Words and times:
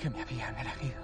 Que 0.00 0.08
me 0.08 0.22
habían 0.22 0.56
elegido. 0.58 1.02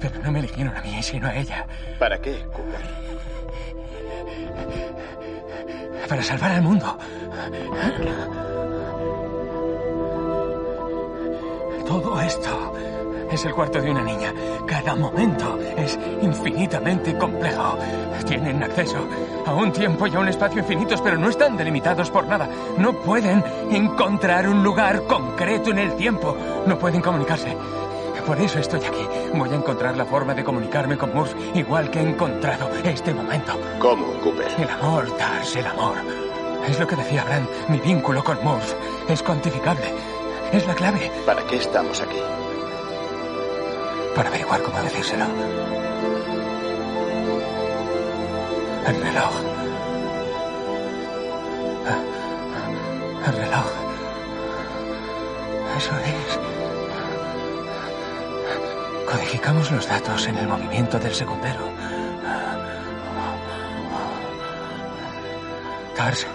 Pero 0.00 0.22
no 0.22 0.32
me 0.32 0.38
eligieron 0.40 0.76
a 0.76 0.82
mí, 0.82 1.02
sino 1.02 1.28
a 1.28 1.36
ella. 1.36 1.66
¿Para 1.98 2.20
qué, 2.20 2.44
Cooper? 2.46 2.80
Para 6.08 6.22
salvar 6.22 6.50
al 6.52 6.62
mundo. 6.62 6.98
Todo 11.86 12.20
esto 12.20 12.74
es 13.30 13.44
el 13.44 13.54
cuarto 13.54 13.80
de 13.80 13.90
una 13.90 14.02
niña. 14.02 14.32
Cada 14.66 14.94
momento 14.94 15.58
es 15.76 15.98
infinitamente 16.22 17.16
complejo. 17.16 17.78
Tienen 18.26 18.62
acceso 18.62 19.06
a 19.46 19.54
un 19.54 19.72
tiempo 19.72 20.06
y 20.06 20.14
a 20.14 20.20
un 20.20 20.28
espacio 20.28 20.60
infinitos, 20.60 21.00
pero 21.00 21.16
no 21.16 21.28
están 21.28 21.56
delimitados 21.56 22.10
por 22.10 22.26
nada. 22.26 22.48
No 22.76 22.92
pueden 22.92 23.42
encontrar 23.70 24.48
un 24.48 24.62
lugar 24.62 25.02
concreto 25.04 25.70
en 25.70 25.78
el 25.78 25.94
tiempo. 25.96 26.36
No 26.66 26.78
pueden 26.78 27.00
comunicarse. 27.00 27.56
Por 28.26 28.38
eso 28.40 28.58
estoy 28.58 28.84
aquí. 28.84 29.08
Voy 29.32 29.48
a 29.48 29.54
encontrar 29.54 29.96
la 29.96 30.04
forma 30.04 30.34
de 30.34 30.44
comunicarme 30.44 30.98
con 30.98 31.14
Murph, 31.14 31.34
igual 31.54 31.90
que 31.90 32.00
he 32.00 32.02
encontrado 32.02 32.68
este 32.84 33.14
momento. 33.14 33.58
¿Cómo, 33.78 34.04
Cooper? 34.22 34.52
El 34.58 34.68
amor, 34.68 35.10
Tars, 35.16 35.56
el 35.56 35.66
amor. 35.66 35.96
Es 36.68 36.78
lo 36.78 36.86
que 36.86 36.96
decía 36.96 37.24
Brand. 37.24 37.48
Mi 37.68 37.80
vínculo 37.80 38.22
con 38.22 38.36
Murph 38.44 38.74
es 39.08 39.22
cuantificable. 39.22 39.94
Es 40.52 40.66
la 40.66 40.74
clave. 40.74 41.10
¿Para 41.24 41.42
qué 41.46 41.56
estamos 41.56 42.02
aquí? 42.02 42.18
Para 44.18 44.30
averiguar 44.30 44.60
cómo 44.62 44.82
decírselo. 44.82 45.26
El 48.84 49.00
reloj. 49.00 49.30
El 53.26 53.32
reloj. 53.32 53.66
Eso 55.76 55.92
es. 55.98 56.40
Codificamos 59.08 59.70
los 59.70 59.86
datos 59.86 60.26
en 60.26 60.36
el 60.38 60.48
movimiento 60.48 60.98
del 60.98 61.14
segundero. 61.14 61.60
Tars, 65.94 66.26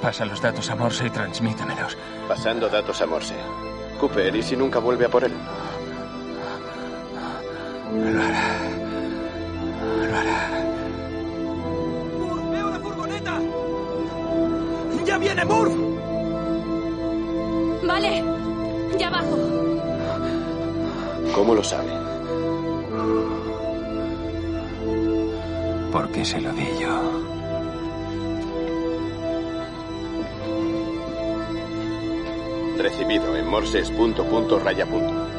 pasa 0.00 0.24
los 0.24 0.40
datos 0.40 0.70
a 0.70 0.76
Morse 0.76 1.06
y 1.06 1.10
transmítemelos. 1.10 1.98
Pasando 2.28 2.68
datos 2.68 3.02
a 3.02 3.06
Morse. 3.06 3.34
Cooper, 3.98 4.36
¿y 4.36 4.42
si 4.44 4.56
nunca 4.56 4.78
vuelve 4.78 5.06
a 5.06 5.08
por 5.08 5.24
él? 5.24 5.32
Lo 7.92 8.22
hará. 8.22 8.58
Lo 10.08 10.16
hará. 10.16 10.50
¡Veo 12.50 12.70
la 12.70 12.80
furgoneta! 12.80 13.40
¡Ya 15.04 15.18
viene 15.18 15.44
Murph! 15.44 15.92
Vale, 17.86 18.24
ya 18.98 19.10
bajo. 19.10 19.36
¿Cómo 21.34 21.54
lo 21.54 21.64
sabe? 21.64 21.90
Porque 25.90 26.24
se 26.24 26.40
lo 26.40 26.52
di 26.52 26.66
yo. 26.80 27.32
Recibido 32.78 33.36
en 33.36 33.46
Morse 33.48 33.80
es 33.80 33.90
punto, 33.90 34.24
punto, 34.24 34.58
raya, 34.58 34.86
punto. 34.86 35.12
Punto, 35.12 35.31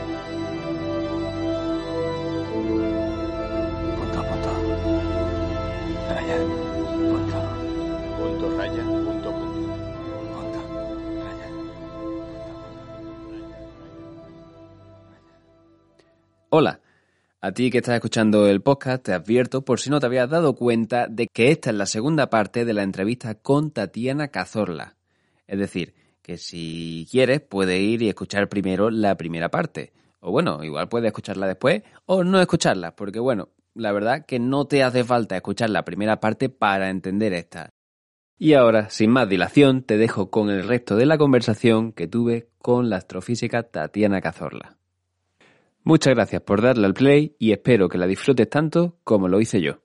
a 17.53 17.55
ti 17.55 17.69
que 17.69 17.77
estás 17.77 17.93
escuchando 17.93 18.47
el 18.47 18.63
podcast 18.63 19.03
te 19.05 19.13
advierto 19.13 19.63
por 19.63 19.79
si 19.79 19.91
no 19.91 19.99
te 19.99 20.07
habías 20.07 20.27
dado 20.27 20.55
cuenta 20.55 21.05
de 21.07 21.27
que 21.27 21.51
esta 21.51 21.69
es 21.69 21.75
la 21.75 21.85
segunda 21.85 22.31
parte 22.31 22.65
de 22.65 22.73
la 22.73 22.81
entrevista 22.81 23.35
con 23.35 23.69
Tatiana 23.69 24.29
Cazorla. 24.29 24.95
Es 25.45 25.59
decir, 25.59 25.93
que 26.23 26.39
si 26.39 27.07
quieres 27.11 27.41
puedes 27.41 27.79
ir 27.79 28.01
y 28.01 28.09
escuchar 28.09 28.49
primero 28.49 28.89
la 28.89 29.15
primera 29.17 29.49
parte. 29.49 29.93
O 30.19 30.31
bueno, 30.31 30.63
igual 30.63 30.89
puedes 30.89 31.05
escucharla 31.05 31.45
después 31.45 31.83
o 32.07 32.23
no 32.23 32.41
escucharla, 32.41 32.95
porque 32.95 33.19
bueno, 33.19 33.49
la 33.75 33.91
verdad 33.91 34.25
que 34.25 34.39
no 34.39 34.65
te 34.65 34.81
hace 34.81 35.03
falta 35.03 35.35
escuchar 35.35 35.69
la 35.69 35.85
primera 35.85 36.19
parte 36.19 36.49
para 36.49 36.89
entender 36.89 37.33
esta. 37.33 37.69
Y 38.39 38.53
ahora, 38.53 38.89
sin 38.89 39.11
más 39.11 39.29
dilación, 39.29 39.83
te 39.83 39.97
dejo 39.99 40.31
con 40.31 40.49
el 40.49 40.67
resto 40.67 40.95
de 40.95 41.05
la 41.05 41.19
conversación 41.19 41.91
que 41.91 42.07
tuve 42.07 42.49
con 42.57 42.89
la 42.89 42.95
astrofísica 42.95 43.61
Tatiana 43.61 44.21
Cazorla. 44.21 44.77
Muchas 45.85 46.13
gracias 46.15 46.41
por 46.41 46.61
darle 46.61 46.85
al 46.85 46.93
play 46.93 47.35
y 47.39 47.51
espero 47.51 47.89
que 47.89 47.97
la 47.97 48.07
disfrutes 48.07 48.49
tanto 48.49 48.99
como 49.03 49.27
lo 49.27 49.41
hice 49.41 49.59
yo. 49.61 49.79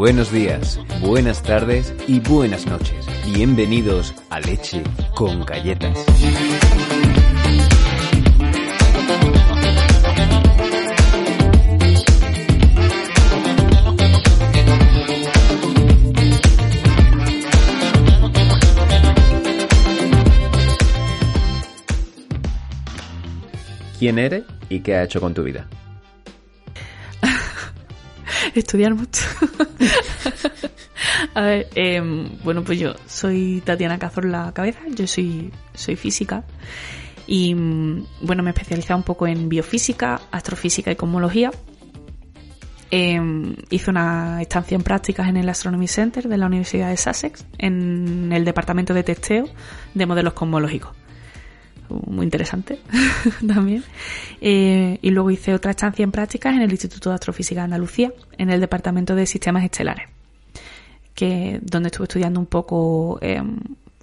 Buenos 0.00 0.32
días, 0.32 0.80
buenas 1.02 1.42
tardes 1.42 1.94
y 2.08 2.20
buenas 2.20 2.64
noches. 2.66 3.06
Bienvenidos 3.34 4.14
a 4.30 4.40
Leche 4.40 4.82
con 5.14 5.44
Galletas. 5.44 5.94
¿Quién 23.98 24.18
eres 24.18 24.44
y 24.70 24.80
qué 24.80 24.96
has 24.96 25.04
hecho 25.04 25.20
con 25.20 25.34
tu 25.34 25.42
vida? 25.42 25.68
Estudiar 28.60 28.94
mucho. 28.94 29.22
a 31.34 31.40
ver, 31.40 31.68
eh, 31.74 32.00
bueno, 32.44 32.62
pues 32.64 32.78
yo 32.78 32.94
soy 33.06 33.62
Tatiana 33.64 33.98
Cazorla 33.98 34.52
Cabeza, 34.52 34.80
yo 34.94 35.06
soy, 35.06 35.52
soy 35.74 35.96
física 35.96 36.44
y 37.26 37.54
mm, 37.54 38.06
bueno, 38.22 38.42
me 38.42 38.50
he 38.50 38.52
especializado 38.52 38.98
un 38.98 39.04
poco 39.04 39.26
en 39.26 39.48
biofísica, 39.48 40.20
astrofísica 40.30 40.90
y 40.90 40.96
cosmología. 40.96 41.50
Eh, 42.92 43.20
hice 43.70 43.90
una 43.90 44.42
estancia 44.42 44.74
en 44.74 44.82
prácticas 44.82 45.28
en 45.28 45.36
el 45.36 45.48
Astronomy 45.48 45.86
Center 45.86 46.28
de 46.28 46.36
la 46.36 46.46
Universidad 46.46 46.90
de 46.90 46.96
Sussex, 46.96 47.46
en 47.58 48.32
el 48.32 48.44
departamento 48.44 48.94
de 48.94 49.04
testeo 49.04 49.48
de 49.94 50.06
modelos 50.06 50.32
cosmológicos 50.32 50.99
muy 52.06 52.24
interesante 52.24 52.78
también. 53.46 53.84
Eh, 54.40 54.98
y 55.02 55.10
luego 55.10 55.30
hice 55.30 55.54
otra 55.54 55.72
estancia 55.72 56.02
en 56.02 56.12
prácticas 56.12 56.54
en 56.54 56.62
el 56.62 56.70
Instituto 56.70 57.10
de 57.10 57.14
Astrofísica 57.14 57.60
de 57.60 57.64
Andalucía, 57.64 58.12
en 58.38 58.50
el 58.50 58.60
Departamento 58.60 59.14
de 59.14 59.26
Sistemas 59.26 59.64
Estelares, 59.64 60.08
que, 61.14 61.60
donde 61.62 61.88
estuve 61.88 62.04
estudiando 62.04 62.40
un 62.40 62.46
poco 62.46 63.18
eh, 63.20 63.42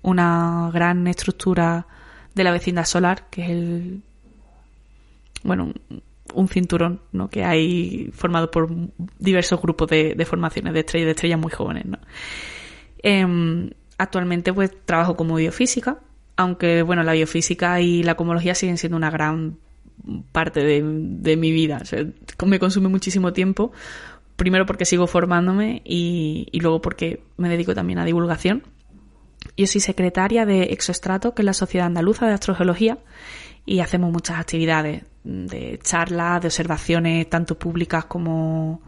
una 0.02 0.70
gran 0.74 1.08
estructura 1.08 1.88
de 2.34 2.44
la 2.44 2.52
vecindad 2.52 2.86
solar, 2.86 3.26
que 3.30 3.44
es 3.44 3.50
el. 3.50 4.02
Bueno, 5.44 5.74
un 6.34 6.48
cinturón 6.48 7.02
¿no? 7.12 7.30
que 7.30 7.44
hay 7.44 8.12
formado 8.14 8.52
por 8.52 8.70
diversos 9.18 9.62
grupos 9.62 9.90
de, 9.90 10.26
formaciones 10.26 10.74
de 10.74 10.82
estrellas, 10.82 11.06
de 11.06 11.12
estrellas 11.12 11.40
muy 11.40 11.52
jóvenes. 11.52 11.86
Em, 13.00 13.70
actualmente 13.98 14.54
pues 14.54 14.72
trabajo 14.86 15.16
como 15.16 15.36
biofísica, 15.36 16.00
aunque 16.38 16.84
bueno, 16.84 17.04
la 17.04 17.14
biofísica 17.14 17.82
y 17.82 18.04
la 18.04 18.16
comología 18.16 18.56
siguen 18.56 18.78
siendo 18.78 18.96
una 18.96 19.10
gran 19.10 19.58
parte 20.32 20.64
de, 20.64 21.36
mi 21.38 21.52
vida. 21.52 21.82
me 22.46 22.60
consume 22.60 22.88
muchísimo 22.88 23.34
tiempo, 23.34 23.72
primero 24.36 24.66
porque 24.66 24.86
sigo 24.86 25.08
formándome 25.08 25.82
y, 25.84 26.48
luego 26.62 26.80
porque 26.82 27.24
me 27.38 27.50
dedico 27.50 27.74
también 27.74 28.00
a 28.00 28.06
divulgación. 28.06 28.64
Yo 29.58 29.66
soy 29.66 29.82
secretaria 29.82 30.46
de 30.46 30.64
Exoestrato, 30.66 31.34
que 31.34 31.42
es 31.42 31.46
la 31.46 31.54
Sociedad 31.54 31.88
Andaluza 31.88 32.28
de 32.28 32.34
Astrogeología, 32.34 33.00
y 33.66 33.80
hacemos 33.80 34.12
muchas 34.12 34.40
actividades 34.40 35.04
de 35.24 35.80
charlas, 35.84 36.42
de 36.42 36.48
observaciones, 36.48 37.30
tanto 37.30 37.58
públicas 37.58 38.06
como, 38.06 38.82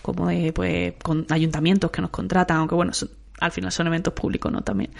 como 0.00 0.28
de 0.28 0.52
pues, 0.52 0.94
con 1.02 1.26
ayuntamientos 1.28 1.90
que 1.90 2.00
nos 2.00 2.10
contratan, 2.10 2.56
aunque 2.58 2.74
bueno, 2.74 2.92
al 3.40 3.52
final 3.52 3.72
son 3.72 3.86
eventos 3.86 4.14
públicos, 4.14 4.52
¿no? 4.52 4.62
También. 4.62 4.90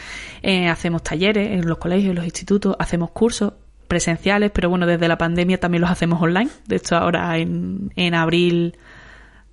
Eh, 0.43 0.69
hacemos 0.69 1.03
talleres 1.03 1.51
en 1.51 1.69
los 1.69 1.79
colegios, 1.79 2.11
en 2.11 2.17
los 2.17 2.25
institutos, 2.25 2.77
hacemos 2.79 3.11
cursos 3.11 3.53
presenciales, 3.89 4.51
pero 4.53 4.71
bueno, 4.71 4.87
desde 4.87 5.07
la 5.09 5.19
pandemia 5.19 5.61
también 5.61 5.83
los 5.83 5.91
hacemos 5.91 6.21
online. 6.21 6.51
De 6.67 6.77
hecho, 6.77 6.97
ahora 6.97 7.39
en, 7.39 7.93
en 7.97 8.15
abril 8.15 8.77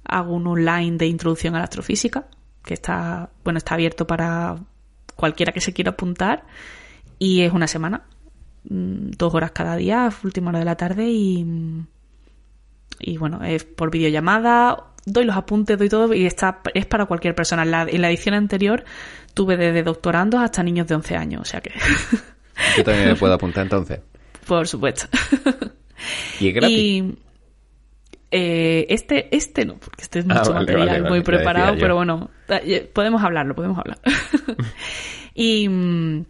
hago 0.06 0.34
un 0.34 0.48
online 0.48 0.98
de 0.98 1.08
introducción 1.08 1.56
a 1.56 1.60
la 1.60 1.66
astrofísica, 1.66 2.28
que 2.64 2.74
está, 2.74 3.30
bueno, 3.44 3.58
está 3.58 3.76
abierto 3.76 4.08
para 4.08 4.58
cualquiera 5.16 5.52
que 5.52 5.62
se 5.62 5.74
quiera 5.74 5.92
apuntar 5.92 6.46
y 7.20 7.42
es 7.42 7.52
una 7.52 7.68
semana 7.68 8.04
Mm, 8.64 9.12
dos 9.18 9.34
horas 9.34 9.52
cada 9.52 9.76
día, 9.76 10.12
última 10.24 10.50
hora 10.50 10.60
de 10.60 10.66
la 10.66 10.76
tarde 10.76 11.10
y, 11.10 11.46
y 13.00 13.18
bueno, 13.18 13.44
es 13.44 13.64
por 13.64 13.90
videollamada, 13.92 14.86
doy 15.12 15.26
los 15.26 15.36
apuntes, 15.36 15.78
doy 15.78 15.90
todo 15.90 16.14
y 16.14 16.26
está, 16.26 16.62
es 16.74 16.86
para 16.86 17.06
cualquier 17.06 17.36
persona. 17.36 17.64
En 17.64 17.72
la, 17.72 17.84
en 17.84 18.02
la 18.02 18.10
edición 18.10 18.36
anterior 18.36 18.84
tuve 19.34 19.58
desde 19.58 19.84
doctorandos 19.84 20.42
hasta 20.42 20.64
niños 20.64 20.88
de 20.88 20.96
11 20.96 21.16
años, 21.16 21.42
o 21.42 21.46
sea 21.46 21.62
que... 21.62 21.72
Yo 22.78 22.84
también 22.84 23.08
me 23.08 23.16
puedo 23.16 23.34
apuntar 23.34 23.64
entonces. 23.64 24.00
Por 24.46 24.68
supuesto. 24.68 25.08
¿Y 26.40 26.50
es 26.50 26.54
gratis? 26.54 27.04
Eh, 28.32 28.86
este, 28.90 29.36
este 29.36 29.66
no, 29.66 29.76
porque 29.78 30.04
este 30.04 30.20
es 30.20 30.26
ah, 30.30 30.36
mucho 30.36 30.54
material, 30.54 31.04
muy 31.10 31.22
preparado, 31.22 31.76
pero 31.80 31.96
bueno, 31.96 32.30
eh, 32.48 32.88
podemos 32.94 33.24
hablarlo, 33.24 33.56
podemos 33.56 33.78
hablar. 33.80 34.00
y 35.34 35.68
mm, 35.68 36.26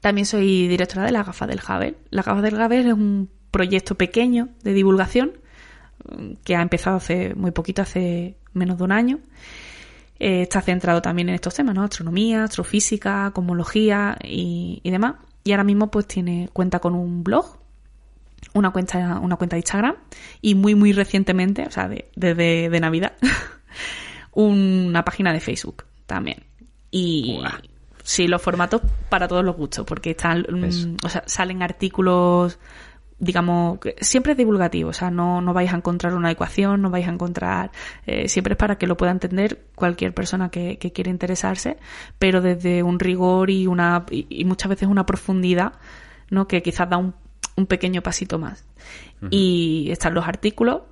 también 0.00 0.24
soy 0.24 0.66
directora 0.66 1.04
de 1.04 1.12
la 1.12 1.24
Gafa 1.24 1.46
del 1.46 1.60
Javel. 1.60 1.96
La 2.10 2.22
Gafa 2.22 2.40
del 2.40 2.56
Javel 2.56 2.86
es 2.86 2.92
un 2.94 3.28
proyecto 3.50 3.96
pequeño 3.96 4.48
de 4.62 4.72
divulgación 4.72 5.32
que 6.44 6.56
ha 6.56 6.62
empezado 6.62 6.96
hace 6.96 7.34
muy 7.34 7.50
poquito, 7.50 7.82
hace 7.82 8.36
menos 8.52 8.78
de 8.78 8.84
un 8.84 8.92
año. 8.92 9.18
Eh, 10.18 10.42
está 10.42 10.62
centrado 10.62 11.02
también 11.02 11.28
en 11.28 11.34
estos 11.34 11.54
temas, 11.54 11.74
¿no? 11.74 11.82
Astronomía, 11.82 12.44
astrofísica, 12.44 13.30
cosmología 13.32 14.16
y, 14.22 14.80
demás. 14.84 15.16
Y 15.44 15.52
ahora 15.52 15.64
mismo 15.64 15.90
pues 15.90 16.06
tiene, 16.06 16.48
cuenta 16.52 16.78
con 16.78 16.94
un 16.94 17.22
blog, 17.22 17.58
una 18.54 18.70
cuenta, 18.70 19.20
una 19.20 19.36
cuenta 19.36 19.56
de 19.56 19.60
Instagram 19.60 19.96
y 20.40 20.54
muy, 20.54 20.74
muy 20.74 20.92
recientemente, 20.92 21.66
o 21.66 21.70
sea, 21.70 21.88
desde 21.88 22.70
de, 22.70 22.80
Navidad, 22.80 23.12
una 24.32 25.04
página 25.04 25.32
de 25.32 25.40
Facebook 25.40 25.84
también. 26.06 26.44
Y, 26.90 27.38
Sí, 28.06 28.28
los 28.28 28.40
formatos 28.40 28.82
para 29.08 29.26
todos 29.26 29.44
los 29.44 29.56
gustos, 29.56 29.84
porque 29.84 30.10
están, 30.10 30.46
mm, 30.48 31.04
o 31.04 31.08
sea, 31.08 31.24
salen 31.26 31.60
artículos, 31.64 32.56
digamos, 33.18 33.78
siempre 34.00 34.32
es 34.32 34.38
divulgativo, 34.38 34.90
o 34.90 34.92
sea, 34.92 35.10
no, 35.10 35.40
no 35.40 35.54
vais 35.54 35.72
a 35.72 35.76
encontrar 35.76 36.14
una 36.14 36.30
ecuación, 36.30 36.82
no 36.82 36.90
vais 36.90 37.06
a 37.06 37.10
encontrar, 37.10 37.70
eh, 38.06 38.28
siempre 38.28 38.52
es 38.52 38.58
para 38.58 38.76
que 38.76 38.86
lo 38.86 38.96
pueda 38.96 39.12
entender 39.12 39.64
cualquier 39.74 40.12
persona 40.12 40.50
que, 40.50 40.78
que 40.78 40.92
quiera 40.92 41.10
interesarse, 41.10 41.78
pero 42.18 42.42
desde 42.42 42.82
un 42.82 42.98
rigor 42.98 43.50
y 43.50 43.66
una, 43.66 44.04
y, 44.10 44.44
muchas 44.44 44.68
veces 44.68 44.88
una 44.88 45.06
profundidad, 45.06 45.72
¿no? 46.30 46.46
Que 46.46 46.62
quizás 46.62 46.90
da 46.90 46.98
un, 46.98 47.14
un 47.56 47.66
pequeño 47.66 48.02
pasito 48.02 48.38
más. 48.38 48.64
Y 49.30 49.88
están 49.90 50.12
los 50.12 50.28
artículos, 50.28 50.82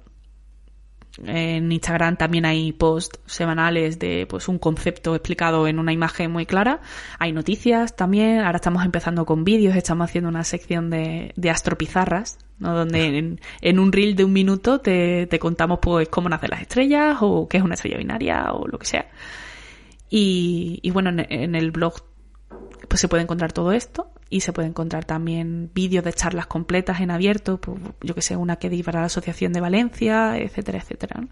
en 1.22 1.70
Instagram 1.70 2.16
también 2.16 2.44
hay 2.44 2.72
posts 2.72 3.20
semanales 3.26 3.98
de 3.98 4.26
pues 4.28 4.48
un 4.48 4.58
concepto 4.58 5.14
explicado 5.14 5.68
en 5.68 5.78
una 5.78 5.92
imagen 5.92 6.30
muy 6.32 6.46
clara. 6.46 6.80
Hay 7.18 7.32
noticias 7.32 7.94
también. 7.94 8.40
Ahora 8.40 8.56
estamos 8.56 8.84
empezando 8.84 9.24
con 9.24 9.44
vídeos. 9.44 9.76
Estamos 9.76 10.10
haciendo 10.10 10.28
una 10.28 10.44
sección 10.44 10.90
de, 10.90 11.32
de 11.36 11.50
astropizarras, 11.50 12.38
¿no? 12.58 12.74
donde 12.74 13.38
en, 13.60 13.78
un 13.78 13.92
reel 13.92 14.16
de 14.16 14.24
un 14.24 14.32
minuto 14.32 14.80
te, 14.80 15.26
te 15.26 15.38
contamos 15.38 15.78
pues 15.80 16.08
cómo 16.08 16.28
nacen 16.28 16.50
las 16.50 16.62
estrellas 16.62 17.18
o 17.20 17.48
qué 17.48 17.58
es 17.58 17.62
una 17.62 17.74
estrella 17.74 17.98
binaria 17.98 18.52
o 18.52 18.66
lo 18.66 18.78
que 18.78 18.86
sea. 18.86 19.08
Y, 20.10 20.80
y 20.82 20.90
bueno, 20.90 21.10
en, 21.10 21.26
en 21.28 21.54
el 21.54 21.70
blog 21.70 22.13
pues 22.88 23.00
se 23.00 23.08
puede 23.08 23.22
encontrar 23.22 23.52
todo 23.52 23.72
esto 23.72 24.10
y 24.30 24.40
se 24.40 24.52
puede 24.52 24.68
encontrar 24.68 25.04
también 25.04 25.70
vídeos 25.74 26.04
de 26.04 26.12
charlas 26.12 26.46
completas 26.46 27.00
en 27.00 27.10
abierto, 27.10 27.58
pues, 27.60 27.78
yo 28.02 28.14
que 28.14 28.22
sé, 28.22 28.36
una 28.36 28.56
que 28.56 28.70
di 28.70 28.82
para 28.82 29.00
la 29.00 29.06
Asociación 29.06 29.52
de 29.52 29.60
Valencia, 29.60 30.36
etcétera, 30.38 30.78
etcétera. 30.78 31.26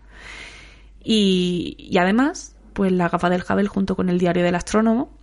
Y, 1.02 1.96
además, 1.98 2.56
pues 2.72 2.92
la 2.92 3.08
gafa 3.08 3.28
del 3.28 3.42
Hubble 3.42 3.66
junto 3.66 3.96
con 3.96 4.08
el 4.08 4.18
Diario 4.18 4.44
del 4.44 4.54
Astrónomo, 4.54 5.18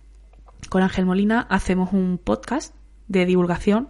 con 0.68 0.82
Ángel 0.82 1.06
Molina, 1.06 1.46
hacemos 1.48 1.92
un 1.92 2.18
podcast 2.18 2.74
de 3.08 3.26
divulgación 3.26 3.88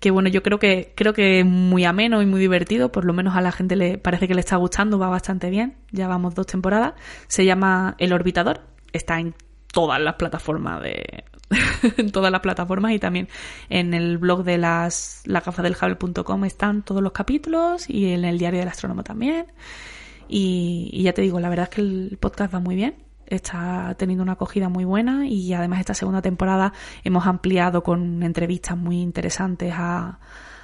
que 0.00 0.10
bueno, 0.10 0.28
yo 0.28 0.42
creo 0.42 0.58
que 0.58 0.92
creo 0.94 1.14
que 1.14 1.40
es 1.40 1.46
muy 1.46 1.86
ameno 1.86 2.20
y 2.20 2.26
muy 2.26 2.38
divertido, 2.38 2.92
por 2.92 3.06
lo 3.06 3.14
menos 3.14 3.36
a 3.36 3.40
la 3.40 3.52
gente 3.52 3.74
le 3.74 3.96
parece 3.96 4.28
que 4.28 4.34
le 4.34 4.40
está 4.40 4.56
gustando, 4.56 4.98
va 4.98 5.08
bastante 5.08 5.48
bien. 5.48 5.78
Ya 5.92 6.08
vamos 6.08 6.34
dos 6.34 6.46
temporadas. 6.46 6.92
Se 7.26 7.46
llama 7.46 7.94
El 7.96 8.12
Orbitador, 8.12 8.60
está 8.92 9.18
en 9.18 9.34
todas 9.72 9.98
las 10.02 10.16
plataformas 10.16 10.82
de, 10.82 11.24
en 11.96 12.10
todas 12.10 12.30
las 12.30 12.40
plataformas 12.40 12.92
y 12.92 12.98
también 12.98 13.28
en 13.68 13.94
el 13.94 14.18
blog 14.18 14.44
de 14.44 14.58
las 14.58 15.22
la 15.24 15.42
están 16.46 16.82
todos 16.82 17.02
los 17.02 17.12
capítulos 17.12 17.88
y 17.88 18.12
en 18.12 18.24
el 18.24 18.38
diario 18.38 18.60
del 18.60 18.68
astrónomo 18.68 19.02
también. 19.02 19.46
Y, 20.28 21.02
ya 21.02 21.12
te 21.12 21.22
digo, 21.22 21.38
la 21.38 21.48
verdad 21.48 21.68
es 21.70 21.74
que 21.74 21.80
el 21.82 22.18
podcast 22.20 22.54
va 22.54 22.60
muy 22.60 22.76
bien 22.76 22.96
está 23.26 23.94
teniendo 23.98 24.22
una 24.22 24.32
acogida 24.32 24.68
muy 24.68 24.84
buena 24.84 25.26
y 25.26 25.54
además 25.54 25.80
esta 25.80 25.94
segunda 25.94 26.20
temporada 26.20 26.74
hemos 27.04 27.26
ampliado 27.26 27.82
con 27.82 28.22
entrevistas 28.22 28.76
muy 28.76 29.00
interesantes 29.00 29.72
a, 29.74 30.20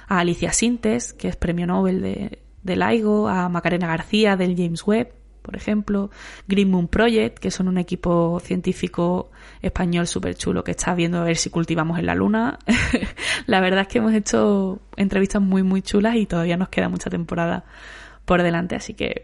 a 0.07 0.19
Alicia 0.19 0.53
Sintes, 0.53 1.13
que 1.13 1.27
es 1.27 1.35
premio 1.35 1.65
Nobel 1.65 2.01
de, 2.01 2.43
de 2.63 2.75
LIGO, 2.75 3.27
a 3.27 3.49
Macarena 3.49 3.87
García 3.87 4.37
del 4.37 4.55
James 4.55 4.85
Webb, 4.85 5.13
por 5.41 5.55
ejemplo, 5.55 6.11
Green 6.47 6.69
Moon 6.69 6.87
Project, 6.87 7.39
que 7.39 7.51
son 7.51 7.67
un 7.67 7.77
equipo 7.77 8.39
científico 8.43 9.31
español 9.61 10.07
súper 10.07 10.35
chulo 10.35 10.63
que 10.63 10.71
está 10.71 10.93
viendo 10.93 11.19
a 11.19 11.23
ver 11.23 11.37
si 11.37 11.49
cultivamos 11.49 11.99
en 11.99 12.05
la 12.05 12.15
luna. 12.15 12.59
la 13.47 13.59
verdad 13.59 13.81
es 13.81 13.87
que 13.87 13.97
hemos 13.99 14.13
hecho 14.13 14.79
entrevistas 14.97 15.41
muy, 15.41 15.63
muy 15.63 15.81
chulas 15.81 16.15
y 16.15 16.25
todavía 16.25 16.57
nos 16.57 16.69
queda 16.69 16.89
mucha 16.89 17.09
temporada 17.09 17.65
por 18.25 18.43
delante, 18.43 18.75
así 18.75 18.93
que, 18.93 19.23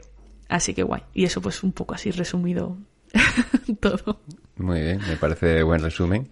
así 0.49 0.73
que 0.73 0.83
guay. 0.83 1.03
Y 1.13 1.25
eso 1.25 1.41
pues 1.41 1.63
un 1.63 1.71
poco 1.71 1.93
así 1.93 2.11
resumido 2.11 2.77
todo. 3.79 4.19
Muy 4.57 4.81
bien, 4.81 4.99
me 5.07 5.17
parece 5.17 5.61
buen 5.63 5.81
resumen. 5.81 6.29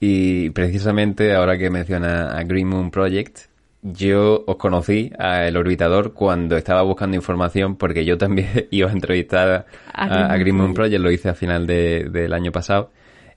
Y 0.00 0.50
precisamente 0.50 1.34
ahora 1.34 1.58
que 1.58 1.70
menciona 1.70 2.36
a 2.36 2.42
Green 2.42 2.68
Moon 2.68 2.90
Project, 2.90 3.49
yo 3.82 4.44
os 4.46 4.56
conocí 4.56 5.10
a 5.18 5.46
El 5.46 5.56
Orbitador 5.56 6.12
cuando 6.12 6.56
estaba 6.56 6.82
buscando 6.82 7.16
información 7.16 7.76
porque 7.76 8.04
yo 8.04 8.18
también 8.18 8.66
iba 8.70 8.88
a 8.88 8.92
entrevistar 8.92 9.66
a, 9.92 10.36
Green 10.36 10.56
Moon 10.56 10.74
Project, 10.74 11.00
lo 11.00 11.10
hice 11.10 11.30
a 11.30 11.34
final 11.34 11.66
del 11.66 12.32
año 12.32 12.52
pasado. 12.52 12.90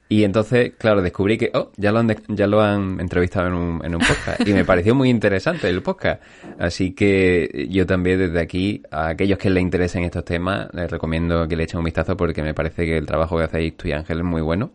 Y 0.09 0.25
entonces, 0.25 0.73
claro, 0.77 1.01
descubrí 1.01 1.38
que, 1.38 1.50
oh, 1.55 1.71
ya 1.77 1.91
lo 1.91 2.00
han, 2.00 2.15
ya 2.27 2.45
lo 2.45 2.62
han 2.62 3.00
entrevistado 3.00 3.47
en 3.47 3.53
un, 3.53 3.85
en 3.85 3.95
un 3.95 4.01
podcast. 4.01 4.47
Y 4.47 4.53
me 4.53 4.63
pareció 4.63 4.93
muy 4.93 5.09
interesante 5.09 5.67
el 5.69 5.81
podcast. 5.81 6.21
Así 6.59 6.91
que 6.91 7.67
yo 7.71 7.88
también 7.88 8.19
desde 8.19 8.39
aquí, 8.39 8.83
a 8.91 9.07
aquellos 9.07 9.39
que 9.39 9.50
les 9.50 9.63
interesen 9.63 10.03
estos 10.03 10.23
temas, 10.23 10.67
les 10.73 10.91
recomiendo 10.91 11.47
que 11.47 11.55
le 11.55 11.63
echen 11.63 11.79
un 11.79 11.85
vistazo 11.85 12.15
porque 12.15 12.43
me 12.43 12.53
parece 12.53 12.85
que 12.85 12.97
el 12.97 13.07
trabajo 13.07 13.38
que 13.38 13.45
hacéis 13.45 13.75
tú 13.75 13.88
y 13.88 13.93
Ángel 13.93 14.19
es 14.19 14.25
muy 14.25 14.41
bueno. 14.41 14.71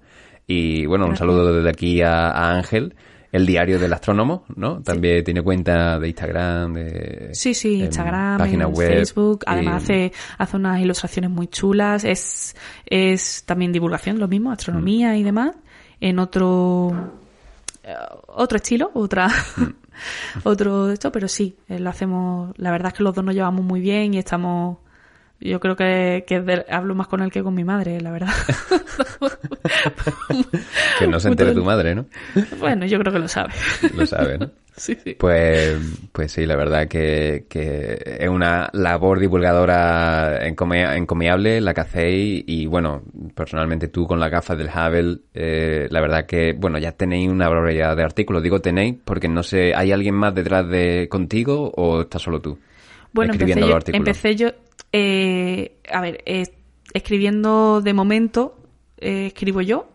Y 0.46 0.86
bueno, 0.86 1.06
un 1.06 1.16
saludo 1.16 1.54
desde 1.54 1.68
aquí 1.68 2.00
a 2.02 2.56
Ángel 2.56 2.94
el 3.30 3.46
diario 3.46 3.78
del 3.78 3.92
astrónomo, 3.92 4.44
¿no? 4.56 4.82
También 4.82 5.22
tiene 5.22 5.42
cuenta 5.42 5.98
de 5.98 6.08
Instagram, 6.08 6.74
de 6.74 7.30
sí, 7.32 7.54
sí, 7.54 7.80
Instagram, 7.80 8.38
página 8.38 8.66
web, 8.66 8.88
Facebook. 8.88 9.44
Además 9.46 9.82
hace 9.84 10.12
hace 10.38 10.56
unas 10.56 10.80
ilustraciones 10.80 11.30
muy 11.30 11.48
chulas. 11.48 12.04
Es 12.04 12.56
es 12.86 13.44
también 13.44 13.72
divulgación, 13.72 14.18
lo 14.18 14.28
mismo, 14.28 14.50
astronomía 14.50 15.16
y 15.16 15.22
demás, 15.22 15.54
en 16.00 16.18
otro 16.18 17.12
eh, 17.84 17.94
otro 18.28 18.56
estilo, 18.56 18.90
otra 18.94 19.28
mm. 19.28 19.74
otro 20.44 20.86
de 20.86 20.94
esto, 20.94 21.12
pero 21.12 21.28
sí, 21.28 21.56
eh, 21.68 21.78
lo 21.78 21.90
hacemos. 21.90 22.52
La 22.56 22.70
verdad 22.70 22.92
es 22.92 22.98
que 22.98 23.02
los 23.02 23.14
dos 23.14 23.24
nos 23.24 23.34
llevamos 23.34 23.64
muy 23.64 23.80
bien 23.80 24.14
y 24.14 24.18
estamos 24.18 24.78
yo 25.40 25.60
creo 25.60 25.76
que, 25.76 26.24
que 26.26 26.64
hablo 26.68 26.94
más 26.94 27.06
con 27.06 27.22
él 27.22 27.30
que 27.30 27.42
con 27.42 27.54
mi 27.54 27.64
madre, 27.64 28.00
la 28.00 28.10
verdad. 28.10 28.28
que 30.98 31.06
no 31.06 31.20
se 31.20 31.28
entere 31.28 31.54
tu 31.54 31.64
madre, 31.64 31.94
¿no? 31.94 32.06
Bueno, 32.58 32.86
yo 32.86 32.98
creo 32.98 33.12
que 33.12 33.18
lo 33.20 33.28
sabe. 33.28 33.52
lo 33.94 34.06
sabe, 34.06 34.38
¿no? 34.38 34.50
Sí, 34.78 34.96
sí. 35.02 35.16
Pues, 35.18 35.76
pues 36.12 36.30
sí, 36.30 36.46
la 36.46 36.54
verdad 36.54 36.86
que, 36.86 37.46
que 37.48 38.00
es 38.20 38.28
una 38.28 38.70
labor 38.72 39.18
divulgadora 39.18 40.46
encomiable 40.46 41.60
la 41.60 41.74
que 41.74 41.80
hacéis 41.80 42.44
y 42.46 42.66
bueno, 42.66 43.02
personalmente 43.34 43.88
tú 43.88 44.06
con 44.06 44.20
las 44.20 44.30
gafas 44.30 44.56
del 44.56 44.68
Hubble, 44.68 45.18
eh, 45.34 45.88
la 45.90 46.00
verdad 46.00 46.26
que, 46.26 46.52
bueno, 46.52 46.78
ya 46.78 46.92
tenéis 46.92 47.28
una 47.28 47.48
variedad 47.48 47.96
de 47.96 48.04
artículos. 48.04 48.40
Digo 48.40 48.60
tenéis 48.60 48.94
porque 49.04 49.26
no 49.26 49.42
sé, 49.42 49.72
¿hay 49.74 49.90
alguien 49.90 50.14
más 50.14 50.32
detrás 50.32 50.68
de 50.68 51.08
contigo 51.10 51.72
o 51.74 52.02
estás 52.02 52.22
solo 52.22 52.40
tú? 52.40 52.56
Bueno, 53.12 53.32
empecé 53.32 53.50
escribiendo 53.50 53.66
yo, 53.66 53.70
los 53.70 53.76
artículos. 53.78 54.06
empecé 54.06 54.36
yo 54.36 54.50
eh, 54.92 55.78
a 55.90 56.00
ver, 56.00 56.22
eh, 56.26 56.44
escribiendo 56.94 57.80
de 57.80 57.92
momento, 57.94 58.58
eh, 58.98 59.26
escribo 59.26 59.60
yo 59.60 59.90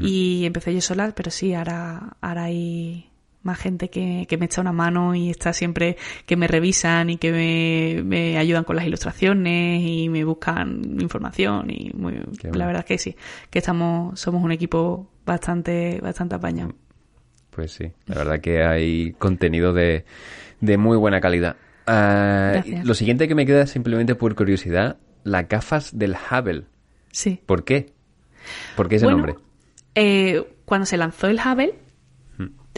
y 0.00 0.44
empecé 0.46 0.72
yo 0.72 0.80
sola, 0.80 1.12
pero 1.16 1.32
sí, 1.32 1.52
ahora, 1.52 2.16
ahora 2.20 2.44
hay 2.44 3.10
más 3.42 3.58
gente 3.58 3.90
que, 3.90 4.24
que 4.28 4.36
me 4.38 4.44
echa 4.44 4.60
una 4.60 4.70
mano 4.70 5.16
y 5.16 5.30
está 5.30 5.52
siempre 5.52 5.96
que 6.26 6.36
me 6.36 6.46
revisan 6.46 7.10
y 7.10 7.16
que 7.16 7.32
me, 7.32 8.02
me 8.04 8.38
ayudan 8.38 8.62
con 8.62 8.76
las 8.76 8.86
ilustraciones 8.86 9.82
y 9.84 10.08
me 10.08 10.22
buscan 10.22 10.96
información 11.00 11.70
y 11.70 11.90
muy, 11.92 12.14
la 12.14 12.22
bueno. 12.50 12.66
verdad 12.66 12.80
es 12.80 12.84
que 12.84 12.98
sí, 12.98 13.16
que 13.50 13.58
estamos, 13.58 14.20
somos 14.20 14.44
un 14.44 14.52
equipo 14.52 15.10
bastante, 15.26 15.98
bastante 16.00 16.36
apañado. 16.36 16.72
Pues 17.50 17.72
sí, 17.72 17.90
la 18.06 18.14
verdad 18.14 18.40
que 18.40 18.62
hay 18.62 19.12
contenido 19.18 19.72
de, 19.72 20.04
de 20.60 20.76
muy 20.76 20.96
buena 20.96 21.20
calidad. 21.20 21.56
Ah, 21.86 22.62
lo 22.84 22.94
siguiente 22.94 23.26
que 23.28 23.34
me 23.34 23.46
queda 23.46 23.66
simplemente 23.66 24.14
por 24.14 24.34
curiosidad, 24.34 24.98
las 25.24 25.48
gafas 25.48 25.98
del 25.98 26.14
Hubble. 26.14 26.64
Sí. 27.12 27.40
¿Por 27.46 27.64
qué? 27.64 27.92
¿Por 28.76 28.88
qué 28.88 28.96
ese 28.96 29.06
Bueno, 29.06 29.18
nombre? 29.18 29.36
eh, 29.94 30.42
cuando 30.64 30.86
se 30.86 30.96
lanzó 30.96 31.26
el 31.26 31.38
Hubble, 31.40 31.74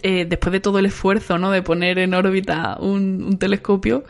eh, 0.02 0.24
después 0.28 0.52
de 0.52 0.60
todo 0.60 0.78
el 0.78 0.86
esfuerzo 0.86 1.38
¿no? 1.38 1.50
de 1.50 1.62
poner 1.62 1.98
en 1.98 2.14
órbita 2.14 2.78
un, 2.80 3.22
un 3.22 3.38
telescopio, 3.38 4.04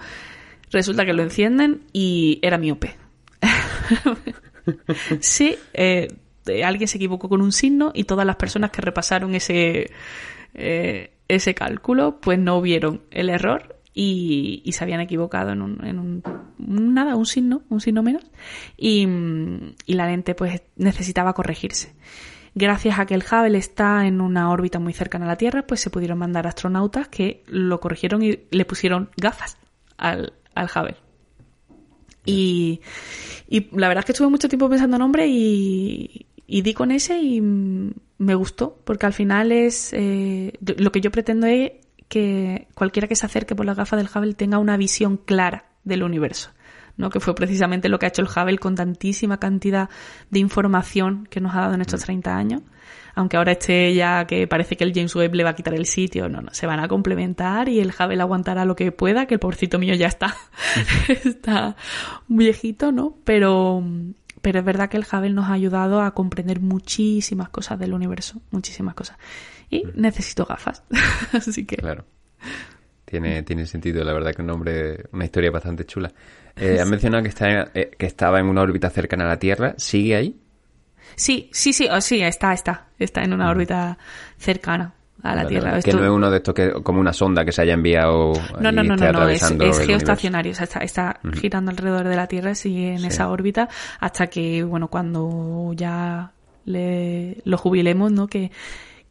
resulta 0.70 1.04
que 1.04 1.12
lo 1.12 1.22
encienden 1.22 1.82
y 1.92 2.38
era 2.42 2.56
miope. 2.58 2.96
sí, 5.20 5.56
eh, 5.74 6.08
eh, 6.46 6.64
alguien 6.64 6.88
se 6.88 6.96
equivocó 6.98 7.28
con 7.28 7.40
un 7.42 7.52
signo 7.52 7.90
y 7.94 8.04
todas 8.04 8.26
las 8.26 8.36
personas 8.36 8.70
que 8.70 8.82
repasaron 8.82 9.34
ese, 9.34 9.90
eh, 10.54 11.12
ese 11.28 11.54
cálculo 11.54 12.20
pues 12.20 12.38
no 12.38 12.60
vieron 12.60 13.02
el 13.10 13.28
error 13.30 13.76
y, 13.94 14.70
se 14.72 14.84
habían 14.84 15.00
equivocado 15.00 15.50
en 15.52 15.62
un, 15.62 15.84
en 15.84 15.98
un 15.98 16.22
nada, 16.94 17.16
un 17.16 17.26
signo, 17.26 17.62
un 17.68 17.80
signo 17.80 18.02
menos 18.02 18.24
y, 18.76 19.06
la 19.86 20.06
lente 20.06 20.34
pues 20.34 20.62
necesitaba 20.76 21.32
corregirse. 21.34 21.94
Gracias 22.54 22.98
a 22.98 23.06
que 23.06 23.14
el 23.14 23.22
Hubble 23.22 23.56
está 23.56 24.06
en 24.06 24.20
una 24.20 24.50
órbita 24.50 24.78
muy 24.78 24.92
cercana 24.92 25.24
a 25.24 25.28
la 25.28 25.36
Tierra, 25.36 25.66
pues 25.66 25.80
se 25.80 25.88
pudieron 25.90 26.18
mandar 26.18 26.46
astronautas 26.46 27.08
que 27.08 27.42
lo 27.46 27.80
corrigieron 27.80 28.22
y 28.22 28.40
le 28.50 28.64
pusieron 28.66 29.10
gafas 29.16 29.56
al, 29.96 30.34
al 30.54 30.66
Hubble. 30.66 30.96
Y, 32.24 32.80
la 33.72 33.88
verdad 33.88 34.00
es 34.00 34.06
que 34.06 34.12
estuve 34.12 34.28
mucho 34.28 34.48
tiempo 34.48 34.68
pensando 34.68 34.98
nombre 34.98 35.26
y, 35.26 36.26
y 36.46 36.62
di 36.62 36.74
con 36.74 36.90
ese 36.90 37.18
y 37.18 37.40
me 37.40 38.34
gustó, 38.34 38.78
porque 38.84 39.06
al 39.06 39.12
final 39.12 39.50
es 39.50 39.92
eh, 39.92 40.52
lo 40.76 40.92
que 40.92 41.00
yo 41.00 41.10
pretendo 41.10 41.46
es 41.46 41.72
que 42.12 42.68
cualquiera 42.74 43.08
que 43.08 43.16
se 43.16 43.24
acerque 43.24 43.54
por 43.54 43.64
las 43.64 43.74
gafas 43.74 43.96
del 43.96 44.10
Hubble 44.14 44.34
tenga 44.34 44.58
una 44.58 44.76
visión 44.76 45.16
clara 45.16 45.64
del 45.82 46.02
universo. 46.02 46.50
¿no? 46.98 47.08
que 47.08 47.20
fue 47.20 47.34
precisamente 47.34 47.88
lo 47.88 47.98
que 47.98 48.04
ha 48.04 48.10
hecho 48.10 48.20
el 48.20 48.28
Hubble 48.28 48.58
con 48.58 48.74
tantísima 48.74 49.38
cantidad 49.38 49.88
de 50.28 50.38
información 50.38 51.26
que 51.30 51.40
nos 51.40 51.54
ha 51.54 51.60
dado 51.60 51.72
en 51.72 51.80
estos 51.80 52.02
30 52.02 52.36
años. 52.36 52.60
Aunque 53.14 53.38
ahora 53.38 53.52
esté 53.52 53.94
ya 53.94 54.26
que 54.26 54.46
parece 54.46 54.76
que 54.76 54.84
el 54.84 54.92
James 54.92 55.16
Webb 55.16 55.34
le 55.34 55.42
va 55.42 55.50
a 55.50 55.54
quitar 55.54 55.72
el 55.72 55.86
sitio, 55.86 56.28
no, 56.28 56.42
no, 56.42 56.52
se 56.52 56.66
van 56.66 56.80
a 56.80 56.88
complementar 56.88 57.70
y 57.70 57.80
el 57.80 57.94
Hubble 57.98 58.20
aguantará 58.20 58.66
lo 58.66 58.76
que 58.76 58.92
pueda, 58.92 59.24
que 59.24 59.32
el 59.32 59.40
pobrecito 59.40 59.78
mío 59.78 59.94
ya 59.94 60.08
está, 60.08 60.36
está 61.24 61.76
viejito, 62.28 62.92
¿no? 62.92 63.16
Pero, 63.24 63.82
pero 64.42 64.58
es 64.58 64.64
verdad 64.66 64.90
que 64.90 64.98
el 64.98 65.06
Hubble 65.10 65.30
nos 65.30 65.48
ha 65.48 65.54
ayudado 65.54 66.02
a 66.02 66.12
comprender 66.12 66.60
muchísimas 66.60 67.48
cosas 67.48 67.78
del 67.78 67.94
universo, 67.94 68.42
muchísimas 68.50 68.94
cosas. 68.94 69.16
Y 69.72 69.84
necesito 69.94 70.44
gafas, 70.44 70.82
así 71.32 71.64
que 71.64 71.76
Claro. 71.76 72.04
Tiene, 73.06 73.42
tiene 73.42 73.66
sentido, 73.66 74.04
la 74.04 74.12
verdad 74.12 74.32
que 74.34 74.42
un 74.42 74.48
nombre, 74.48 75.04
una 75.12 75.24
historia 75.24 75.50
bastante 75.50 75.84
chula. 75.84 76.12
Eh, 76.56 76.78
has 76.80 76.88
mencionado 76.88 77.22
que, 77.22 77.28
está, 77.30 77.70
eh, 77.74 77.90
que 77.98 78.06
estaba 78.06 78.38
en 78.40 78.46
una 78.46 78.60
órbita 78.62 78.88
cercana 78.90 79.24
a 79.24 79.28
la 79.28 79.38
Tierra. 79.38 79.74
¿Sigue 79.78 80.14
ahí? 80.16 80.38
sí, 81.14 81.50
sí, 81.52 81.72
sí, 81.72 81.88
oh, 81.90 82.00
sí, 82.00 82.22
está, 82.22 82.52
está, 82.54 82.86
está 82.98 83.22
en 83.22 83.32
una 83.34 83.50
órbita 83.50 83.98
cercana 84.38 84.94
a 85.22 85.30
la 85.30 85.36
Vale, 85.44 85.48
Tierra. 85.48 85.70
vale. 85.72 85.82
Que 85.82 85.92
no 85.92 86.04
es 86.04 86.10
uno 86.10 86.30
de 86.30 86.36
estos 86.38 86.54
que, 86.54 86.72
como 86.82 87.00
una 87.00 87.12
sonda 87.12 87.44
que 87.44 87.52
se 87.52 87.62
haya 87.62 87.74
enviado 87.74 88.32
No, 88.60 88.72
no, 88.72 88.82
no, 88.82 88.96
no, 88.96 89.12
no, 89.12 89.28
es, 89.28 89.42
es 89.42 89.78
geoestacionario, 89.86 90.52
o 90.52 90.54
sea, 90.54 90.64
está, 90.64 90.80
está 90.80 91.20
girando 91.34 91.70
alrededor 91.70 92.08
de 92.08 92.16
la 92.16 92.26
Tierra, 92.26 92.54
sigue 92.54 92.92
en 92.94 93.00
Sí. 93.00 93.06
esa 93.08 93.28
órbita, 93.30 93.68
hasta 94.00 94.26
que, 94.28 94.62
bueno, 94.64 94.88
cuando 94.88 95.72
ya 95.74 96.32
le, 96.64 97.38
lo 97.44 97.58
jubilemos, 97.58 98.10
¿no? 98.12 98.26
Que, 98.26 98.50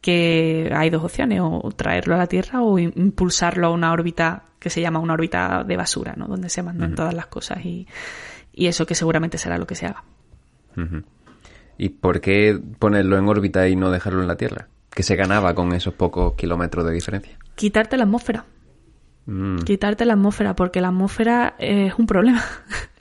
que 0.02 0.70
hay 0.74 0.90
dos 0.90 1.02
opciones, 1.04 1.40
o 1.42 1.70
traerlo 1.74 2.14
a 2.14 2.18
la 2.18 2.26
Tierra 2.26 2.60
o 2.60 2.78
im- 2.78 2.92
impulsarlo 2.96 3.68
a 3.68 3.70
una 3.70 3.92
órbita 3.92 4.44
que 4.58 4.68
se 4.68 4.80
llama 4.82 4.98
una 4.98 5.14
órbita 5.14 5.64
de 5.64 5.76
basura, 5.76 6.12
¿no? 6.16 6.26
Donde 6.26 6.48
se 6.50 6.62
mandan 6.62 6.94
todas 6.94 7.14
las 7.14 7.26
cosas 7.26 7.64
y, 7.64 7.86
y 8.52 8.66
eso 8.66 8.84
que 8.84 8.94
seguramente 8.94 9.38
será 9.38 9.56
lo 9.56 9.66
que 9.66 9.74
se 9.76 9.86
haga. 9.86 10.04
¿Y 11.78 11.88
por 11.88 12.20
qué 12.20 12.60
ponerlo 12.78 13.16
en 13.18 13.26
órbita 13.28 13.66
y 13.68 13.76
no 13.76 13.90
dejarlo 13.90 14.20
en 14.22 14.28
la 14.28 14.36
Tierra? 14.36 14.68
¿Qué 14.90 15.02
se 15.02 15.16
ganaba 15.16 15.54
con 15.54 15.72
esos 15.72 15.94
pocos 15.94 16.34
kilómetros 16.34 16.84
de 16.84 16.92
diferencia? 16.92 17.38
Quitarte 17.54 17.96
la 17.96 18.04
atmósfera. 18.04 18.44
Mm, 19.26 19.58
Quitarte 19.58 20.04
la 20.04 20.12
atmósfera, 20.14 20.54
porque 20.54 20.80
la 20.80 20.88
atmósfera 20.88 21.54
es 21.58 21.94
un 21.98 22.06
problema. 22.06 22.42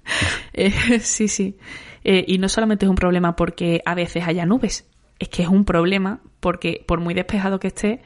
Eh, 0.53 0.99
sí, 0.99 1.27
sí. 1.29 1.57
Eh, 2.03 2.25
y 2.27 2.37
no 2.37 2.49
solamente 2.49 2.85
es 2.85 2.89
un 2.89 2.95
problema 2.95 3.35
porque 3.37 3.81
a 3.85 3.95
veces 3.95 4.27
haya 4.27 4.45
nubes, 4.45 4.89
es 5.21 5.29
que 5.29 5.43
es 5.43 5.47
un 5.49 5.65
problema 5.65 6.19
porque 6.39 6.83
por 6.87 6.99
muy 6.99 7.13
despejado 7.13 7.59
que 7.59 7.67
esté, 7.67 8.01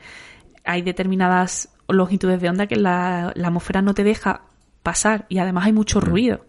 hay 0.64 0.82
determinadas 0.82 1.70
longitudes 1.88 2.42
de 2.42 2.50
onda 2.50 2.68
que 2.68 2.76
la, 2.76 3.32
la 3.36 3.48
atmósfera 3.48 3.82
no 3.82 3.94
te 3.94 4.04
deja 4.04 4.42
pasar 4.84 5.26
y 5.30 5.38
además 5.40 5.66
hay 5.66 5.74
mucho 5.74 6.00
ruido. 6.00 6.46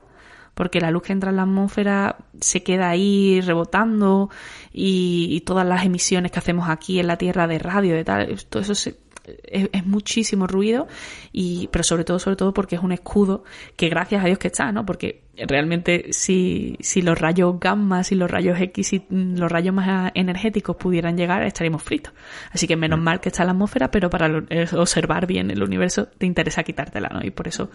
Porque 0.55 0.81
la 0.81 0.91
luz 0.91 1.03
que 1.03 1.13
entra 1.13 1.31
en 1.31 1.37
la 1.37 1.43
atmósfera 1.43 2.17
se 2.41 2.63
queda 2.63 2.89
ahí 2.89 3.43
rebotando 3.43 4.31
y, 4.73 5.29
y 5.31 5.43
todas 5.43 5.67
las 5.67 5.85
emisiones 5.85 6.33
que 6.33 6.39
hacemos 6.39 6.71
aquí 6.71 6.99
en 6.99 7.09
la 7.09 7.19
Tierra 7.19 7.47
de 7.47 7.59
radio, 7.59 7.95
de 7.95 8.05
tal, 8.05 8.45
todo 8.49 8.63
eso 8.63 8.75
se- 8.75 8.97
es, 9.45 9.69
es 9.73 9.85
muchísimo 9.87 10.47
ruido 10.47 10.87
y 11.33 11.69
pero 11.73 11.83
sobre 11.85 12.05
todo 12.05 12.19
sobre 12.19 12.37
todo 12.37 12.55
porque 12.55 12.77
es 12.77 12.83
un 12.83 12.93
escudo 12.93 13.45
que 13.77 13.89
gracias 13.89 14.23
a 14.23 14.27
Dios 14.27 14.39
que 14.39 14.49
está 14.49 14.71
no 14.73 14.87
porque 14.87 15.23
realmente 15.49 16.13
si, 16.13 16.77
si 16.81 17.03
los 17.03 17.19
rayos 17.19 17.59
gamma 17.61 18.05
si 18.05 18.15
los 18.15 18.31
rayos 18.31 18.59
X 18.61 18.87
si 18.89 19.01
mm, 19.09 19.37
los 19.39 19.51
rayos 19.51 19.75
más 19.75 20.11
energéticos 20.15 20.77
pudieran 20.77 21.17
llegar 21.17 21.43
estaríamos 21.43 21.83
fritos 21.83 22.13
así 22.53 22.67
que 22.67 22.77
menos 22.77 22.99
mal 23.01 23.21
que 23.21 23.29
está 23.29 23.45
la 23.45 23.51
atmósfera 23.53 23.91
pero 23.91 24.09
para 24.11 24.29
lo- 24.29 24.47
eh, 24.49 24.67
observar 24.77 25.27
bien 25.27 25.51
el 25.51 25.63
universo 25.63 26.07
te 26.07 26.27
interesa 26.27 26.63
quitártela 26.63 27.09
no 27.09 27.25
y 27.25 27.31
por 27.31 27.49
eso 27.49 27.71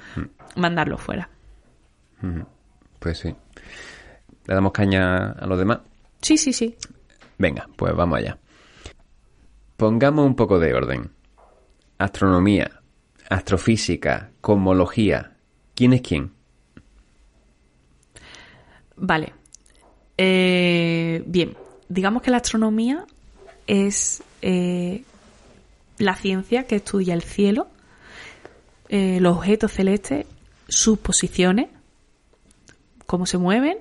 mandarlo 0.55 0.97
fuera 0.97 1.29
Pues 2.99 3.17
sí. 3.19 3.35
¿Le 4.47 4.53
damos 4.55 4.71
caña 4.71 5.31
a 5.31 5.45
los 5.47 5.57
demás? 5.57 5.79
sí 6.21 6.37
sí 6.37 6.53
sí 6.53 6.75
Venga, 7.37 7.67
pues 7.75 7.95
vamos 7.95 8.19
allá. 8.19 8.37
Pongamos 9.77 10.25
un 10.27 10.35
poco 10.35 10.59
de 10.59 10.73
orden. 10.75 11.09
Astronomía, 12.01 12.81
astrofísica, 13.29 14.31
cosmología. 14.41 15.37
¿Quién 15.75 15.93
es 15.93 16.01
quién? 16.01 16.31
Vale. 18.95 19.33
Eh, 20.17 21.23
bien, 21.27 21.55
digamos 21.89 22.23
que 22.23 22.31
la 22.31 22.37
astronomía 22.37 23.05
es 23.67 24.23
eh, 24.41 25.03
la 25.99 26.15
ciencia 26.15 26.65
que 26.65 26.77
estudia 26.77 27.13
el 27.13 27.21
cielo, 27.21 27.67
eh, 28.89 29.19
los 29.21 29.37
objetos 29.37 29.71
celestes, 29.71 30.25
sus 30.67 30.97
posiciones, 30.97 31.67
cómo 33.05 33.27
se 33.27 33.37
mueven, 33.37 33.77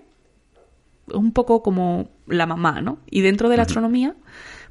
un 1.06 1.32
poco 1.32 1.62
como 1.62 2.10
la 2.26 2.44
mamá, 2.44 2.82
¿no? 2.82 2.98
Y 3.10 3.22
dentro 3.22 3.48
de 3.48 3.56
la 3.56 3.62
astronomía, 3.62 4.14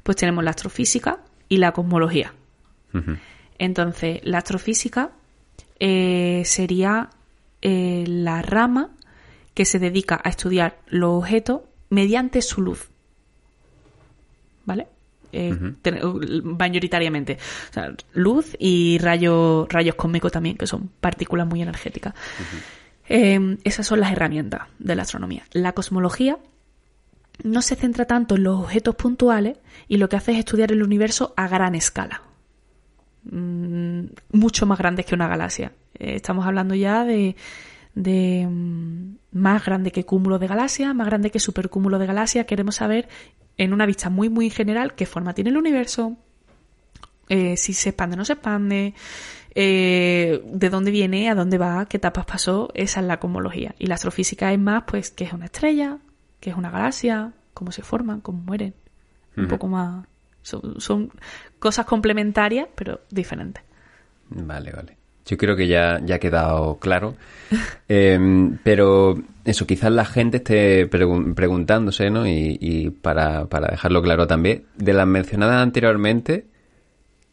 pues 0.04 0.16
tenemos 0.16 0.44
la 0.44 0.50
astrofísica 0.50 1.18
y 1.48 1.56
la 1.56 1.72
cosmología. 1.72 2.32
Entonces, 3.60 4.20
la 4.24 4.38
astrofísica 4.38 5.10
eh, 5.78 6.42
sería 6.46 7.10
eh, 7.60 8.04
la 8.08 8.40
rama 8.40 8.88
que 9.52 9.66
se 9.66 9.78
dedica 9.78 10.18
a 10.24 10.30
estudiar 10.30 10.78
los 10.88 11.10
objetos 11.22 11.60
mediante 11.90 12.40
su 12.40 12.62
luz. 12.62 12.88
¿Vale? 14.64 14.86
Eh, 15.32 15.54
ten- 15.82 16.00
mayoritariamente. 16.56 17.38
O 17.70 17.72
sea, 17.72 17.94
luz 18.14 18.56
y 18.58 18.96
rayo- 18.98 19.66
rayos 19.68 19.94
cósmicos 19.94 20.32
también, 20.32 20.56
que 20.56 20.66
son 20.66 20.88
partículas 21.00 21.46
muy 21.46 21.60
energéticas. 21.60 22.14
Esas 23.08 23.86
son 23.86 24.00
las 24.00 24.12
herramientas 24.12 24.62
de 24.78 24.94
la 24.94 25.02
astronomía. 25.02 25.42
La 25.52 25.72
cosmología 25.72 26.38
no 27.42 27.60
se 27.60 27.74
centra 27.76 28.06
tanto 28.06 28.36
en 28.36 28.44
los 28.44 28.58
objetos 28.60 28.94
puntuales 28.96 29.58
y 29.88 29.98
lo 29.98 30.08
que 30.08 30.16
hace 30.16 30.32
es 30.32 30.38
estudiar 30.38 30.72
el 30.72 30.82
universo 30.82 31.34
a 31.36 31.46
gran 31.48 31.74
escala. 31.74 32.22
Mm, 33.24 34.00
mucho 34.32 34.66
más 34.66 34.78
grandes 34.78 35.06
que 35.06 35.14
una 35.14 35.28
galaxia. 35.28 35.72
Eh, 35.98 36.16
estamos 36.16 36.46
hablando 36.46 36.74
ya 36.74 37.04
de, 37.04 37.36
de 37.94 38.46
mm, 38.48 39.16
más 39.32 39.64
grande 39.64 39.92
que 39.92 40.04
cúmulo 40.04 40.38
de 40.38 40.46
galaxias, 40.46 40.94
más 40.94 41.06
grande 41.06 41.30
que 41.30 41.40
supercúmulo 41.40 41.98
de 41.98 42.06
galaxias. 42.06 42.46
Queremos 42.46 42.76
saber 42.76 43.08
en 43.56 43.72
una 43.72 43.86
vista 43.86 44.10
muy 44.10 44.28
muy 44.28 44.50
general 44.50 44.94
qué 44.94 45.06
forma 45.06 45.34
tiene 45.34 45.50
el 45.50 45.56
universo, 45.56 46.16
eh, 47.28 47.56
si 47.56 47.72
se 47.74 47.90
expande 47.90 48.14
o 48.14 48.18
no 48.18 48.24
se 48.24 48.32
expande, 48.32 48.94
eh, 49.54 50.42
de 50.44 50.70
dónde 50.70 50.90
viene, 50.90 51.30
a 51.30 51.34
dónde 51.34 51.58
va, 51.58 51.86
qué 51.86 51.96
etapas 51.96 52.24
pasó, 52.24 52.70
esa 52.74 53.00
es 53.00 53.06
la 53.06 53.20
cosmología. 53.20 53.74
Y 53.78 53.86
la 53.86 53.94
astrofísica 53.94 54.52
es 54.52 54.58
más, 54.58 54.84
pues, 54.86 55.10
qué 55.10 55.24
es 55.24 55.32
una 55.32 55.44
estrella, 55.46 55.98
qué 56.40 56.50
es 56.50 56.56
una 56.56 56.70
galaxia, 56.70 57.32
cómo 57.54 57.72
se 57.72 57.82
forman, 57.82 58.20
cómo 58.20 58.42
mueren. 58.42 58.74
Un 59.36 59.46
poco 59.46 59.68
más. 59.68 60.06
Son, 60.42 61.10
cosas 61.58 61.86
complementarias, 61.86 62.68
pero 62.74 63.00
diferentes. 63.10 63.62
Vale, 64.28 64.72
vale. 64.72 64.96
Yo 65.26 65.36
creo 65.36 65.54
que 65.54 65.68
ya, 65.68 66.00
ya 66.04 66.16
ha 66.16 66.18
quedado 66.18 66.78
claro. 66.78 67.14
Em, 67.88 68.56
pero 68.62 69.16
eso, 69.44 69.66
quizás 69.66 69.90
la 69.90 70.04
gente 70.04 70.38
esté 70.38 70.86
preguntándose, 70.86 72.08
¿no? 72.10 72.26
Y, 72.26 72.56
y 72.60 72.90
para, 72.90 73.46
para 73.46 73.68
dejarlo 73.68 74.00
claro 74.00 74.26
también, 74.26 74.64
de 74.76 74.92
las 74.92 75.06
mencionadas 75.06 75.62
anteriormente, 75.62 76.46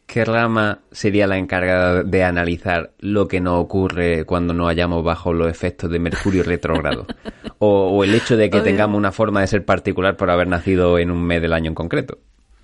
¿qué 0.08 0.24
rama 0.24 0.80
sería 0.90 1.26
la 1.26 1.36
encargada 1.36 2.02
de 2.02 2.24
analizar 2.24 2.92
lo 2.98 3.28
que 3.28 3.40
nos 3.40 3.62
ocurre 3.62 4.24
cuando 4.24 4.54
nos 4.54 4.66
hallamos 4.66 5.04
bajo 5.04 5.34
los 5.34 5.48
efectos 5.48 5.90
de 5.90 5.98
Mercurio 5.98 6.42
retrógrado? 6.42 7.06
o, 7.58 8.02
el 8.02 8.14
hecho 8.14 8.36
de 8.36 8.48
que 8.48 8.62
tengamos 8.62 8.96
una 8.96 9.12
forma 9.12 9.42
de 9.42 9.46
ser 9.46 9.64
particular 9.64 10.16
por 10.16 10.30
haber 10.30 10.48
nacido 10.48 10.98
en 10.98 11.10
un 11.10 11.22
mes 11.22 11.42
del 11.42 11.52
año 11.52 11.68
en 11.68 11.74
concreto. 11.74 12.18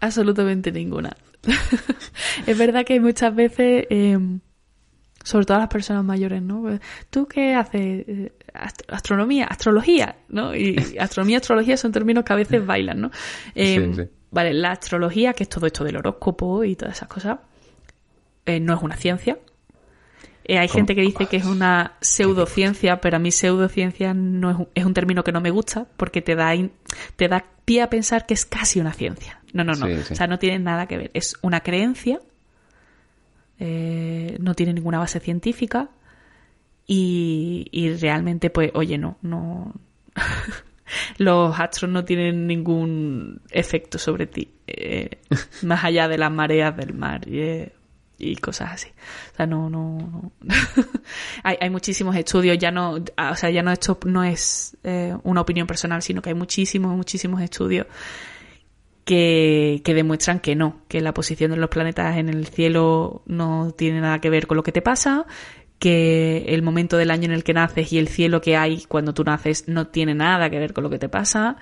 Absolutamente 0.04 0.70
ninguna. 0.70 1.16
es 2.46 2.58
verdad 2.58 2.84
que 2.84 3.00
muchas 3.00 3.34
veces, 3.34 3.86
em, 3.88 4.40
sobre 5.22 5.46
todo 5.46 5.58
las 5.58 5.68
personas 5.68 6.04
mayores, 6.04 6.42
¿no? 6.42 6.60
Pues, 6.60 6.80
¿Tú 7.08 7.26
qué 7.26 7.54
haces? 7.54 8.04
Eh, 8.06 8.32
astronomía, 8.88 9.46
astrología, 9.46 10.16
¿no? 10.28 10.54
Y 10.54 10.76
astronomía 11.00 11.36
y 11.36 11.38
astrología 11.38 11.76
son 11.78 11.90
términos 11.90 12.22
que 12.22 12.34
a 12.34 12.36
veces 12.36 12.66
bailan, 12.66 13.00
¿no? 13.00 13.10
Em, 13.54 13.94
sí. 13.94 14.02
Vale, 14.30 14.52
la 14.52 14.72
astrología, 14.72 15.32
que 15.32 15.44
es 15.44 15.48
todo 15.48 15.64
esto 15.66 15.84
del 15.84 15.96
horóscopo 15.96 16.64
y 16.64 16.76
todas 16.76 16.96
esas 16.96 17.08
cosas, 17.08 17.38
eh, 18.44 18.60
no 18.60 18.74
es 18.74 18.82
una 18.82 18.96
ciencia. 18.96 19.38
Eh, 20.44 20.58
hay 20.58 20.68
gente 20.68 20.94
que 20.94 21.00
dice 21.00 21.26
que 21.26 21.38
es 21.38 21.46
una 21.46 21.94
pseudociencia, 22.02 23.00
pero 23.00 23.16
a 23.16 23.20
mí 23.20 23.30
pseudociencia 23.30 24.12
no 24.12 24.50
es 24.50 24.56
un, 24.58 24.68
es 24.74 24.84
un 24.84 24.92
término 24.92 25.24
que 25.24 25.32
no 25.32 25.40
me 25.40 25.50
gusta 25.50 25.86
porque 25.96 26.20
te 26.20 26.34
da, 26.34 26.52
te 27.16 27.28
da 27.28 27.46
pie 27.64 27.80
a 27.80 27.88
pensar 27.88 28.26
que 28.26 28.34
es 28.34 28.44
casi 28.44 28.80
una 28.80 28.92
ciencia. 28.92 29.40
No, 29.54 29.62
no, 29.62 29.72
no. 29.74 29.86
O 29.86 30.14
sea, 30.14 30.26
no 30.26 30.38
tiene 30.38 30.58
nada 30.58 30.86
que 30.86 30.98
ver. 30.98 31.10
Es 31.14 31.36
una 31.40 31.60
creencia, 31.60 32.20
eh, 33.60 34.36
no 34.40 34.54
tiene 34.54 34.74
ninguna 34.74 34.98
base 34.98 35.20
científica 35.20 35.90
y, 36.88 37.68
y 37.70 37.94
realmente, 37.94 38.50
pues, 38.50 38.72
oye, 38.74 38.98
no, 38.98 39.16
no. 39.22 39.72
los 41.18 41.58
astros 41.58 41.90
no 41.90 42.04
tienen 42.04 42.48
ningún 42.48 43.42
efecto 43.50 43.96
sobre 43.96 44.26
ti, 44.26 44.50
eh, 44.66 45.18
más 45.62 45.84
allá 45.84 46.08
de 46.08 46.18
las 46.18 46.32
mareas 46.32 46.76
del 46.76 46.92
mar 46.92 47.26
y, 47.28 47.70
y 48.18 48.36
cosas 48.36 48.72
así. 48.72 48.88
O 49.34 49.36
sea, 49.36 49.46
no, 49.46 49.70
no, 49.70 50.32
hay, 51.44 51.58
hay, 51.60 51.70
muchísimos 51.70 52.16
estudios, 52.16 52.58
ya 52.58 52.72
no, 52.72 52.94
o 52.94 53.36
sea, 53.36 53.50
ya 53.50 53.62
no 53.62 53.70
esto 53.70 53.98
no 54.04 54.24
es 54.24 54.76
eh, 54.82 55.16
una 55.22 55.42
opinión 55.42 55.68
personal, 55.68 56.02
sino 56.02 56.20
que 56.20 56.30
hay 56.30 56.34
muchísimos, 56.34 56.96
muchísimos 56.96 57.40
estudios 57.40 57.86
que, 59.04 59.82
que 59.84 59.94
demuestran 59.94 60.40
que 60.40 60.56
no, 60.56 60.80
que 60.88 61.00
la 61.00 61.14
posición 61.14 61.50
de 61.50 61.56
los 61.56 61.70
planetas 61.70 62.16
en 62.16 62.28
el 62.28 62.46
cielo 62.46 63.22
no 63.26 63.72
tiene 63.76 64.00
nada 64.00 64.20
que 64.20 64.30
ver 64.30 64.46
con 64.46 64.56
lo 64.56 64.62
que 64.62 64.72
te 64.72 64.82
pasa, 64.82 65.26
que 65.78 66.46
el 66.48 66.62
momento 66.62 66.96
del 66.96 67.10
año 67.10 67.24
en 67.26 67.32
el 67.32 67.44
que 67.44 67.52
naces 67.52 67.92
y 67.92 67.98
el 67.98 68.08
cielo 68.08 68.40
que 68.40 68.56
hay 68.56 68.84
cuando 68.88 69.12
tú 69.12 69.24
naces 69.24 69.68
no 69.68 69.88
tiene 69.88 70.14
nada 70.14 70.48
que 70.48 70.58
ver 70.58 70.72
con 70.72 70.84
lo 70.84 70.90
que 70.90 70.98
te 70.98 71.08
pasa 71.08 71.56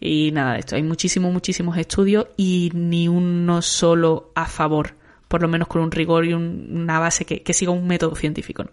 y 0.00 0.30
nada 0.32 0.54
de 0.54 0.60
esto. 0.60 0.76
Hay 0.76 0.82
muchísimos, 0.82 1.32
muchísimos 1.32 1.76
estudios 1.76 2.26
y 2.36 2.70
ni 2.74 3.08
uno 3.08 3.60
solo 3.62 4.30
a 4.34 4.46
favor, 4.46 4.94
por 5.28 5.42
lo 5.42 5.48
menos 5.48 5.68
con 5.68 5.82
un 5.82 5.90
rigor 5.90 6.24
y 6.24 6.32
una 6.32 6.98
base 6.98 7.24
que, 7.24 7.52
siga 7.52 7.72
un 7.72 7.86
método 7.86 8.14
científico. 8.14 8.64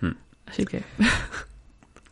Hmm. 0.00 0.12
Así 0.46 0.64
que... 0.64 0.82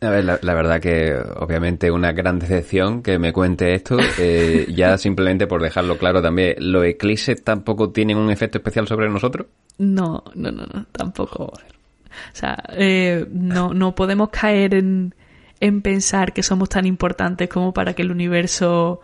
A 0.03 0.09
ver, 0.09 0.25
la, 0.25 0.53
verdad 0.53 0.81
que 0.81 1.15
obviamente 1.37 1.89
una 1.89 2.11
gran 2.11 2.37
decepción 2.37 3.01
que 3.01 3.17
me 3.17 3.31
cuente 3.31 3.73
esto, 3.73 3.97
eh, 4.19 4.67
ya 4.75 4.97
simplemente 4.97 5.47
por 5.47 5.61
dejarlo 5.61 5.97
claro 5.97 6.21
también, 6.21 6.55
¿los 6.59 6.83
eclipses 6.83 7.41
tampoco 7.43 7.91
tienen 7.91 8.17
un 8.17 8.29
efecto 8.29 8.57
especial 8.57 8.85
sobre 8.87 9.09
nosotros? 9.09 9.47
No, 9.77 10.23
no, 10.35 10.51
no, 10.51 10.65
no 10.65 10.85
tampoco. 10.91 11.45
O 11.45 12.33
sea, 12.33 12.61
eh, 12.69 13.25
no, 13.31 13.73
no 13.73 13.95
podemos 13.95 14.29
caer 14.29 14.75
en, 14.75 15.15
en, 15.61 15.81
pensar 15.81 16.33
que 16.33 16.43
somos 16.43 16.67
tan 16.69 16.85
importantes 16.85 17.47
como 17.47 17.73
para 17.73 17.93
que 17.93 18.01
el 18.01 18.11
universo 18.11 18.99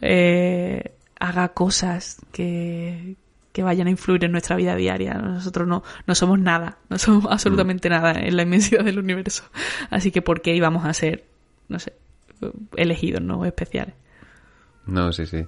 eh, 0.00 0.94
haga 1.20 1.50
cosas 1.50 2.16
que, 2.32 3.14
que 3.60 3.64
vayan 3.64 3.88
a 3.88 3.90
influir 3.90 4.24
en 4.24 4.32
nuestra 4.32 4.56
vida 4.56 4.74
diaria. 4.74 5.12
Nosotros 5.12 5.68
no, 5.68 5.82
no 6.06 6.14
somos 6.14 6.38
nada, 6.38 6.78
no 6.88 6.96
somos 6.96 7.26
absolutamente 7.30 7.90
mm. 7.90 7.92
nada 7.92 8.12
en 8.12 8.34
la 8.34 8.42
inmensidad 8.42 8.82
del 8.82 8.98
universo. 8.98 9.44
Así 9.90 10.10
que 10.10 10.22
¿por 10.22 10.40
qué 10.40 10.54
íbamos 10.54 10.86
a 10.86 10.94
ser, 10.94 11.24
no 11.68 11.78
sé, 11.78 11.92
elegidos, 12.74 13.20
no 13.20 13.44
especiales? 13.44 13.94
No, 14.86 15.12
sí, 15.12 15.26
sí. 15.26 15.44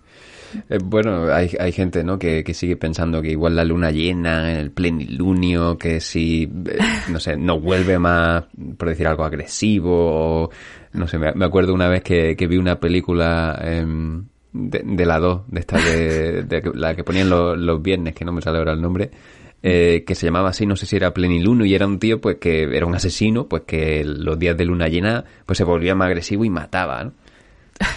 Eh, 0.68 0.78
bueno, 0.84 1.32
hay, 1.32 1.52
hay 1.58 1.72
gente, 1.72 2.04
¿no? 2.04 2.18
Que, 2.18 2.44
que, 2.44 2.52
sigue 2.52 2.76
pensando 2.76 3.22
que 3.22 3.30
igual 3.30 3.56
la 3.56 3.64
luna 3.64 3.90
llena, 3.90 4.52
el 4.60 4.70
plenilunio, 4.72 5.78
que 5.78 5.98
si, 6.00 6.42
eh, 6.42 6.78
no 7.08 7.18
sé, 7.18 7.38
nos 7.38 7.62
vuelve 7.62 7.98
más, 7.98 8.44
por 8.76 8.90
decir 8.90 9.06
algo, 9.06 9.24
agresivo, 9.24 10.42
o, 10.44 10.50
no 10.92 11.08
sé, 11.08 11.18
me, 11.18 11.44
acuerdo 11.46 11.72
una 11.72 11.88
vez 11.88 12.02
que, 12.02 12.36
que 12.36 12.46
vi 12.46 12.58
una 12.58 12.78
película 12.78 13.58
em, 13.64 14.26
de, 14.52 15.06
la 15.06 15.18
2, 15.18 15.42
de 15.48 15.60
esta 15.60 15.78
de, 15.78 16.72
la 16.74 16.94
que 16.94 17.04
ponían 17.04 17.28
los 17.30 17.82
viernes, 17.82 18.14
que 18.14 18.24
no 18.24 18.32
me 18.32 18.42
sale 18.42 18.58
ahora 18.58 18.72
el 18.72 18.82
nombre, 18.82 19.10
eh, 19.62 20.04
que 20.06 20.14
se 20.14 20.26
llamaba 20.26 20.50
así, 20.50 20.66
no 20.66 20.76
sé 20.76 20.86
si 20.86 20.96
era 20.96 21.14
plenilunio, 21.14 21.64
y 21.64 21.74
era 21.74 21.86
un 21.86 21.98
tío, 21.98 22.20
pues, 22.20 22.36
que 22.36 22.64
era 22.76 22.86
un 22.86 22.94
asesino, 22.94 23.46
pues, 23.48 23.62
que 23.66 24.04
los 24.04 24.38
días 24.38 24.56
de 24.56 24.64
luna 24.64 24.88
llena, 24.88 25.24
pues, 25.46 25.58
se 25.58 25.64
volvía 25.64 25.94
más 25.94 26.06
agresivo 26.06 26.44
y 26.44 26.50
mataba, 26.50 27.04
¿no? 27.04 27.12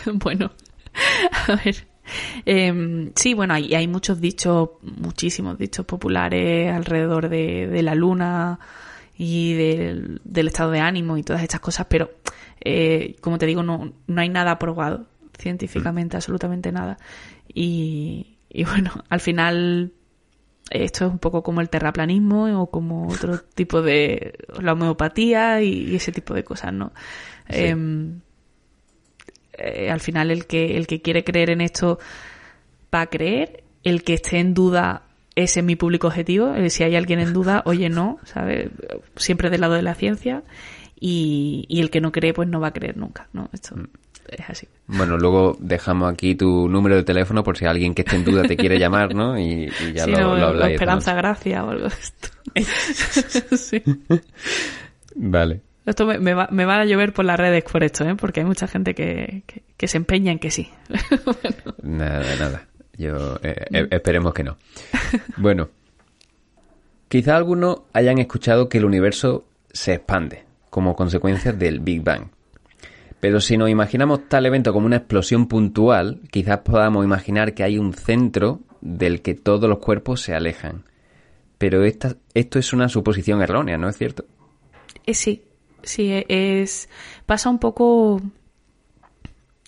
bueno, 0.13 0.51
a 1.47 1.55
ver 1.63 1.87
eh, 2.45 3.11
sí, 3.15 3.33
bueno, 3.33 3.53
hay, 3.53 3.73
hay 3.73 3.87
muchos 3.87 4.21
dichos, 4.21 4.69
muchísimos 4.81 5.57
dichos 5.57 5.85
populares 5.85 6.71
alrededor 6.73 7.29
de, 7.29 7.67
de 7.67 7.81
la 7.81 7.95
luna 7.95 8.59
y 9.17 9.53
del, 9.53 10.21
del, 10.23 10.47
estado 10.47 10.71
de 10.71 10.79
ánimo 10.79 11.17
y 11.17 11.23
todas 11.23 11.41
estas 11.41 11.61
cosas, 11.61 11.87
pero 11.89 12.11
eh, 12.63 13.15
como 13.21 13.37
te 13.37 13.45
digo, 13.45 13.63
no, 13.63 13.93
no 14.07 14.21
hay 14.21 14.29
nada 14.29 14.59
probado 14.59 15.05
científicamente, 15.37 16.17
absolutamente 16.17 16.71
nada. 16.71 16.97
Y, 17.53 18.37
y 18.49 18.63
bueno, 18.63 18.91
al 19.09 19.19
final 19.19 19.93
esto 20.69 21.05
es 21.05 21.11
un 21.11 21.19
poco 21.19 21.43
como 21.43 21.61
el 21.61 21.69
terraplanismo 21.69 22.61
o 22.61 22.69
como 22.69 23.07
otro 23.07 23.39
tipo 23.55 23.81
de 23.81 24.33
la 24.59 24.73
homeopatía 24.73 25.61
y, 25.61 25.95
ese 25.95 26.11
tipo 26.11 26.33
de 26.33 26.43
cosas, 26.43 26.73
¿no? 26.73 26.91
Eh, 27.49 27.75
eh, 29.57 29.89
al 29.89 29.99
final 29.99 30.31
el 30.31 30.47
que, 30.47 30.77
el 30.77 30.87
que 30.87 31.01
quiere 31.01 31.23
creer 31.23 31.51
en 31.51 31.61
esto 31.61 31.99
va 32.93 33.01
a 33.01 33.07
creer, 33.07 33.63
el 33.83 34.03
que 34.03 34.15
esté 34.15 34.39
en 34.39 34.53
duda 34.53 35.03
ese 35.35 35.59
es 35.59 35.65
mi 35.65 35.75
público 35.75 36.07
objetivo, 36.07 36.55
eh, 36.55 36.69
si 36.69 36.83
hay 36.83 36.95
alguien 36.95 37.19
en 37.19 37.33
duda, 37.33 37.61
oye 37.65 37.89
no, 37.89 38.19
¿sabes? 38.23 38.69
Siempre 39.17 39.49
del 39.49 39.61
lado 39.61 39.73
de 39.73 39.81
la 39.81 39.93
ciencia 39.93 40.43
y, 40.97 41.65
y 41.67 41.81
el 41.81 41.89
que 41.89 41.99
no 41.99 42.13
cree 42.13 42.33
pues 42.33 42.47
no 42.47 42.61
va 42.61 42.67
a 42.67 42.73
creer 42.73 42.95
nunca, 42.95 43.27
¿no? 43.33 43.49
Esto 43.51 43.75
mm. 43.75 43.87
Es 44.29 44.49
así. 44.49 44.67
Bueno, 44.87 45.17
luego 45.17 45.57
dejamos 45.59 46.11
aquí 46.11 46.35
tu 46.35 46.67
número 46.69 46.95
de 46.95 47.03
teléfono 47.03 47.43
por 47.43 47.57
si 47.57 47.65
alguien 47.65 47.93
que 47.93 48.01
esté 48.03 48.15
en 48.15 48.25
duda 48.25 48.43
te 48.43 48.57
quiere 48.57 48.79
llamar, 48.79 49.13
¿no? 49.15 49.37
Y, 49.39 49.69
ya 49.93 50.07
lo, 50.07 50.35
lo 50.37 50.47
habláis. 50.47 50.73
Esperanza 50.73 51.13
Gracia 51.13 51.63
o 51.63 51.69
algo 51.69 51.87
de 51.89 51.95
esto. 51.95 53.55
sí. 53.57 53.83
Vale. 55.15 55.61
Esto 55.85 56.05
me, 56.07 56.17
me, 56.17 56.33
va, 56.33 56.47
me, 56.51 56.65
van 56.65 56.79
a 56.79 56.85
llover 56.85 57.13
por 57.13 57.25
las 57.25 57.39
redes 57.39 57.63
por 57.63 57.83
esto, 57.83 58.05
¿eh? 58.05 58.15
porque 58.15 58.39
hay 58.39 58.45
mucha 58.45 58.67
gente 58.67 58.95
que, 58.95 59.43
que, 59.77 59.87
se 59.87 59.97
empeña 59.97 60.31
en 60.31 60.39
que 60.39 60.49
sí. 60.49 60.69
Nada, 61.83 62.35
nada. 62.39 62.67
Yo 62.97 63.35
eh, 63.43 63.65
eh, 63.71 63.87
esperemos 63.91 64.33
que 64.33 64.43
no. 64.43 64.57
Bueno, 65.37 65.69
quizá 67.07 67.35
algunos 67.35 67.81
hayan 67.93 68.17
escuchado 68.17 68.67
que 68.67 68.79
el 68.79 68.85
universo 68.85 69.45
se 69.71 69.93
expande 69.93 70.45
como 70.69 70.95
consecuencia 70.95 71.51
del 71.51 71.81
Big 71.81 72.01
Bang. 72.03 72.27
Pero 73.19 73.39
si 73.41 73.57
nos 73.57 73.69
imaginamos 73.69 74.27
tal 74.29 74.45
evento 74.45 74.71
como 74.73 74.85
una 74.85 74.97
explosión 74.97 75.47
puntual, 75.47 76.21
quizás 76.31 76.59
podamos 76.59 77.03
imaginar 77.05 77.53
que 77.53 77.63
hay 77.63 77.77
un 77.77 77.93
centro 77.93 78.59
del 78.81 79.21
que 79.21 79.33
todos 79.33 79.67
los 79.69 79.79
cuerpos 79.79 80.21
se 80.21 80.35
alejan. 80.35 80.83
Pero 81.57 81.83
esta, 81.83 82.15
esto 82.33 82.59
es 82.59 82.73
una 82.73 82.89
suposición 82.89 83.41
errónea, 83.41 83.77
¿no 83.77 83.89
es 83.89 83.97
cierto? 83.97 84.25
Eh, 85.05 85.13
sí, 85.13 85.43
Sí, 85.81 86.11
es. 86.27 86.89
pasa 87.25 87.49
un 87.49 87.59
poco. 87.59 88.19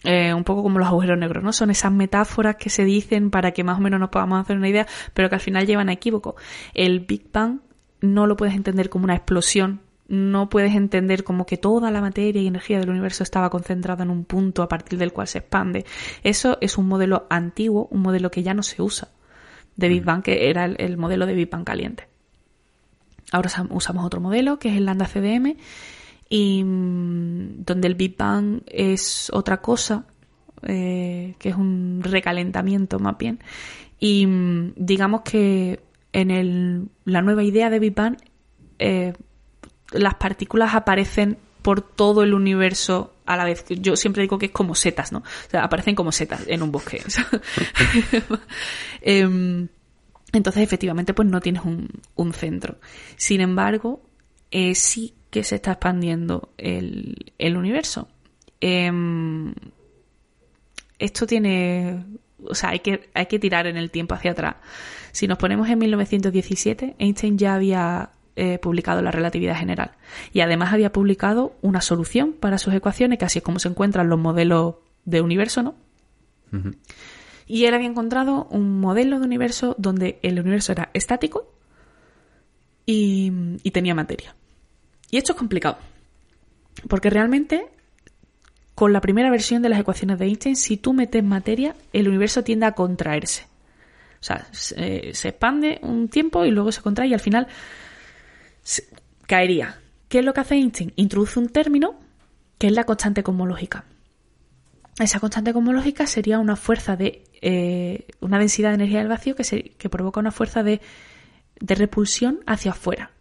eh, 0.03 0.33
un 0.33 0.43
poco 0.43 0.63
como 0.63 0.79
los 0.79 0.88
agujeros 0.88 1.17
negros, 1.17 1.43
¿no? 1.43 1.51
Son 1.53 1.69
esas 1.71 1.91
metáforas 1.91 2.55
que 2.55 2.69
se 2.69 2.86
dicen 2.86 3.29
para 3.31 3.51
que 3.51 3.63
más 3.63 3.77
o 3.77 3.81
menos 3.81 3.99
nos 3.99 4.10
podamos 4.10 4.39
hacer 4.41 4.57
una 4.57 4.69
idea, 4.69 4.88
pero 5.13 5.29
que 5.29 5.36
al 5.36 5.41
final 5.41 5.65
llevan 5.65 5.89
a 5.89 5.93
equívoco. 5.93 6.36
El 6.73 7.01
Big 7.01 7.31
Bang 7.31 7.60
no 8.01 8.27
lo 8.27 8.36
puedes 8.38 8.55
entender 8.55 8.89
como 8.89 9.05
una 9.05 9.15
explosión, 9.15 9.81
no 10.07 10.49
puedes 10.49 10.73
entender 10.75 11.23
como 11.23 11.45
que 11.45 11.57
toda 11.57 11.91
la 11.91 12.01
materia 12.01 12.41
y 12.41 12.47
energía 12.47 12.79
del 12.79 12.89
universo 12.89 13.23
estaba 13.23 13.49
concentrada 13.49 14.03
en 14.03 14.09
un 14.09 14.25
punto 14.25 14.63
a 14.63 14.69
partir 14.69 14.97
del 14.97 15.13
cual 15.13 15.27
se 15.27 15.39
expande. 15.39 15.85
Eso 16.23 16.57
es 16.61 16.77
un 16.77 16.87
modelo 16.87 17.27
antiguo, 17.29 17.87
un 17.91 18.01
modelo 18.01 18.31
que 18.31 18.43
ya 18.43 18.53
no 18.53 18.63
se 18.63 18.81
usa 18.81 19.09
de 19.77 19.89
Big 19.89 20.03
Bang, 20.03 20.23
que 20.23 20.49
era 20.49 20.65
el, 20.65 20.97
modelo 20.97 21.25
de 21.25 21.33
Big 21.33 21.49
Bang 21.49 21.63
caliente. 21.63 22.07
Ahora 23.31 23.49
usamos 23.69 24.05
otro 24.05 24.19
modelo, 24.19 24.59
que 24.59 24.69
es 24.69 24.77
el 24.77 24.85
Lambda 24.85 25.05
CDM, 25.05 25.57
y 26.29 26.63
mm, 26.63 27.63
donde 27.63 27.87
el 27.87 27.95
Big 27.95 28.17
Bang 28.17 28.61
es 28.65 29.29
otra 29.33 29.61
cosa, 29.61 30.05
eh, 30.63 31.35
que 31.37 31.49
es 31.49 31.55
un 31.55 32.01
recalentamiento 32.03 32.99
más 32.99 33.17
bien. 33.17 33.39
Y 33.99 34.25
mm, 34.25 34.73
digamos 34.75 35.21
que 35.21 35.79
en 36.11 36.31
el, 36.31 36.89
la 37.05 37.21
nueva 37.21 37.43
idea 37.43 37.69
de 37.69 37.79
Big 37.79 37.93
Bang, 37.93 38.17
eh, 38.79 39.13
las 39.91 40.15
partículas 40.15 40.76
aparecen 40.76 41.38
por 41.62 41.82
todo 41.82 42.23
el 42.23 42.34
universo 42.34 43.13
a 43.26 43.36
la 43.36 43.43
vez. 43.43 43.65
Yo 43.67 43.95
siempre 43.95 44.21
digo 44.21 44.38
que 44.38 44.47
es 44.47 44.52
como 44.52 44.73
setas, 44.73 45.12
¿no? 45.12 45.19
O 45.19 45.50
sea, 45.50 45.63
aparecen 45.63 45.95
como 45.95 46.12
setas 46.12 46.43
en 46.47 46.63
un 46.63 46.71
bosque. 46.71 47.04
Em, 49.02 49.67
entonces, 50.34 50.63
efectivamente, 50.63 51.13
pues 51.13 51.28
no 51.28 51.39
tienes 51.41 51.63
un, 51.63 52.34
centro. 52.34 52.78
Sin 53.15 53.41
embargo, 53.41 54.02
eh, 54.52 54.76
sí 54.76 55.13
que 55.30 55.43
se 55.43 55.56
está 55.56 55.73
expandiendo 55.73 56.54
el, 56.58 57.58
universo. 57.58 58.08
Em, 58.62 59.54
esto 61.00 61.28
tiene. 61.28 62.06
O 62.43 62.56
sea, 62.56 62.69
hay 62.69 62.80
que, 62.80 63.10
hay 63.13 63.26
que 63.26 63.39
tirar 63.39 63.67
en 63.67 63.78
el 63.78 63.91
tiempo 63.91 64.15
hacia 64.15 64.32
atrás. 64.32 64.56
Si 65.12 65.28
nos 65.28 65.38
ponemos 65.38 65.67
en 65.69 65.80
1917, 65.80 66.95
Einstein 67.00 67.38
ya 67.38 67.56
había 67.56 68.12
eh, 68.38 68.60
publicado 68.60 69.02
la 69.02 69.12
relatividad 69.12 69.58
general 69.58 69.91
y 70.32 70.41
además 70.41 70.71
había 70.71 70.91
publicado 70.93 71.56
una 71.62 71.82
solución 71.82 72.34
para 72.34 72.58
sus 72.58 72.73
ecuaciones, 72.73 73.19
que 73.19 73.26
así 73.26 73.39
es 73.39 73.43
como 73.43 73.60
se 73.60 73.67
encuentran 73.67 74.10
los 74.10 74.19
modelos 74.19 74.76
de 75.06 75.21
universo, 75.21 75.63
¿no? 75.63 75.76
Y 77.45 77.65
él 77.65 77.73
había 77.73 77.88
encontrado 77.88 78.47
un 78.52 78.80
modelo 78.80 79.19
de 79.19 79.26
universo 79.26 79.76
donde 79.78 80.19
el 80.21 80.39
universo 80.39 80.71
era 80.71 80.89
estático 80.93 81.52
y, 82.86 83.32
y 83.63 83.71
tenía 83.71 83.93
materia. 83.93 84.36
Y 85.12 85.17
esto 85.17 85.34
es 85.34 85.38
complicado, 85.38 85.78
porque 86.88 87.10
realmente 87.10 87.67
con 88.78 88.93
la 88.93 89.02
primera 89.02 89.32
versión 89.32 89.63
de 89.63 89.69
las 89.69 89.80
ecuaciones 89.80 90.19
de 90.19 90.26
Einstein, 90.26 90.56
si 90.56 90.78
tú 90.78 90.93
metes 90.93 91.23
materia, 91.23 91.76
el 91.93 92.08
universo 92.08 92.43
tiende 92.43 92.67
a 92.67 92.73
contraerse. 92.73 93.47
O 94.19 94.23
sea, 94.23 94.47
se, 94.52 95.10
expande 95.12 95.80
un 95.82 96.10
tiempo 96.10 96.45
y 96.45 96.52
luego 96.52 96.71
se 96.71 96.84
contrae 96.84 97.08
y 97.08 97.13
al 97.15 97.19
final 97.19 97.47
caería. 99.25 99.80
¿Qué 100.10 100.19
es 100.19 100.25
lo 100.25 100.34
que 100.34 100.41
hace 100.41 100.56
Einstein? 100.56 100.93
Introduce 100.95 101.39
un 101.39 101.49
término 101.49 101.95
que 102.58 102.67
es 102.67 102.73
la 102.73 102.86
constante 102.86 103.23
cosmológica. 103.23 103.86
Esa 104.99 105.19
constante 105.19 105.53
cosmológica 105.53 106.08
sería 106.08 106.39
una 106.39 106.56
fuerza 106.56 106.95
de 106.95 107.23
eh, 107.41 108.08
una 108.19 108.39
densidad 108.39 108.69
de 108.69 108.75
energía 108.75 108.99
del 108.99 109.10
vacío 109.10 109.36
que, 109.36 109.89
provoca 109.89 110.19
una 110.19 110.32
fuerza 110.32 110.63
de, 110.63 110.82
de 111.60 111.75
repulsión 111.75 112.39
hacia 112.47 112.71
afuera 112.71 113.12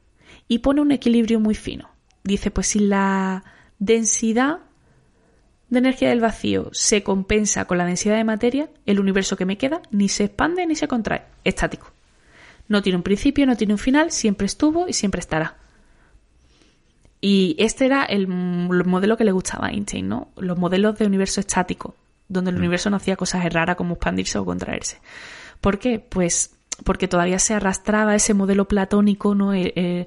y 0.48 0.60
pone 0.60 0.80
un 0.80 0.92
equilibrio 0.92 1.38
muy 1.38 1.54
fino. 1.54 1.90
Dice, 2.24 2.50
pues 2.50 2.68
si 2.68 2.78
la 2.78 3.44
densidad 3.78 4.60
de 5.68 5.78
energía 5.78 6.08
del 6.08 6.20
vacío 6.20 6.70
se 6.72 7.02
compensa 7.02 7.66
con 7.66 7.78
la 7.78 7.84
densidad 7.84 8.16
de 8.16 8.24
materia, 8.24 8.70
el 8.86 9.00
universo 9.00 9.36
que 9.36 9.44
me 9.44 9.58
queda 9.58 9.82
ni 9.90 10.08
se 10.08 10.24
expande 10.24 10.66
ni 10.66 10.76
se 10.76 10.88
contrae, 10.88 11.24
estático. 11.44 11.92
No 12.68 12.82
tiene 12.82 12.96
un 12.96 13.02
principio, 13.02 13.46
no 13.46 13.56
tiene 13.56 13.74
un 13.74 13.78
final, 13.78 14.10
siempre 14.10 14.46
estuvo 14.46 14.88
y 14.88 14.92
siempre 14.92 15.20
estará. 15.20 15.56
Y 17.20 17.56
este 17.58 17.86
era 17.86 18.04
el, 18.04 18.28
modelo 18.28 19.16
que 19.16 19.24
le 19.24 19.32
gustaba 19.32 19.68
a 19.68 19.70
Einstein, 19.70 20.08
¿no? 20.08 20.28
Los 20.36 20.58
modelos 20.58 20.98
de 20.98 21.06
universo 21.06 21.40
estático, 21.40 21.94
donde 22.28 22.50
el 22.50 22.56
mm. 22.56 22.60
universo 22.60 22.90
no 22.90 22.96
hacía 22.96 23.16
cosas 23.16 23.50
raras 23.52 23.76
como 23.76 23.94
expandirse 23.94 24.38
o 24.38 24.44
contraerse. 24.44 25.00
¿Por 25.60 25.78
qué? 25.78 25.98
Pues 25.98 26.52
porque 26.84 27.08
todavía 27.08 27.38
se 27.38 27.54
arrastraba 27.54 28.14
ese 28.14 28.34
modelo 28.34 28.68
platónico, 28.68 29.34
¿no? 29.34 29.54
Eh, 29.54 29.72
eh, 29.76 30.06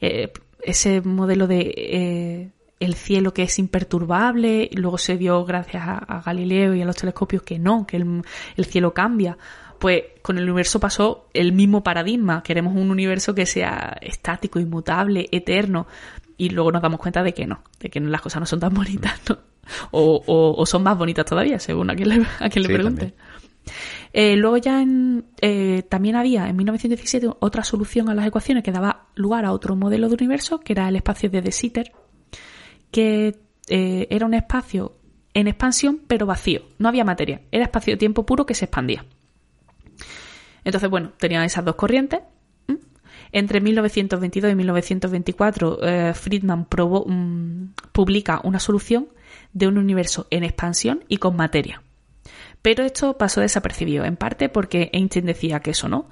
eh, 0.00 0.32
ese 0.62 1.00
modelo 1.00 1.46
de 1.46 2.52
el 2.80 2.94
cielo 2.94 3.34
que 3.34 3.42
es 3.42 3.58
imperturbable, 3.58 4.68
y 4.70 4.76
luego 4.76 4.96
se 4.96 5.18
dio 5.18 5.44
gracias 5.44 5.82
a, 5.86 6.22
Galileo 6.24 6.74
y 6.74 6.80
a 6.80 6.86
los 6.86 6.96
telescopios 6.96 7.42
que 7.42 7.58
no, 7.58 7.86
que 7.86 7.98
el, 7.98 8.64
cielo 8.64 8.94
cambia. 8.94 9.36
Pues 9.80 10.04
con 10.20 10.36
el 10.36 10.44
universo 10.44 10.78
pasó 10.78 11.28
el 11.32 11.52
mismo 11.52 11.82
paradigma. 11.82 12.42
Queremos 12.42 12.76
un 12.76 12.90
universo 12.90 13.34
que 13.34 13.46
sea 13.46 13.96
estático, 14.02 14.60
inmutable, 14.60 15.26
eterno. 15.32 15.86
Y 16.36 16.50
luego 16.50 16.70
nos 16.70 16.82
damos 16.82 17.00
cuenta 17.00 17.22
de 17.22 17.32
que 17.32 17.46
no, 17.46 17.62
de 17.80 17.88
que 17.88 17.98
las 17.98 18.20
cosas 18.20 18.40
no 18.40 18.46
son 18.46 18.60
tan 18.60 18.74
bonitas, 18.74 19.18
¿no? 19.28 19.38
O, 19.90 20.64
son 20.66 20.82
más 20.82 20.98
bonitas 20.98 21.24
todavía, 21.24 21.58
según 21.58 21.90
a 21.90 21.96
quien 21.96 22.08
le, 22.08 22.26
a 22.40 22.48
quien 22.50 22.66
le 22.66 22.74
pregunte. 22.74 23.14
Eh, 24.12 24.36
luego 24.36 24.56
ya 24.56 24.82
en, 24.82 25.24
eh, 25.40 25.82
también 25.88 26.16
había 26.16 26.48
en 26.48 26.56
1917 26.56 27.28
otra 27.38 27.64
solución 27.64 28.08
a 28.08 28.14
las 28.14 28.26
ecuaciones 28.26 28.64
que 28.64 28.72
daba 28.72 29.06
lugar 29.14 29.44
a 29.44 29.52
otro 29.52 29.76
modelo 29.76 30.08
de 30.08 30.14
universo, 30.14 30.60
que 30.60 30.72
era 30.72 30.88
el 30.88 30.96
espacio 30.96 31.30
de 31.30 31.42
De 31.42 31.52
Sitter, 31.52 31.92
que 32.90 33.38
eh, 33.68 34.08
era 34.10 34.26
un 34.26 34.34
espacio 34.34 34.96
en 35.32 35.46
expansión 35.46 36.00
pero 36.06 36.26
vacío, 36.26 36.62
no 36.78 36.88
había 36.88 37.04
materia, 37.04 37.42
era 37.52 37.64
espacio-tiempo 37.64 38.26
puro 38.26 38.44
que 38.44 38.54
se 38.54 38.66
expandía. 38.66 39.04
Entonces, 40.64 40.90
bueno, 40.90 41.12
tenían 41.18 41.44
esas 41.44 41.64
dos 41.64 41.76
corrientes. 41.76 42.20
Entre 43.32 43.60
1922 43.60 44.52
y 44.52 44.54
1924, 44.54 45.78
eh, 45.82 46.14
Friedman 46.14 46.64
probó, 46.64 47.04
mm, 47.06 47.74
publica 47.92 48.40
una 48.42 48.58
solución 48.58 49.08
de 49.52 49.68
un 49.68 49.78
universo 49.78 50.26
en 50.30 50.42
expansión 50.42 51.04
y 51.08 51.18
con 51.18 51.36
materia. 51.36 51.82
Pero 52.62 52.84
esto 52.84 53.16
pasó 53.16 53.40
desapercibido, 53.40 54.04
en 54.04 54.16
parte 54.16 54.48
porque 54.48 54.90
Einstein 54.92 55.26
decía 55.26 55.60
que 55.60 55.70
eso 55.70 55.88
no, 55.88 56.08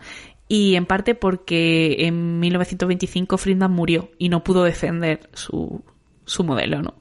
y 0.48 0.76
en 0.76 0.86
parte 0.86 1.14
porque 1.14 2.06
en 2.06 2.40
1925 2.40 3.36
Friedman 3.36 3.70
murió 3.70 4.10
y 4.16 4.30
no 4.30 4.42
pudo 4.44 4.64
defender 4.64 5.28
su, 5.34 5.84
su 6.24 6.44
modelo, 6.44 6.82
¿no? 6.82 6.94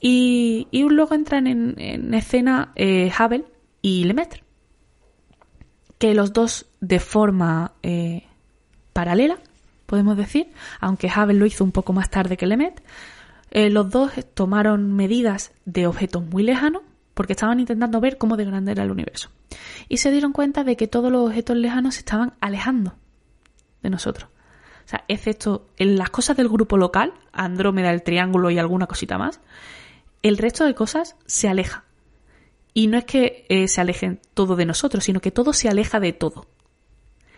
y, 0.00 0.66
luego 0.72 1.14
entran 1.14 1.46
en, 1.46 2.14
escena 2.14 2.72
eh, 2.74 3.12
Hubble 3.16 3.44
y 3.80 4.04
Lemaitre, 4.04 4.41
que 6.02 6.14
los 6.14 6.32
dos 6.32 6.66
de 6.80 6.98
forma 6.98 7.74
eh, 7.84 8.24
paralela, 8.92 9.38
podemos 9.86 10.16
decir, 10.16 10.50
aunque 10.80 11.06
Hubble 11.06 11.38
lo 11.38 11.46
hizo 11.46 11.62
un 11.62 11.70
poco 11.70 11.92
más 11.92 12.10
tarde 12.10 12.36
que 12.36 12.44
Lemaitre, 12.44 12.84
eh, 13.52 13.70
los 13.70 13.88
dos 13.88 14.10
tomaron 14.34 14.94
medidas 14.94 15.52
de 15.64 15.86
objetos 15.86 16.24
muy 16.24 16.42
lejanos 16.42 16.82
porque 17.14 17.34
estaban 17.34 17.60
intentando 17.60 18.00
ver 18.00 18.18
cómo 18.18 18.36
de 18.36 18.46
grande 18.46 18.72
era 18.72 18.82
el 18.82 18.90
universo. 18.90 19.30
Y 19.88 19.98
se 19.98 20.10
dieron 20.10 20.32
cuenta 20.32 20.64
de 20.64 20.76
que 20.76 20.88
todos 20.88 21.12
los 21.12 21.28
objetos 21.28 21.56
lejanos 21.56 21.94
se 21.94 22.00
estaban 22.00 22.32
alejando 22.40 22.96
de 23.84 23.90
nosotros. 23.90 24.28
O 24.84 24.88
sea, 24.88 25.04
excepto 25.06 25.68
en 25.76 25.96
las 25.96 26.10
cosas 26.10 26.36
del 26.36 26.48
grupo 26.48 26.78
local, 26.78 27.14
Andrómeda, 27.30 27.92
el 27.92 28.02
triángulo 28.02 28.50
y 28.50 28.58
alguna 28.58 28.88
cosita 28.88 29.18
más, 29.18 29.40
el 30.24 30.36
resto 30.36 30.64
de 30.64 30.74
cosas 30.74 31.14
se 31.26 31.48
aleja. 31.48 31.84
Y 32.74 32.86
no 32.86 32.98
es 32.98 33.04
que 33.04 33.44
eh, 33.48 33.68
se 33.68 33.80
alejen 33.80 34.20
todo 34.34 34.56
de 34.56 34.64
nosotros, 34.64 35.04
sino 35.04 35.20
que 35.20 35.30
todo 35.30 35.52
se 35.52 35.68
aleja 35.68 36.00
de 36.00 36.12
todo. 36.12 36.46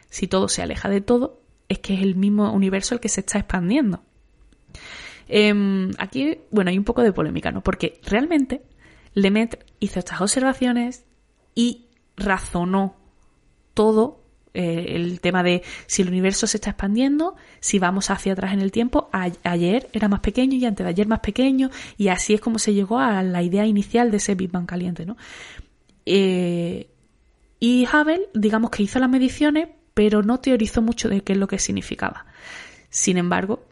Si 0.08 0.28
todo 0.28 0.48
se 0.48 0.62
aleja 0.62 0.88
de 0.88 1.00
todo, 1.00 1.40
es 1.68 1.78
que 1.80 1.94
es 1.94 2.02
el 2.02 2.14
mismo 2.14 2.52
universo 2.52 2.94
el 2.94 3.00
que 3.00 3.08
se 3.08 3.20
está 3.20 3.38
expandiendo. 3.38 4.02
Em, 5.28 5.90
aquí, 5.98 6.38
bueno, 6.50 6.70
hay 6.70 6.78
un 6.78 6.84
poco 6.84 7.02
de 7.02 7.12
polémica, 7.12 7.50
¿no? 7.50 7.62
Porque 7.62 8.00
realmente 8.04 8.62
Lemaitre 9.14 9.64
hizo 9.80 9.98
estas 9.98 10.20
observaciones 10.20 11.04
y 11.54 11.86
razonó 12.16 12.96
todo 13.72 14.23
eh, 14.54 14.94
el 14.94 15.20
tema 15.20 15.42
de 15.42 15.62
si 15.86 16.02
el 16.02 16.08
universo 16.08 16.46
se 16.46 16.58
está 16.58 16.70
expandiendo, 16.70 17.34
si 17.60 17.78
vamos 17.80 18.10
hacia 18.10 18.32
atrás 18.32 18.52
en 18.52 18.60
el 18.60 18.70
tiempo, 18.70 19.10
ayer 19.12 19.88
era 19.92 20.08
más 20.08 20.20
pequeño 20.20 20.56
y 20.56 20.64
antes 20.64 20.84
de 20.84 20.90
ayer 20.90 21.08
más 21.08 21.20
pequeño, 21.20 21.70
y 21.98 22.08
así 22.08 22.34
es 22.34 22.40
como 22.40 22.58
se 22.60 22.72
llegó 22.72 23.00
a 23.00 23.22
la 23.24 23.42
idea 23.42 23.66
inicial 23.66 24.10
de 24.10 24.18
ese 24.18 24.34
Big 24.36 24.50
Bang 24.50 24.66
caliente, 24.66 25.04
¿no? 25.04 25.16
Eh, 26.06 26.88
y 27.58 27.86
Hubble, 27.86 28.28
digamos 28.34 28.70
que 28.70 28.84
hizo 28.84 28.98
las 29.00 29.10
mediciones, 29.10 29.68
pero 29.92 30.22
no 30.22 30.38
teorizó 30.38 30.82
mucho 30.82 31.08
de 31.08 31.22
qué 31.22 31.32
es 31.32 31.38
lo 31.38 31.48
que 31.48 31.58
significaba. 31.58 32.26
Sin 32.90 33.16
embargo, 33.16 33.64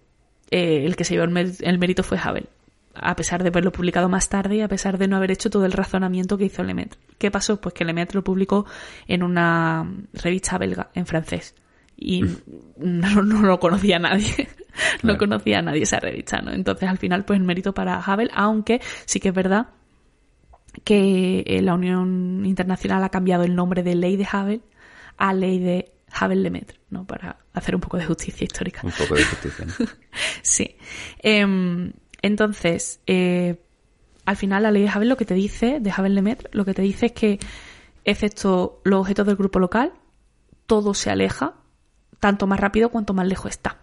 eh, 0.51 0.85
el 0.85 0.97
que 0.97 1.05
se 1.05 1.15
llevó 1.15 1.25
el, 1.25 1.79
mérito 1.79 2.03
fue 2.03 2.19
Hubble 2.19 2.47
a 2.95 3.17
pesar 3.17 3.43
de 3.43 3.49
haberlo 3.49 3.73
publicado 3.73 4.09
más 4.09 4.29
tarde 4.29 4.57
y 4.57 4.61
a 4.61 4.69
pesar 4.69 4.99
de 4.99 5.09
no 5.09 5.17
haber 5.17 5.31
hecho 5.31 5.51
todo 5.51 5.65
el 5.65 5.73
razonamiento 5.73 6.37
que 6.37 6.45
hizo 6.45 6.63
Lemaitre. 6.63 7.01
¿Qué 7.19 7.31
pasó? 7.31 7.61
Pues 7.61 7.75
que 7.75 7.85
Lemaitre 7.85 8.17
lo 8.17 8.25
publicó 8.25 8.67
en 9.07 9.23
una 9.23 9.91
revista 10.13 10.59
belga, 10.59 10.91
en 10.95 11.07
francés. 11.07 11.55
Y 11.97 12.23
mm. 12.23 12.37
no, 12.79 13.23
lo 13.23 13.59
conocía 13.61 13.99
nadie. 13.99 14.49
no 15.03 15.17
conocía 15.17 15.61
a 15.61 15.63
nadie 15.63 15.83
esa 15.83 16.01
revista, 16.01 16.41
¿no? 16.41 16.53
Entonces, 16.53 16.89
al 16.89 16.99
final, 16.99 17.25
pues 17.25 17.39
el 17.39 17.45
mérito 17.45 17.73
para 17.73 17.99
Hubble, 17.99 18.31
aunque 18.35 18.81
sí 19.05 19.21
que 19.21 19.29
es 19.29 19.35
verdad 19.35 19.69
que 20.85 21.45
eh, 21.47 21.63
la 21.63 21.75
Unión 21.75 22.45
Internacional 22.47 23.05
ha 23.05 23.11
cambiado 23.11 23.45
el 23.45 23.55
nombre 23.55 23.83
de 23.83 23.95
ley 23.95 24.17
de 24.17 24.25
Hubble 24.25 24.61
a 25.19 25.35
ley 25.35 25.59
de 25.59 25.93
Hubble-Lemaitre, 26.21 26.79
¿no? 26.91 27.07
Para 27.07 27.39
hacer 27.53 27.75
un 27.75 27.81
poco 27.81 27.97
de 27.97 28.05
justicia 28.07 28.45
histórica. 28.45 28.81
Un 28.83 28.93
poco 28.93 29.15
de 29.15 29.25
justicia. 29.25 29.67
¿no? 29.67 29.87
sí. 30.43 30.77
Em, 31.19 31.93
entonces, 32.23 33.01
eh, 33.07 33.61
al 34.25 34.37
final 34.37 34.63
la 34.63 34.71
ley 34.71 34.89
de 34.89 35.05
lo 35.05 35.17
que 35.17 35.25
te 35.25 35.35
dice, 35.35 35.81
de 35.81 35.91
Hubble-Lemaitre, 35.91 36.49
lo 36.53 36.65
que 36.65 36.75
te 36.75 36.83
dice 36.83 37.07
es 37.07 37.13
que, 37.13 37.39
excepto 38.05 38.81
los 38.85 39.01
objetos 39.01 39.27
del 39.27 39.37
grupo 39.37 39.59
local, 39.59 39.93
todo 40.67 40.95
se 40.95 41.11
aleja 41.11 41.55
tanto 42.21 42.47
más 42.47 42.61
rápido 42.61 42.91
cuanto 42.91 43.15
más 43.15 43.27
lejos 43.27 43.51
está. 43.51 43.79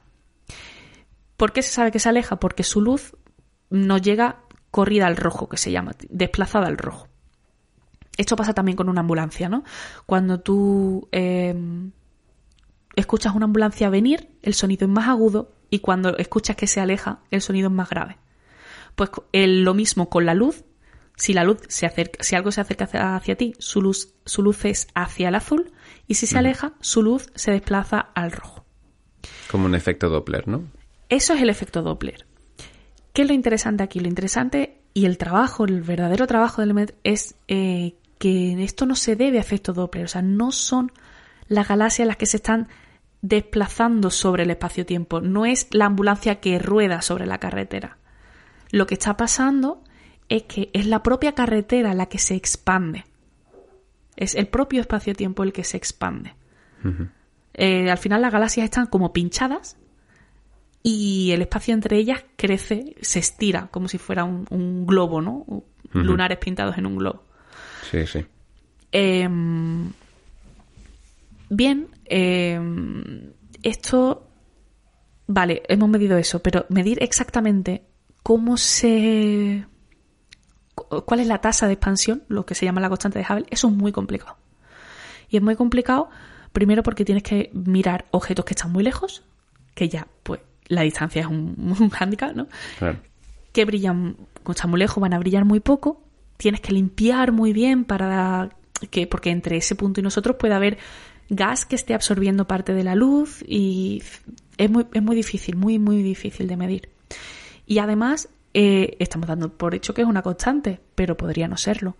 ¿Por 1.36 1.52
qué 1.52 1.62
se 1.62 1.72
sabe 1.72 1.92
que 1.92 2.00
se 2.00 2.10
aleja? 2.10 2.40
Porque 2.40 2.64
su 2.64 2.82
luz 2.82 3.16
no 3.70 3.98
llega 3.98 4.40
corrida 4.72 5.08
al 5.08 5.18
rojo, 5.18 5.50
que 5.50 5.58
se 5.58 5.72
llama, 5.72 5.92
desplazada 6.10 6.68
al 6.68 6.78
rojo. 6.78 7.08
Esto 8.18 8.36
pasa 8.36 8.54
también 8.54 8.76
con 8.76 8.90
una 8.90 9.02
ambulancia, 9.02 9.50
¿no? 9.50 9.64
Cuando 10.06 10.40
tú 10.40 11.08
eh, 11.12 11.56
escuchas 12.96 13.36
una 13.36 13.46
ambulancia 13.46 13.90
venir, 13.90 14.38
el 14.42 14.54
sonido 14.54 14.86
es 14.86 14.92
más 14.92 15.08
agudo 15.08 15.54
y 15.70 15.80
cuando 15.80 16.18
escuchas 16.18 16.56
que 16.56 16.68
se 16.68 16.82
aleja, 16.82 17.20
el 17.32 17.42
sonido 17.42 17.70
es 17.70 17.74
más 17.74 17.90
grave. 17.90 18.18
Pues 19.00 19.12
lo 19.32 19.74
mismo 19.74 20.10
con 20.10 20.26
la 20.26 20.34
luz. 20.34 20.66
Si 21.16 21.32
la 21.32 21.46
luz 21.46 21.60
se 21.70 21.86
acerca, 21.86 22.22
si 22.22 22.36
algo 22.36 22.52
se 22.52 22.60
acerca 22.60 23.16
hacia, 23.16 23.38
ti, 23.38 23.54
su 23.58 23.82
luz, 23.82 24.14
su 24.26 24.44
luz 24.44 24.66
es 24.66 24.90
hacia 24.94 25.30
el 25.30 25.36
azul 25.36 25.72
y 26.06 26.16
si 26.16 26.28
se 26.28 26.38
aleja, 26.38 26.74
su 26.82 27.02
luz 27.02 27.32
se 27.34 27.52
desplaza 27.52 28.00
al 28.14 28.34
rojo. 28.34 28.66
Como 29.50 29.68
un 29.68 29.76
efecto 29.76 30.10
Doppler, 30.10 30.50
¿no? 30.50 30.64
Eso 31.08 31.34
es 31.34 31.42
el 31.42 31.50
efecto 31.50 31.82
Doppler. 31.82 32.26
¿Qué 33.14 33.22
es 33.22 33.28
lo 33.30 33.34
interesante 33.34 33.84
aquí? 33.84 34.02
Lo 34.02 34.10
interesante 34.10 34.82
y 34.94 35.06
el 35.06 35.18
trabajo, 35.18 35.64
el 35.64 35.82
verdadero 35.82 36.28
trabajo 36.28 36.60
del 36.60 36.74
MED 36.74 36.92
es 37.06 37.36
eh, 37.48 37.96
que 38.18 38.62
esto 38.62 38.86
no 38.86 38.96
se 38.96 39.16
debe 39.16 39.38
a 39.38 39.42
efecto 39.42 39.72
Doppler. 39.72 40.04
O 40.04 40.10
sea, 40.10 40.22
no 40.22 40.52
son 40.52 40.92
las 41.48 41.70
galaxias 41.70 42.06
las 42.06 42.18
que 42.18 42.26
se 42.26 42.36
están 42.36 42.68
desplazando 43.22 44.10
sobre 44.10 44.44
el 44.44 44.52
espacio-tiempo. 44.52 45.22
No 45.22 45.46
es 45.46 45.68
la 45.72 45.86
ambulancia 45.86 46.42
que 46.42 46.60
rueda 46.60 47.02
sobre 47.02 47.28
la 47.28 47.38
carretera. 47.38 47.99
Lo 48.72 48.88
que 48.88 48.96
está 48.96 49.18
pasando 49.18 49.84
es 50.28 50.44
que 50.44 50.70
es 50.74 50.86
la 50.86 51.02
propia 51.04 51.34
carretera 51.34 51.94
la 51.94 52.08
que 52.08 52.20
se 52.20 52.36
expande. 52.36 53.06
Es 54.16 54.36
el 54.36 54.48
propio 54.48 54.82
espacio-tiempo 54.82 55.44
el 55.44 55.54
que 55.54 55.64
se 55.64 55.78
expande. 55.78 56.36
Eh, 57.54 57.90
al 57.90 57.98
final 57.98 58.22
las 58.22 58.32
galaxias 58.32 58.66
están 58.66 58.88
como 58.88 59.12
pinchadas 59.12 59.78
y 60.84 61.32
el 61.32 61.42
espacio 61.42 61.74
entre 61.74 61.98
ellas 61.98 62.24
crece, 62.36 62.96
se 63.02 63.20
estira 63.20 63.68
como 63.68 63.88
si 63.88 63.98
fuera 63.98 64.24
un, 64.24 64.86
globo, 64.86 65.22
¿no? 65.22 65.64
Lunares 65.92 66.38
pintados 66.38 66.78
en 66.78 66.86
un 66.86 66.98
globo. 66.98 67.24
Sí, 67.90 68.06
sí. 68.06 68.26
Em, 68.92 69.92
bien, 71.50 71.88
em, 72.06 73.32
esto, 73.64 74.28
vale, 75.28 75.64
hemos 75.68 75.90
medido 75.90 76.18
eso, 76.18 76.42
pero 76.42 76.66
medir 76.70 77.02
exactamente 77.04 77.84
cómo 78.24 78.58
se... 78.58 79.66
cuál 81.06 81.20
es 81.20 81.28
la 81.28 81.42
tasa 81.42 81.68
de 81.68 81.74
expansión, 81.74 82.24
lo 82.28 82.46
que 82.46 82.56
se 82.56 82.66
llama 82.66 82.82
la 82.82 82.90
constante 82.90 83.20
de 83.20 83.26
Hubble, 83.26 83.46
eso 83.50 83.68
es 83.68 83.74
muy 83.74 83.92
complicado. 83.92 84.38
Y 85.30 85.38
es 85.38 85.44
muy 85.44 85.56
complicado 85.56 86.10
primero 86.52 86.84
porque 86.84 87.06
tienes 87.06 87.24
que 87.24 87.52
mirar 87.54 88.06
objetos 88.12 88.46
que 88.46 88.54
están 88.54 88.72
muy 88.72 88.84
lejos, 88.84 89.24
que 89.76 89.88
ya, 89.88 90.08
pues, 90.24 90.42
la 90.68 90.82
distancia 90.82 91.22
es 91.22 91.28
un, 91.28 91.76
un 91.80 91.90
hándicap, 91.90 92.36
¿no? 92.36 92.48
Claro. 92.78 93.00
Que 93.52 93.66
brillan, 93.66 94.16
como 94.44 94.54
están 94.54 94.70
muy 94.70 94.80
lejos, 94.80 95.02
van 95.02 95.14
a 95.14 95.20
brillar 95.20 95.46
muy 95.46 95.60
poco. 95.60 96.02
Tienes 96.38 96.62
que 96.62 96.72
limpiar 96.72 97.32
muy 97.32 97.54
bien 97.54 97.84
para 97.84 98.50
que, 98.92 99.08
porque 99.08 99.30
entre 99.30 99.58
ese 99.58 99.76
punto 99.76 100.00
y 100.00 100.04
nosotros 100.04 100.38
puede 100.38 100.54
haber 100.54 100.78
gas 101.30 101.66
que 101.66 101.76
esté 101.76 101.94
absorbiendo 101.94 102.46
parte 102.46 102.74
de 102.74 102.84
la 102.84 102.96
luz 102.96 103.44
y 103.48 104.02
es 104.58 104.70
muy, 104.70 104.86
es 104.94 105.02
muy 105.02 105.16
difícil, 105.16 105.56
muy, 105.56 105.80
muy 105.80 106.02
difícil 106.02 106.48
de 106.48 106.58
medir. 106.58 106.90
Y 107.70 107.78
además, 107.78 108.30
eh, 108.56 108.98
estamos 108.98 109.28
dando 109.28 109.50
por 109.50 109.76
hecho 109.76 109.94
que 109.94 110.02
es 110.02 110.08
una 110.08 110.24
constante, 110.24 110.80
pero 110.96 111.16
podría 111.16 111.48
no 111.48 111.56
serlo. 111.56 111.96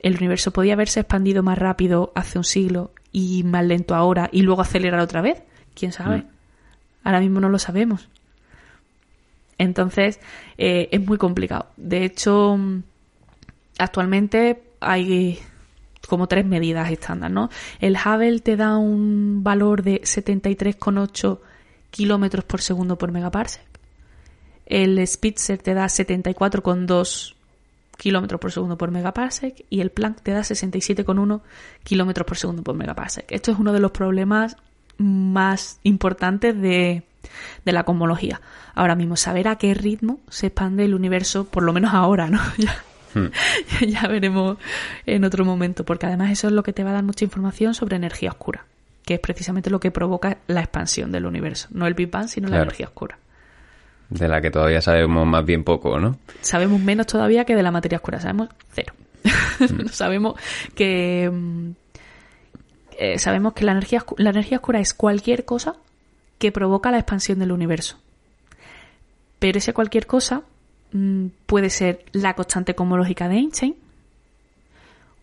El 0.00 0.16
universo 0.16 0.50
podía 0.50 0.72
haberse 0.72 0.98
expandido 0.98 1.44
más 1.44 1.56
rápido 1.56 2.10
hace 2.16 2.38
un 2.38 2.44
siglo 2.44 2.90
y 3.12 3.44
más 3.44 3.64
lento 3.64 3.94
ahora 3.94 4.28
y 4.32 4.42
luego 4.42 4.62
acelerar 4.62 4.98
otra 4.98 5.22
vez. 5.22 5.44
¿Quién 5.76 5.92
sabe? 5.92 6.18
Mm. 6.18 6.26
Ahora 7.04 7.20
mismo 7.20 7.38
no 7.38 7.48
lo 7.48 7.60
sabemos. 7.60 8.08
Entonces, 9.58 10.18
eh, 10.58 10.88
es 10.90 11.06
muy 11.06 11.18
complicado. 11.18 11.66
De 11.76 12.04
hecho, 12.04 12.58
actualmente 13.78 14.60
hay 14.80 15.38
como 16.08 16.26
tres 16.26 16.44
medidas 16.46 16.90
estándar, 16.90 17.30
¿no? 17.30 17.48
El 17.78 17.96
Hubble 17.96 18.40
te 18.40 18.56
da 18.56 18.76
un 18.76 19.44
valor 19.44 19.84
de 19.84 20.02
73,8 20.02 21.38
kilómetros 21.92 22.44
por 22.44 22.60
segundo 22.60 22.98
por 22.98 23.12
megaparsec. 23.12 23.71
El 24.72 25.06
Spitzer 25.06 25.58
te 25.58 25.74
da 25.74 25.84
74,2 25.84 27.34
kilómetros 27.98 28.40
por 28.40 28.52
segundo 28.52 28.78
por 28.78 28.90
megaparsec 28.90 29.66
y 29.68 29.82
el 29.82 29.90
Planck 29.90 30.22
te 30.22 30.30
da 30.30 30.40
67,1 30.40 31.42
kilómetros 31.84 32.26
por 32.26 32.38
segundo 32.38 32.62
por 32.62 32.74
megaparsec. 32.74 33.30
Esto 33.32 33.52
es 33.52 33.58
uno 33.58 33.74
de 33.74 33.80
los 33.80 33.90
problemas 33.90 34.56
más 34.96 35.78
importantes 35.82 36.58
de, 36.58 37.02
de 37.66 37.72
la 37.72 37.84
cosmología. 37.84 38.40
Ahora 38.74 38.94
mismo, 38.94 39.16
saber 39.16 39.46
a 39.48 39.56
qué 39.56 39.74
ritmo 39.74 40.20
se 40.30 40.46
expande 40.46 40.86
el 40.86 40.94
universo, 40.94 41.44
por 41.44 41.64
lo 41.64 41.74
menos 41.74 41.92
ahora, 41.92 42.28
¿no? 42.28 42.40
Hmm. 43.14 43.26
ya, 43.86 44.08
veremos 44.08 44.56
en 45.04 45.24
otro 45.24 45.44
momento, 45.44 45.84
porque 45.84 46.06
además 46.06 46.30
eso 46.30 46.46
es 46.46 46.54
lo 46.54 46.62
que 46.62 46.72
te 46.72 46.82
va 46.82 46.88
a 46.88 46.94
dar 46.94 47.02
mucha 47.02 47.26
información 47.26 47.74
sobre 47.74 47.96
energía 47.96 48.30
oscura, 48.30 48.64
que 49.04 49.12
es 49.12 49.20
precisamente 49.20 49.68
lo 49.68 49.80
que 49.80 49.90
provoca 49.90 50.38
la 50.46 50.60
expansión 50.60 51.12
del 51.12 51.26
universo. 51.26 51.68
No 51.72 51.86
el 51.86 51.92
Big 51.92 52.10
Bang, 52.10 52.28
sino 52.28 52.48
la 52.48 52.62
energía 52.62 52.86
oscura. 52.86 53.18
De 54.12 54.28
la 54.28 54.40
que 54.40 54.50
todavía 54.50 54.80
sabemos 54.80 55.26
más 55.26 55.44
bien 55.44 55.64
poco, 55.64 55.98
¿no? 55.98 56.16
Sabemos 56.40 56.80
menos 56.80 57.06
todavía 57.06 57.44
que 57.44 57.54
de 57.56 57.62
la 57.62 57.70
materia 57.70 57.96
oscura, 57.96 58.20
sabemos 58.20 58.48
cero. 58.72 58.92
sabemos 59.92 60.34
que 60.74 61.30
mm, 61.32 61.70
eh, 62.98 63.18
sabemos 63.18 63.52
que 63.54 63.64
la 63.64 63.72
energía 63.72 64.04
la 64.16 64.30
energía 64.30 64.58
oscura 64.58 64.80
es 64.80 64.92
cualquier 64.94 65.44
cosa 65.44 65.76
que 66.38 66.52
provoca 66.52 66.90
la 66.90 66.98
expansión 66.98 67.38
del 67.38 67.52
universo. 67.52 67.98
Pero 69.38 69.58
ese 69.58 69.72
cualquier 69.72 70.06
cosa 70.06 70.42
mm, 70.92 71.26
puede 71.46 71.70
ser 71.70 72.04
la 72.12 72.34
constante 72.34 72.74
cosmológica 72.74 73.28
de 73.28 73.36
Einstein 73.36 73.76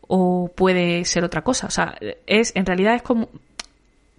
o 0.08 0.50
puede 0.56 1.06
ser 1.06 1.24
otra 1.24 1.42
cosa. 1.44 1.68
O 1.68 1.72
sea, 1.72 1.98
es 2.26 2.52
en 2.56 2.66
realidad 2.66 2.96
es 2.96 3.02
como 3.02 3.30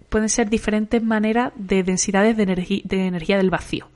pueden 0.09 0.29
ser 0.29 0.49
diferentes 0.49 1.01
maneras 1.01 1.51
de 1.55 1.83
densidades 1.83 2.35
de, 2.37 2.43
energi- 2.47 2.83
de 2.83 3.07
energía 3.07 3.37
del 3.37 3.49
vacío 3.49 3.87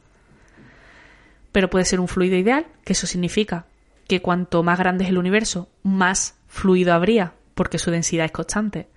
pero 1.55 1.69
puede 1.69 1.85
ser 1.85 2.01
un 2.01 2.09
fluido 2.09 2.35
ideal, 2.35 2.67
que 2.83 2.91
eso 2.91 3.07
significa 3.07 3.65
que 4.09 4.21
cuanto 4.21 4.61
más 4.61 4.77
grande 4.77 5.05
es 5.05 5.09
el 5.09 5.17
universo, 5.17 5.69
más 5.83 6.37
fluido 6.47 6.93
habría, 6.93 7.35
porque 7.53 7.77
su 7.79 7.91
densidad 7.91 8.25
es 8.25 8.33
constante, 8.33 8.89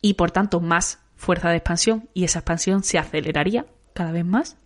y 0.00 0.14
por 0.14 0.30
tanto 0.30 0.60
más 0.60 1.00
fuerza 1.16 1.50
de 1.50 1.56
expansión, 1.56 2.08
y 2.14 2.22
esa 2.22 2.38
expansión 2.38 2.84
se 2.84 2.98
aceleraría 2.98 3.66
cada 3.94 4.12
vez 4.12 4.24
más. 4.24 4.56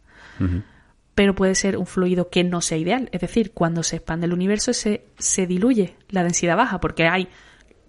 Pero 1.15 1.35
puede 1.35 1.55
ser 1.55 1.79
un 1.79 1.87
fluido 1.87 2.29
que 2.29 2.45
no 2.45 2.61
sea 2.61 2.77
ideal, 2.77 3.09
es 3.13 3.23
decir, 3.23 3.53
cuando 3.53 3.83
se 3.83 3.97
expande 3.97 4.27
el 4.27 4.35
universo 4.35 4.75
se, 4.75 5.07
se 5.17 5.47
diluye, 5.47 5.97
la 6.11 6.23
densidad 6.23 6.59
baja, 6.59 6.81
porque 6.81 7.09
hay 7.09 7.29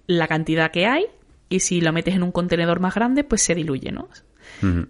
la 0.08 0.30
cantidad 0.30 0.72
que 0.72 0.86
hay, 0.86 1.08
y 1.50 1.60
si 1.60 1.82
lo 1.82 1.92
metes 1.92 2.16
en 2.16 2.24
un 2.24 2.32
contenedor 2.32 2.80
más 2.80 2.96
grande, 2.96 3.26
pues 3.26 3.42
se 3.42 3.56
diluye, 3.56 3.92
¿no? 3.92 4.08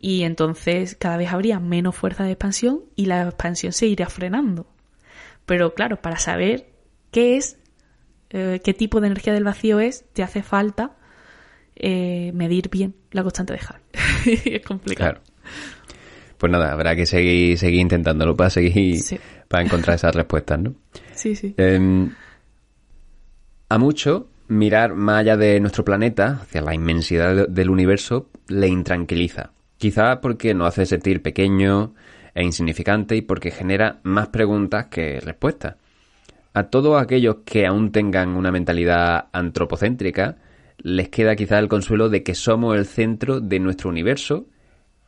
Y 0.02 0.24
entonces 0.24 0.96
cada 1.00 1.18
vez 1.18 1.32
habría 1.32 1.60
menos 1.60 1.96
fuerza 1.96 2.24
de 2.26 2.32
expansión 2.32 2.82
y 2.96 3.06
la 3.06 3.24
expansión 3.24 3.72
se 3.72 3.88
iría 3.88 4.08
frenando. 4.08 4.68
Pero 5.46 5.74
claro, 5.74 6.02
para 6.02 6.18
saber 6.18 6.68
qué 7.12 7.38
es, 7.38 7.58
eh, 8.32 8.60
qué 8.64 8.74
tipo 8.74 9.00
de 9.02 9.08
energía 9.08 9.34
del 9.34 9.44
vacío 9.44 9.80
es, 9.80 10.06
te 10.14 10.24
hace 10.24 10.44
falta 10.44 10.98
eh, 11.76 12.32
medir 12.34 12.70
bien 12.70 12.96
la 13.12 13.24
constante 13.24 13.54
de 13.54 13.60
Hubble. 13.60 14.52
es 14.58 14.66
complicado. 14.66 15.22
Claro. 15.22 15.22
Pues 16.38 16.52
nada, 16.52 16.72
habrá 16.72 16.96
que 16.96 17.06
seguir, 17.06 17.58
seguir 17.58 17.80
intentándolo 17.82 18.36
para 18.36 18.50
seguir, 18.50 19.00
Sí. 19.00 19.20
para 19.48 19.64
encontrar 19.64 19.96
esas 19.96 20.16
respuestas, 20.16 20.60
¿no? 20.60 20.74
Sí, 21.14 21.36
sí. 21.36 21.54
Em, 21.58 22.12
a 23.70 23.78
mucho, 23.78 24.28
mirar 24.52 24.96
más 24.96 25.22
allá 25.22 25.38
de 25.38 25.60
nuestro 25.62 25.86
planeta, 25.86 26.40
hacia 26.42 26.62
la 26.62 26.76
inmensidad 26.76 27.34
de- 27.34 27.46
del 27.48 27.70
universo, 27.70 28.30
le 28.50 28.68
intranquiliza. 28.68 29.52
Quizá 29.78 30.20
porque 30.20 30.54
nos 30.54 30.68
hace 30.68 30.86
sentir 30.86 31.22
pequeño 31.22 31.94
e 32.36 32.44
insignificante 32.44 33.16
y 33.16 33.22
porque 33.22 33.50
genera 33.50 34.00
más 34.04 34.28
preguntas 34.28 34.88
que 34.88 35.22
respuestas. 35.22 35.76
A 36.54 36.64
todos 36.64 37.02
aquellos 37.02 37.38
que 37.46 37.66
aún 37.66 37.94
tengan 37.94 38.30
una 38.36 38.52
mentalidad 38.52 39.28
antropocéntrica, 39.32 40.36
les 40.80 41.08
queda 41.08 41.38
quizá 41.38 41.58
el 41.58 41.70
consuelo 41.70 42.10
de 42.10 42.24
que 42.24 42.36
somos 42.36 42.78
el 42.78 42.86
centro 42.86 43.40
de 43.40 43.60
nuestro 43.60 43.90
universo, 43.90 44.48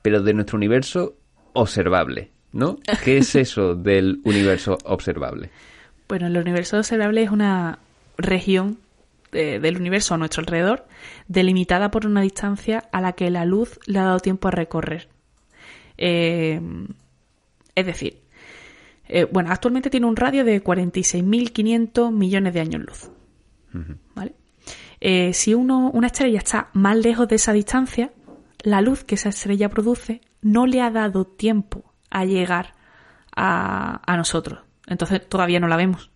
pero 0.02 0.22
de 0.24 0.34
nuestro 0.34 0.56
universo 0.56 1.16
observable, 1.52 2.32
¿no? 2.54 2.78
¿Qué 3.04 3.18
es 3.18 3.36
eso 3.36 3.76
del 3.76 4.22
universo 4.24 4.78
observable? 4.86 5.50
Bueno, 6.08 6.28
el 6.28 6.38
universo 6.38 6.78
observable 6.78 7.24
es 7.24 7.30
una, 7.30 7.80
región 8.18 8.78
del 9.34 9.78
universo 9.78 10.14
a 10.14 10.18
nuestro 10.18 10.42
alrededor, 10.42 10.88
delimitada 11.28 11.92
por 11.92 12.06
una 12.06 12.22
distancia 12.22 12.88
a 12.92 13.02
la 13.02 13.14
que 13.14 13.30
la 13.30 13.46
luz 13.46 13.80
le 13.86 14.00
ha 14.00 14.04
dado 14.04 14.20
tiempo 14.20 14.48
a 14.48 14.52
recorrer. 14.52 15.10
Eh, 15.98 16.62
es 17.76 17.86
decir, 17.86 18.22
eh, 19.08 19.26
bueno, 19.26 19.52
actualmente 19.52 19.90
tiene 19.90 20.06
un 20.06 20.16
radio 20.16 20.44
de 20.44 20.64
46.500 20.64 22.12
millones 22.12 22.54
de 22.54 22.60
años 22.60 22.82
luz. 22.82 23.12
¿Vale? 24.16 24.36
Eh, 25.00 25.34
si 25.34 25.54
uno, 25.54 25.90
una 25.92 26.08
estrella 26.08 26.38
está 26.38 26.70
más 26.74 26.96
lejos 26.98 27.28
de 27.28 27.36
esa 27.36 27.54
distancia, 27.54 28.12
la 28.62 28.82
luz 28.82 29.04
que 29.04 29.16
esa 29.16 29.30
estrella 29.30 29.70
produce 29.70 30.22
no 30.42 30.68
le 30.68 30.82
ha 30.82 30.92
dado 30.92 31.26
tiempo 31.26 31.94
a 32.10 32.26
llegar 32.26 32.76
a, 33.36 34.02
a 34.06 34.18
nosotros. 34.18 34.60
Entonces 34.88 35.28
todavía 35.28 35.60
no 35.60 35.68
la 35.68 35.78
vemos. 35.78 36.13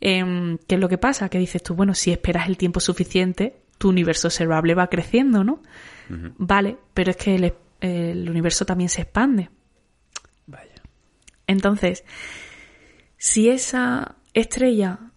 Em, 0.00 0.58
¿Qué 0.66 0.76
es 0.76 0.80
lo 0.80 0.88
que 0.88 0.98
pasa? 0.98 1.28
Que 1.28 1.38
dices 1.38 1.62
tú, 1.62 1.74
bueno, 1.74 1.94
si 1.94 2.12
esperas 2.12 2.48
el 2.48 2.56
tiempo 2.56 2.80
suficiente, 2.80 3.62
tu 3.78 3.88
universo 3.88 4.28
observable 4.28 4.74
va 4.74 4.88
creciendo, 4.88 5.44
¿no? 5.44 5.62
Vale, 6.38 6.78
pero 6.94 7.10
es 7.10 7.16
que 7.16 7.54
el, 7.80 8.30
universo 8.30 8.64
también 8.64 8.88
se 8.88 9.02
expande. 9.02 9.50
Vaya. 10.46 10.82
Entonces, 11.46 12.02
si 13.18 13.50
esa 13.50 14.16
estrella, 14.32 15.12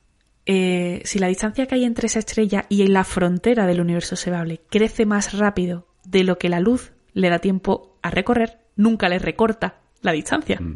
eh, 0.46 1.02
si 1.06 1.20
la 1.20 1.28
distancia 1.28 1.66
que 1.66 1.76
hay 1.76 1.86
entre 1.86 2.08
esa 2.08 2.20
estrella 2.20 2.66
y 2.68 2.86
la 2.88 3.06
frontera 3.06 3.66
del 3.68 3.80
universo 3.80 4.16
observable 4.16 4.62
crece 4.70 5.06
más 5.06 5.38
rápido 5.38 5.88
de 6.04 6.24
lo 6.24 6.38
que 6.38 6.50
la 6.50 6.60
luz 6.60 6.92
le 7.14 7.30
da 7.30 7.40
tiempo 7.40 7.98
a 8.02 8.12
recorrer, 8.12 8.60
nunca 8.76 9.08
le 9.08 9.20
recorta 9.20 9.80
la 10.02 10.12
distancia. 10.12 10.60
Mm. 10.60 10.76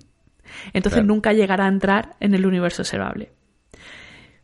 Entonces 0.74 1.04
nunca 1.04 1.34
llegará 1.34 1.66
a 1.66 1.70
entrar 1.70 2.16
en 2.20 2.34
el 2.36 2.46
universo 2.46 2.84
observable. 2.84 3.32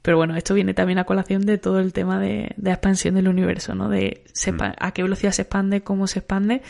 Pero 0.01 0.17
bueno, 0.17 0.35
esto 0.35 0.53
viene 0.53 0.73
también 0.73 0.99
a 0.99 1.03
colación 1.03 1.45
de 1.45 1.57
todo 1.57 1.79
el 1.79 1.93
tema 1.93 2.19
de, 2.19 2.55
expansión 2.65 3.15
del 3.15 3.27
universo, 3.27 3.75
¿no? 3.75 3.89
De 3.89 4.23
mm. 4.47 4.61
a 4.77 4.91
qué 4.93 5.03
velocidad 5.03 5.31
se 5.31 5.43
expande, 5.43 5.81
cómo 5.81 6.07
se 6.07 6.19
expande, 6.19 6.61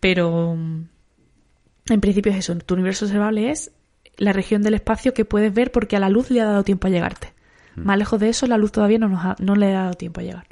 pero 0.00 0.52
en 0.54 2.00
principio 2.00 2.32
es 2.32 2.38
eso, 2.38 2.56
tu 2.58 2.74
universo 2.74 3.04
observable 3.04 3.50
es 3.50 3.72
la 4.16 4.32
región 4.32 4.62
del 4.62 4.74
espacio 4.74 5.14
que 5.14 5.24
puedes 5.24 5.54
ver 5.54 5.72
porque 5.72 5.96
a 5.96 6.00
la 6.00 6.08
luz 6.08 6.30
le 6.30 6.40
ha 6.40 6.44
dado 6.44 6.64
tiempo 6.64 6.88
a 6.88 6.90
llegarte. 6.90 7.32
Mm. 7.76 7.82
Más 7.86 7.98
lejos 7.98 8.20
de 8.20 8.28
eso, 8.28 8.46
la 8.46 8.58
luz 8.58 8.72
todavía 8.72 8.98
no, 8.98 9.08
nos 9.08 9.40
no 9.40 9.54
le 9.54 9.74
ha 9.74 9.82
dado 9.82 9.94
tiempo 9.94 10.20
a 10.20 10.24
llegar. 10.24 10.46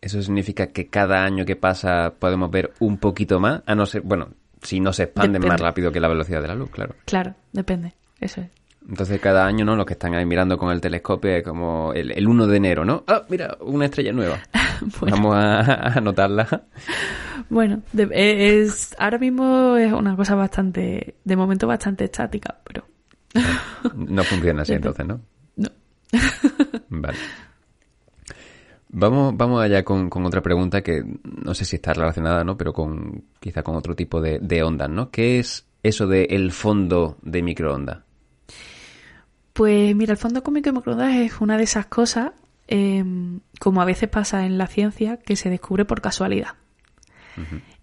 Eso 0.00 0.20
significa 0.22 0.66
que 0.66 0.88
cada 0.88 1.24
año 1.24 1.46
que 1.46 1.56
pasa 1.56 2.14
podemos 2.18 2.50
ver 2.50 2.74
un 2.78 2.98
poquito 2.98 3.40
más, 3.40 3.62
a 3.64 3.74
no 3.74 3.86
ser, 3.86 4.02
bueno, 4.02 4.28
si 4.62 4.80
no 4.80 4.92
se 4.92 5.04
expande 5.04 5.38
más 5.38 5.58
rápido 5.58 5.90
que 5.92 6.00
la 6.00 6.08
velocidad 6.08 6.42
de 6.42 6.48
la 6.48 6.54
luz, 6.54 6.70
claro. 6.70 6.94
Claro, 7.06 7.34
depende, 7.52 7.94
eso 8.20 8.42
es. 8.42 8.48
Entonces 8.88 9.18
cada 9.20 9.46
año, 9.46 9.64
¿no? 9.64 9.76
Los 9.76 9.86
que 9.86 9.94
están 9.94 10.14
ahí 10.14 10.26
mirando 10.26 10.58
con 10.58 10.70
el 10.70 10.80
telescopio 10.80 11.30
es 11.30 11.42
como 11.42 11.92
el, 11.94 12.26
1 12.26 12.46
de 12.46 12.56
enero, 12.56 12.84
¿no? 12.84 13.04
Ah, 13.06 13.22
mira, 13.28 13.56
una 13.60 13.86
estrella 13.86 14.12
nueva. 14.12 14.38
Vamos 15.00 15.34
a, 15.34 15.98
anotarla. 15.98 16.64
Bueno, 17.48 17.82
es 18.10 18.94
ahora 18.98 19.18
mismo 19.18 19.76
es 19.76 19.92
una 19.92 20.16
cosa 20.16 20.34
bastante, 20.34 21.16
de 21.24 21.36
momento 21.36 21.66
bastante 21.66 22.04
estática, 22.04 22.58
pero... 22.64 22.86
No 23.94 24.22
funciona 24.22 24.62
así 24.62 24.72
entonces, 24.74 25.06
¿no? 25.06 25.20
No. 25.56 25.68
Vale. 26.88 27.18
Vamos, 28.88 29.36
vamos 29.36 29.62
allá 29.62 29.82
con, 29.82 30.08
otra 30.24 30.40
pregunta 30.40 30.82
que 30.82 31.02
no 31.24 31.52
sé 31.54 31.64
si 31.64 31.76
está 31.76 31.94
relacionada, 31.94 32.44
¿no? 32.44 32.56
Pero 32.56 32.72
con 32.72 33.24
quizá 33.40 33.62
con 33.62 33.74
otro 33.76 33.96
tipo 33.96 34.20
de, 34.20 34.38
de 34.40 34.62
ondas, 34.62 34.88
¿no? 34.88 35.10
¿Qué 35.10 35.40
es 35.40 35.66
eso 35.82 36.06
de 36.06 36.24
el 36.24 36.52
fondo 36.52 37.18
de 37.22 37.42
microondas? 37.42 38.04
Pues 39.54 39.94
mira, 39.94 40.10
el 40.10 40.18
fondo 40.18 40.42
cómico 40.42 40.66
de 40.66 40.72
microondas 40.72 41.14
es 41.14 41.40
una 41.40 41.56
de 41.56 41.62
esas 41.62 41.86
cosas, 41.86 42.32
em, 42.66 43.38
como 43.60 43.80
a 43.80 43.84
veces 43.84 44.08
pasa 44.08 44.44
en 44.46 44.58
la 44.58 44.66
ciencia, 44.66 45.18
que 45.18 45.36
se 45.36 45.48
descubre 45.48 45.84
por 45.84 46.00
casualidad. 46.00 46.54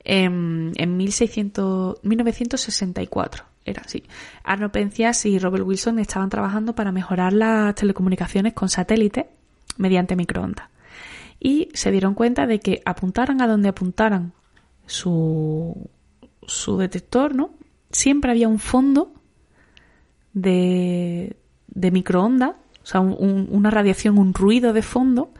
Em, 0.03 0.73
en 0.75 0.97
1600, 0.97 2.03
1964 2.03 3.45
era 3.63 3.83
así. 3.85 4.03
Arno 4.43 4.69
Pencias 4.73 5.25
y 5.25 5.39
Robert 5.39 5.65
Wilson 5.65 5.99
estaban 5.99 6.29
trabajando 6.29 6.75
para 6.75 6.91
mejorar 6.91 7.31
las 7.31 7.73
telecomunicaciones 7.75 8.51
con 8.51 8.67
satélites 8.67 9.27
mediante 9.77 10.17
microondas. 10.17 10.67
Y 11.39 11.69
se 11.73 11.89
dieron 11.89 12.15
cuenta 12.15 12.47
de 12.47 12.59
que 12.59 12.81
apuntaran 12.83 13.41
a 13.41 13.47
donde 13.47 13.69
apuntaran 13.69 14.33
su, 14.85 15.89
su 16.45 16.77
detector, 16.77 17.33
¿no? 17.33 17.51
Siempre 17.91 18.31
había 18.31 18.49
un 18.49 18.59
fondo 18.59 19.13
de, 20.33 21.37
de 21.71 21.91
microondas, 21.91 22.51
o 22.83 22.85
sea, 22.85 23.01
una 23.01 23.71
radiación, 23.71 24.17
un 24.17 24.33
ruido 24.33 24.73
de 24.73 24.81
fondo 24.81 25.31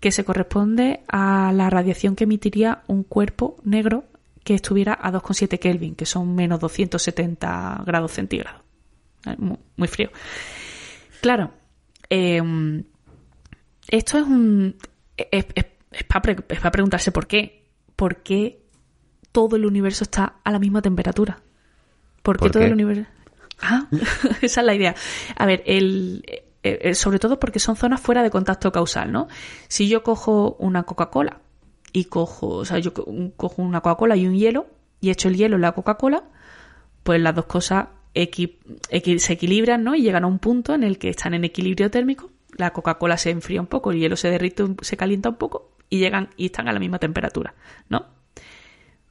que 0.00 0.12
se 0.12 0.24
corresponde 0.24 1.00
a 1.08 1.52
la 1.52 1.70
radiación 1.70 2.14
que 2.14 2.24
emitiría 2.24 2.82
un 2.86 3.02
cuerpo 3.02 3.56
negro 3.64 4.04
que 4.44 4.54
estuviera 4.54 4.98
a 5.00 5.12
2,7 5.12 5.58
Kelvin, 5.58 5.94
que 5.94 6.06
son 6.06 6.34
menos 6.34 6.60
270 6.60 7.82
grados 7.84 8.12
centígrados. 8.12 8.62
Eh, 9.26 9.36
muy, 9.76 9.88
frío. 9.88 10.10
Claro, 11.20 11.50
em, 12.08 12.84
esto 13.88 14.18
es 14.18 14.24
un. 14.24 14.76
Es, 15.16 15.44
para 16.06 16.70
preguntarse 16.70 17.10
por 17.12 17.26
qué. 17.26 17.66
¿Por 17.96 18.22
qué 18.22 18.62
todo 19.32 19.56
el 19.56 19.66
universo 19.66 20.04
está 20.04 20.36
a 20.44 20.52
la 20.52 20.60
misma 20.60 20.80
temperatura? 20.80 21.40
¿Por 22.22 22.38
qué 22.38 22.50
todo 22.50 22.62
el 22.62 22.72
universo.? 22.72 23.10
Ah, 23.60 23.86
esa 24.42 24.60
es 24.60 24.66
la 24.66 24.74
idea. 24.74 24.94
A 25.36 25.46
ver, 25.46 25.62
el, 25.66 26.24
sobre 26.94 27.18
todo 27.18 27.38
porque 27.38 27.58
son 27.58 27.76
zonas 27.76 28.00
fuera 28.00 28.22
de 28.22 28.30
contacto 28.30 28.72
causal, 28.72 29.12
¿no? 29.12 29.28
Si 29.68 29.88
yo 29.88 30.02
cojo 30.02 30.56
una 30.58 30.84
Coca-Cola 30.84 31.40
y 31.92 32.04
cojo, 32.04 32.48
o 32.48 32.64
sea, 32.64 32.78
yo 32.78 32.92
cojo 32.94 33.62
una 33.62 33.80
Coca-Cola 33.80 34.16
y 34.16 34.26
un 34.26 34.36
hielo 34.36 34.66
y 35.00 35.10
echo 35.10 35.28
el 35.28 35.36
hielo 35.36 35.56
en 35.56 35.62
la 35.62 35.72
Coca-Cola, 35.72 36.24
pues 37.02 37.20
las 37.20 37.34
dos 37.34 37.46
cosas 37.46 37.88
se 38.14 39.32
equilibran, 39.32 39.84
¿no? 39.84 39.94
Y 39.94 40.02
llegan 40.02 40.24
a 40.24 40.26
un 40.26 40.38
punto 40.38 40.74
en 40.74 40.82
el 40.82 40.98
que 40.98 41.08
están 41.08 41.34
en 41.34 41.44
equilibrio 41.44 41.90
térmico. 41.90 42.30
La 42.56 42.72
Coca-Cola 42.72 43.16
se 43.16 43.30
enfría 43.30 43.60
un 43.60 43.66
poco, 43.66 43.92
el 43.92 44.00
hielo 44.00 44.16
se 44.16 44.30
derrite, 44.30 44.64
se 44.82 44.96
calienta 44.96 45.28
un 45.28 45.36
poco 45.36 45.70
y 45.88 45.98
llegan 45.98 46.30
y 46.36 46.46
están 46.46 46.68
a 46.68 46.72
la 46.72 46.80
misma 46.80 46.98
temperatura, 46.98 47.54
¿no? 47.88 48.06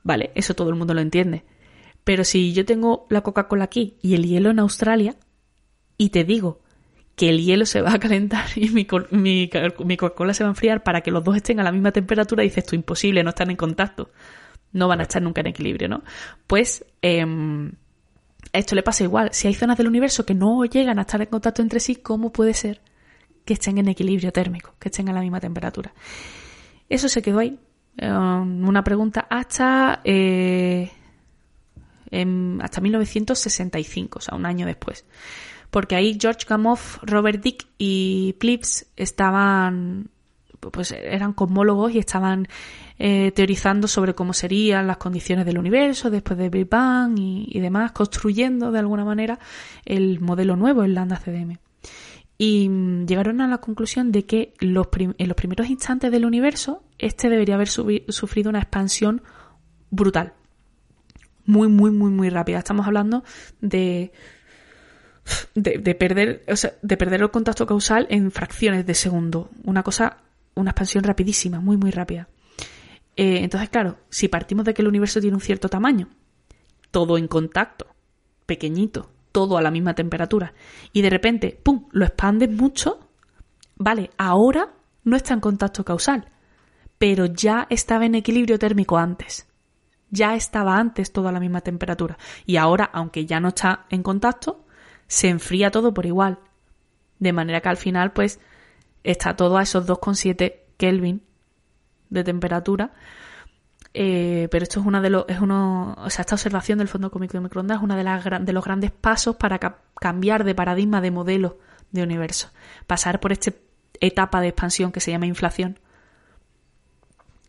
Vale, 0.04 0.32
eso 0.36 0.54
todo 0.54 0.70
el 0.70 0.76
mundo 0.76 0.94
lo 0.94 1.02
entiende. 1.02 1.44
Pero 2.08 2.24
si 2.24 2.54
yo 2.54 2.64
tengo 2.64 3.06
la 3.10 3.20
Coca-Cola 3.20 3.66
aquí 3.66 3.98
y 4.02 4.16
el 4.16 4.26
hielo 4.26 4.50
en 4.50 4.60
Australia, 4.60 5.18
y 5.98 6.08
te 6.08 6.24
digo 6.24 6.62
que 7.18 7.28
el 7.28 7.44
hielo 7.44 7.66
se 7.66 7.82
va 7.82 7.92
a 7.92 8.00
calentar 8.00 8.46
y 8.56 8.70
mi, 8.70 8.86
Coca-Cola 8.86 10.34
se 10.34 10.46
va 10.46 10.48
a 10.48 10.52
enfriar 10.52 10.84
para 10.84 11.02
que 11.02 11.12
los 11.12 11.22
dos 11.22 11.36
estén 11.36 11.60
a 11.60 11.64
la 11.64 11.74
misma 11.74 11.92
temperatura, 11.92 12.44
dices 12.44 12.66
tú, 12.66 12.78
imposible, 12.78 13.24
no 13.24 13.32
están 13.32 13.52
en 13.52 13.58
contacto. 13.58 14.10
No 14.72 14.88
van 14.88 15.02
a 15.02 15.04
estar 15.04 15.22
nunca 15.22 15.42
en 15.42 15.48
equilibrio, 15.48 15.90
¿no? 15.90 16.02
Pues 16.48 16.86
em, 17.02 17.74
esto 18.54 18.74
le 18.74 18.84
pasa 18.84 19.04
igual. 19.04 19.32
Si 19.34 19.50
hay 19.50 19.54
zonas 19.54 19.78
del 19.78 19.90
universo 19.90 20.26
que 20.26 20.34
no 20.34 20.64
llegan 20.64 21.00
a 21.00 21.02
estar 21.02 21.22
en 21.22 21.28
contacto 21.28 21.62
entre 21.62 21.82
sí, 21.82 21.98
¿cómo 21.98 22.32
puede 22.32 22.54
ser 22.54 22.80
que 23.44 23.56
estén 23.56 23.80
en 23.80 23.90
equilibrio 23.90 24.32
térmico, 24.32 24.76
que 24.80 24.88
estén 24.88 25.10
a 25.10 25.14
la 25.14 25.20
misma 25.20 25.42
temperatura? 25.42 25.94
Eso 26.88 27.10
se 27.10 27.22
quedó 27.22 27.40
ahí. 27.40 27.60
Em, 27.98 28.66
una 28.66 28.82
pregunta 28.82 29.28
hasta 29.30 30.00
eh, 30.06 30.90
hasta 32.62 32.82
1965, 32.82 34.20
o 34.20 34.22
sea, 34.22 34.36
un 34.36 34.46
año 34.46 34.66
después. 34.66 35.06
Porque 35.70 35.96
ahí 35.96 36.18
George 36.20 36.46
Gamow, 36.48 36.78
Robert 37.04 37.44
Dick 37.44 37.68
y 37.78 38.34
Plips 38.40 38.88
estaban, 38.96 40.10
pues 40.60 40.92
eran 40.92 41.34
cosmólogos 41.34 41.94
y 41.94 42.00
estaban 42.00 42.48
eh, 42.98 43.32
teorizando 43.32 43.88
sobre 43.88 44.16
cómo 44.16 44.34
serían 44.34 44.88
las 44.88 44.98
condiciones 44.98 45.46
del 45.46 45.58
universo 45.58 46.10
después 46.10 46.40
de 46.40 46.50
Big 46.50 46.70
Bang 46.70 47.18
y, 47.20 47.60
demás, 47.60 47.92
construyendo 47.92 48.72
de 48.72 48.80
alguna 48.80 49.04
manera 49.04 49.40
el 49.86 50.22
modelo 50.22 50.56
nuevo, 50.56 50.84
el 50.84 50.94
Lambda 50.94 51.18
CDM. 51.18 51.58
Y 52.38 52.70
mm, 52.70 53.06
llegaron 53.06 53.42
a 53.42 53.48
la 53.48 53.58
conclusión 53.58 54.12
de 54.12 54.26
que 54.26 54.54
los 54.60 54.88
en 54.96 55.28
los 55.28 55.36
primeros 55.36 55.70
instantes 55.70 56.12
del 56.12 56.26
universo, 56.26 56.84
este 56.98 57.30
debería 57.30 57.56
haber 57.56 57.68
sufrido 57.68 58.50
una 58.50 58.60
expansión 58.60 59.22
brutal 59.90 60.34
muy, 61.48 61.68
muy, 61.70 61.90
muy, 61.90 62.12
muy 62.12 62.30
rápida. 62.30 62.60
Estamos 62.60 62.86
hablando 62.86 63.24
de, 63.60 64.12
de, 65.56 65.96
perder, 65.96 66.44
o 66.48 66.56
sea, 66.56 66.74
de 66.82 66.98
perder 66.98 67.22
el 67.22 67.32
contacto 67.32 67.66
causal 67.66 68.06
en 68.10 68.32
fracciones 68.32 68.86
de 68.86 68.94
segundo. 68.94 69.50
Una 69.64 69.82
cosa, 69.82 70.18
una 70.54 70.72
expansión 70.72 71.04
rapidísima, 71.04 71.60
muy, 71.60 71.78
muy 71.78 71.90
rápida. 71.90 72.28
Eh, 73.16 73.40
entonces, 73.42 73.70
claro, 73.70 73.98
si 74.10 74.28
partimos 74.28 74.66
de 74.66 74.74
que 74.74 74.84
el 74.84 74.88
universo 74.90 75.20
tiene 75.20 75.36
un 75.36 75.42
cierto 75.42 75.70
tamaño, 75.70 76.10
todo 76.92 77.18
en 77.18 77.28
contacto, 77.28 77.88
pequeñito, 78.46 79.10
todo 79.32 79.58
a 79.58 79.62
la 79.62 79.72
misma 79.72 79.96
temperatura, 79.96 80.54
y 80.94 81.02
de 81.02 81.10
repente, 81.10 81.60
¡pum!, 81.64 81.88
lo 81.92 82.06
expandes 82.06 82.52
mucho, 82.52 83.00
vale, 83.76 84.12
ahora 84.18 84.74
no 85.04 85.16
está 85.16 85.34
en 85.34 85.40
contacto 85.40 85.84
causal, 85.84 86.30
pero 86.98 87.26
ya 87.26 87.66
estaba 87.70 88.06
en 88.06 88.16
equilibrio 88.16 88.60
térmico 88.60 88.98
antes 88.98 89.48
ya 90.10 90.36
estaba 90.36 90.78
antes 90.78 91.12
todo 91.12 91.28
a 91.28 91.32
la 91.32 91.40
misma 91.40 91.62
temperatura. 91.62 92.18
Y 92.46 92.58
ahora, 92.58 92.90
aunque 92.94 93.26
ya 93.26 93.40
no 93.40 93.50
está 93.50 93.86
en 93.90 94.04
contacto, 94.04 94.66
se 95.08 95.30
enfría 95.30 95.72
todo 95.72 95.94
por 95.94 96.06
igual. 96.06 96.40
De 97.20 97.34
manera 97.34 97.62
que 97.62 97.70
al 97.70 97.78
final, 97.78 98.12
pues, 98.14 98.40
está 99.04 99.36
todo 99.36 99.58
a 99.58 99.64
esos 99.64 99.88
2,7 99.88 100.62
Kelvin 100.78 101.22
de 102.10 102.24
temperatura. 102.24 102.92
Eh, 103.94 104.48
pero 104.52 104.64
esto 104.64 104.80
es 104.80 104.86
una 104.86 105.02
de 105.02 105.10
los, 105.10 105.26
es 105.28 105.40
uno, 105.40 105.96
o 105.98 106.10
sea, 106.10 106.22
esta 106.22 106.36
observación 106.36 106.78
del 106.78 106.88
fondo 106.88 107.10
cómico 107.10 107.34
de 107.34 107.42
microondas 107.42 107.78
es 107.78 107.84
una 107.84 107.96
de, 107.96 108.04
las, 108.04 108.24
de 108.24 108.54
los 108.54 108.64
grandes 108.64 108.92
pasos 108.92 109.38
para 109.38 109.60
cambiar 110.00 110.44
de 110.44 110.54
paradigma 110.54 111.02
de 111.02 111.10
modelo 111.10 111.58
de 111.92 112.04
universo. 112.04 112.52
Pasar 112.86 113.20
por 113.20 113.32
esta 113.32 113.54
etapa 114.00 114.42
de 114.42 114.50
expansión 114.50 114.92
que 114.92 115.00
se 115.00 115.12
llama 115.12 115.26
inflación, 115.26 115.80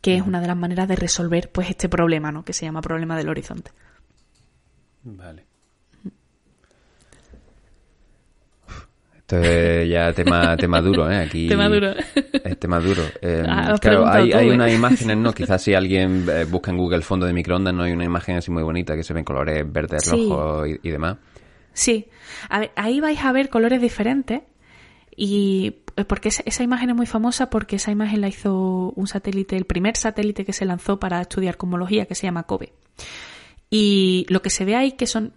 que 0.09 0.17
es 0.17 0.23
una 0.23 0.41
de 0.41 0.47
las 0.47 0.57
maneras 0.57 0.89
de 0.89 0.97
resolver 0.97 1.51
pues 1.53 1.69
este 1.69 1.87
problema, 1.87 2.33
¿no? 2.33 2.43
Que 2.43 2.55
se 2.55 2.65
llama 2.65 2.81
problema 2.81 3.15
del 3.15 3.29
horizonte. 3.29 3.73
Vale. 5.03 5.45
Esto 9.15 9.37
es 9.37 9.87
ya 9.87 10.11
tema, 10.15 10.57
tema 10.57 10.81
duro, 10.81 11.11
¿eh? 11.11 11.19
Aquí 11.19 11.47
tema 11.47 11.69
duro. 11.69 11.93
Es 12.43 12.59
tema 12.59 12.81
duro. 12.81 13.03
Eh, 13.21 13.45
ah, 13.47 13.77
claro, 13.79 14.09
hay, 14.09 14.33
hay 14.33 14.49
¿eh? 14.49 14.55
unas 14.55 14.73
imágenes, 14.73 15.19
¿no? 15.19 15.35
Quizás 15.35 15.61
si 15.61 15.75
alguien 15.75 16.25
eh, 16.27 16.45
busca 16.45 16.71
en 16.71 16.79
Google 16.79 17.03
fondo 17.03 17.27
de 17.27 17.35
microondas, 17.35 17.75
no 17.75 17.83
hay 17.83 17.93
una 17.93 18.05
imagen 18.07 18.39
así 18.39 18.51
muy 18.51 18.63
bonita 18.63 18.97
que 18.97 19.03
se 19.03 19.13
ven 19.13 19.25
colores 19.25 19.71
verdes, 19.71 20.11
rojos 20.11 20.69
y, 20.83 20.89
demás. 20.89 21.19
Sí. 21.75 22.09
ahí 22.49 23.01
vais 23.01 23.23
a 23.23 23.31
ver 23.33 23.51
colores 23.51 23.83
diferentes 23.83 24.41
y 25.15 25.83
porque 26.07 26.29
esa, 26.29 26.63
imagen 26.63 26.91
es 26.91 26.97
muy 26.97 27.07
famosa 27.07 27.51
porque 27.51 27.77
esa 27.77 27.91
imagen 27.91 28.21
la 28.21 28.29
hizo 28.29 28.93
un 28.95 29.07
satélite, 29.07 29.57
el 29.57 29.65
primer 29.65 29.97
satélite 29.97 30.45
que 30.45 30.53
se 30.53 30.65
lanzó 30.65 31.01
para 31.01 31.21
estudiar 31.21 31.57
cosmología 31.57 32.07
que 32.07 32.15
se 32.15 32.27
llama 32.27 32.45
COBE. 32.45 32.73
Y 33.71 34.27
lo 34.29 34.41
que 34.43 34.51
se 34.51 34.65
ve 34.65 34.77
ahí 34.77 34.93
que 34.93 35.07
son 35.07 35.33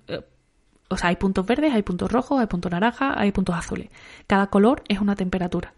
o 0.92 0.98
sea, 0.98 1.10
hay 1.10 1.16
puntos 1.16 1.46
verdes, 1.46 1.74
hay 1.74 1.84
puntos 1.84 2.12
rojos, 2.12 2.40
hay 2.40 2.48
puntos 2.48 2.72
naranjas, 2.72 3.14
hay 3.16 3.32
puntos 3.32 3.56
azules. 3.56 3.90
Cada 4.28 4.48
color 4.48 4.84
es 4.90 5.00
una 5.00 5.16
temperatura. 5.16 5.74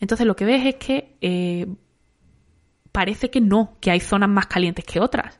Entonces 0.00 0.26
lo 0.26 0.34
que 0.34 0.46
ves 0.46 0.66
es 0.66 0.74
que 0.76 1.16
eh, 1.20 1.66
parece 2.90 3.30
que 3.30 3.40
no, 3.40 3.76
que 3.80 3.90
hay 3.90 4.00
zonas 4.00 4.30
más 4.30 4.46
calientes 4.46 4.84
que 4.84 4.98
otras. 4.98 5.38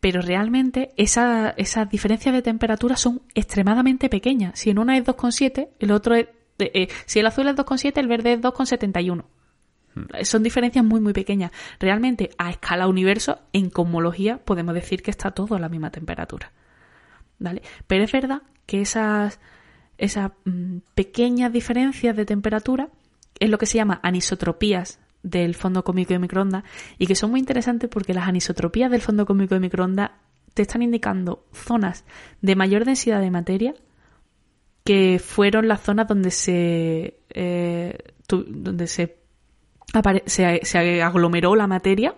Pero 0.00 0.22
realmente 0.22 0.90
esas 0.96 1.54
diferencias 1.90 2.34
de 2.34 2.42
temperatura 2.42 2.96
son 2.96 3.22
extremadamente 3.34 4.08
pequeñas. 4.08 4.58
Si 4.58 4.70
en 4.70 4.78
una 4.78 4.96
es 4.96 5.04
2,7, 5.04 5.68
el 5.78 5.92
otro 5.92 6.14
es... 6.14 6.26
Eh, 6.58 6.88
si 7.06 7.20
el 7.20 7.26
azul 7.26 7.48
es 7.48 7.56
2,7, 7.56 7.98
el 7.98 8.08
verde 8.08 8.34
es 8.34 8.40
2,71. 8.40 9.24
Hmm. 9.94 10.02
Son 10.22 10.42
diferencias 10.42 10.84
muy, 10.84 11.00
muy 11.00 11.12
pequeñas. 11.12 11.52
Realmente, 11.80 12.30
a 12.38 12.50
escala 12.50 12.88
universo, 12.88 13.40
en 13.52 13.70
cosmología, 13.70 14.38
podemos 14.38 14.74
decir 14.74 15.02
que 15.02 15.10
está 15.10 15.30
todo 15.32 15.54
a 15.54 15.58
la 15.58 15.68
misma 15.68 15.90
temperatura. 15.90 16.52
Pero 17.86 18.04
es 18.04 18.12
verdad 18.12 18.42
que 18.66 18.80
esas, 18.80 19.40
esas 19.98 20.32
mm, 20.44 20.78
pequeñas 20.94 21.52
diferencias 21.52 22.16
de 22.16 22.24
temperatura 22.24 22.88
es 23.38 23.50
lo 23.50 23.58
que 23.58 23.66
se 23.66 23.78
llama 23.78 24.00
anisotropías 24.02 25.00
del 25.22 25.54
fondo 25.54 25.84
cómico 25.84 26.12
de 26.12 26.18
microondas 26.18 26.64
y 26.98 27.06
que 27.06 27.14
son 27.14 27.30
muy 27.30 27.40
interesantes 27.40 27.88
porque 27.90 28.14
las 28.14 28.28
anisotropías 28.28 28.90
del 28.90 29.00
fondo 29.00 29.26
cómico 29.26 29.54
de 29.54 29.60
microondas 29.60 30.12
te 30.52 30.62
están 30.62 30.82
indicando 30.82 31.46
zonas 31.52 32.04
de 32.40 32.54
mayor 32.54 32.84
densidad 32.84 33.20
de 33.20 33.30
materia 33.30 33.74
que 34.84 35.18
fueron 35.18 35.66
las 35.66 35.80
zonas 35.82 36.06
donde 36.06 36.30
se 36.30 37.18
eh, 37.30 37.98
donde 38.28 38.86
se, 38.86 39.16
se 40.26 41.02
aglomeró 41.02 41.56
la 41.56 41.66
materia 41.66 42.14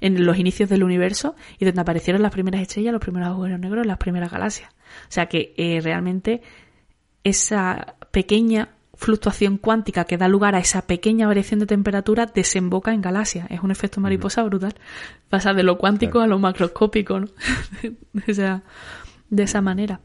en 0.00 0.24
los 0.24 0.38
inicios 0.38 0.68
del 0.68 0.82
universo 0.82 1.34
y 1.58 1.64
donde 1.64 1.80
aparecieron 1.80 2.22
las 2.22 2.32
primeras 2.32 2.62
estrellas, 2.62 2.92
los 2.92 3.00
primeros 3.00 3.28
agujeros 3.28 3.60
negros, 3.60 3.86
las 3.86 3.98
primeras 3.98 4.30
galaxias. 4.30 4.70
O 4.70 5.12
sea 5.12 5.26
que 5.26 5.54
eh, 5.56 5.80
realmente 5.82 6.42
esa 7.22 7.96
pequeña 8.10 8.70
fluctuación 8.94 9.56
cuántica 9.56 10.04
que 10.04 10.18
da 10.18 10.28
lugar 10.28 10.54
a 10.54 10.58
esa 10.58 10.82
pequeña 10.82 11.26
variación 11.26 11.60
de 11.60 11.66
temperatura 11.66 12.26
desemboca 12.26 12.92
en 12.92 13.00
galaxias. 13.00 13.46
Es 13.50 13.60
un 13.60 13.70
efecto 13.70 14.00
mariposa 14.00 14.42
brutal. 14.42 14.74
Pasa 15.28 15.54
de 15.54 15.62
lo 15.62 15.78
cuántico 15.78 16.20
a 16.20 16.26
lo 16.26 16.38
macroscópico, 16.38 17.20
¿no? 17.20 17.28
o 18.28 18.34
sea, 18.34 18.62
de 19.30 19.42
esa 19.42 19.62
manera. 19.62 20.00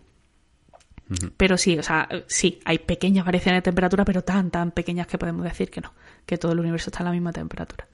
Pero 1.38 1.58
sí, 1.58 1.78
o 1.78 1.84
sea, 1.84 2.10
sí, 2.28 2.60
hay 2.66 2.80
pequeñas 2.80 3.26
variaciones 3.26 3.60
de 3.60 3.64
temperatura, 3.64 4.06
pero 4.06 4.24
tan, 4.24 4.50
tan 4.50 4.72
pequeñas 4.72 5.08
que 5.08 5.18
podemos 5.18 5.44
decir 5.44 5.70
que 5.70 5.82
no, 5.82 5.94
que 6.26 6.38
todo 6.38 6.54
el 6.54 6.60
universo 6.60 6.90
está 6.90 7.02
a 7.02 7.06
la 7.06 7.12
misma 7.12 7.32
temperatura. 7.32 7.88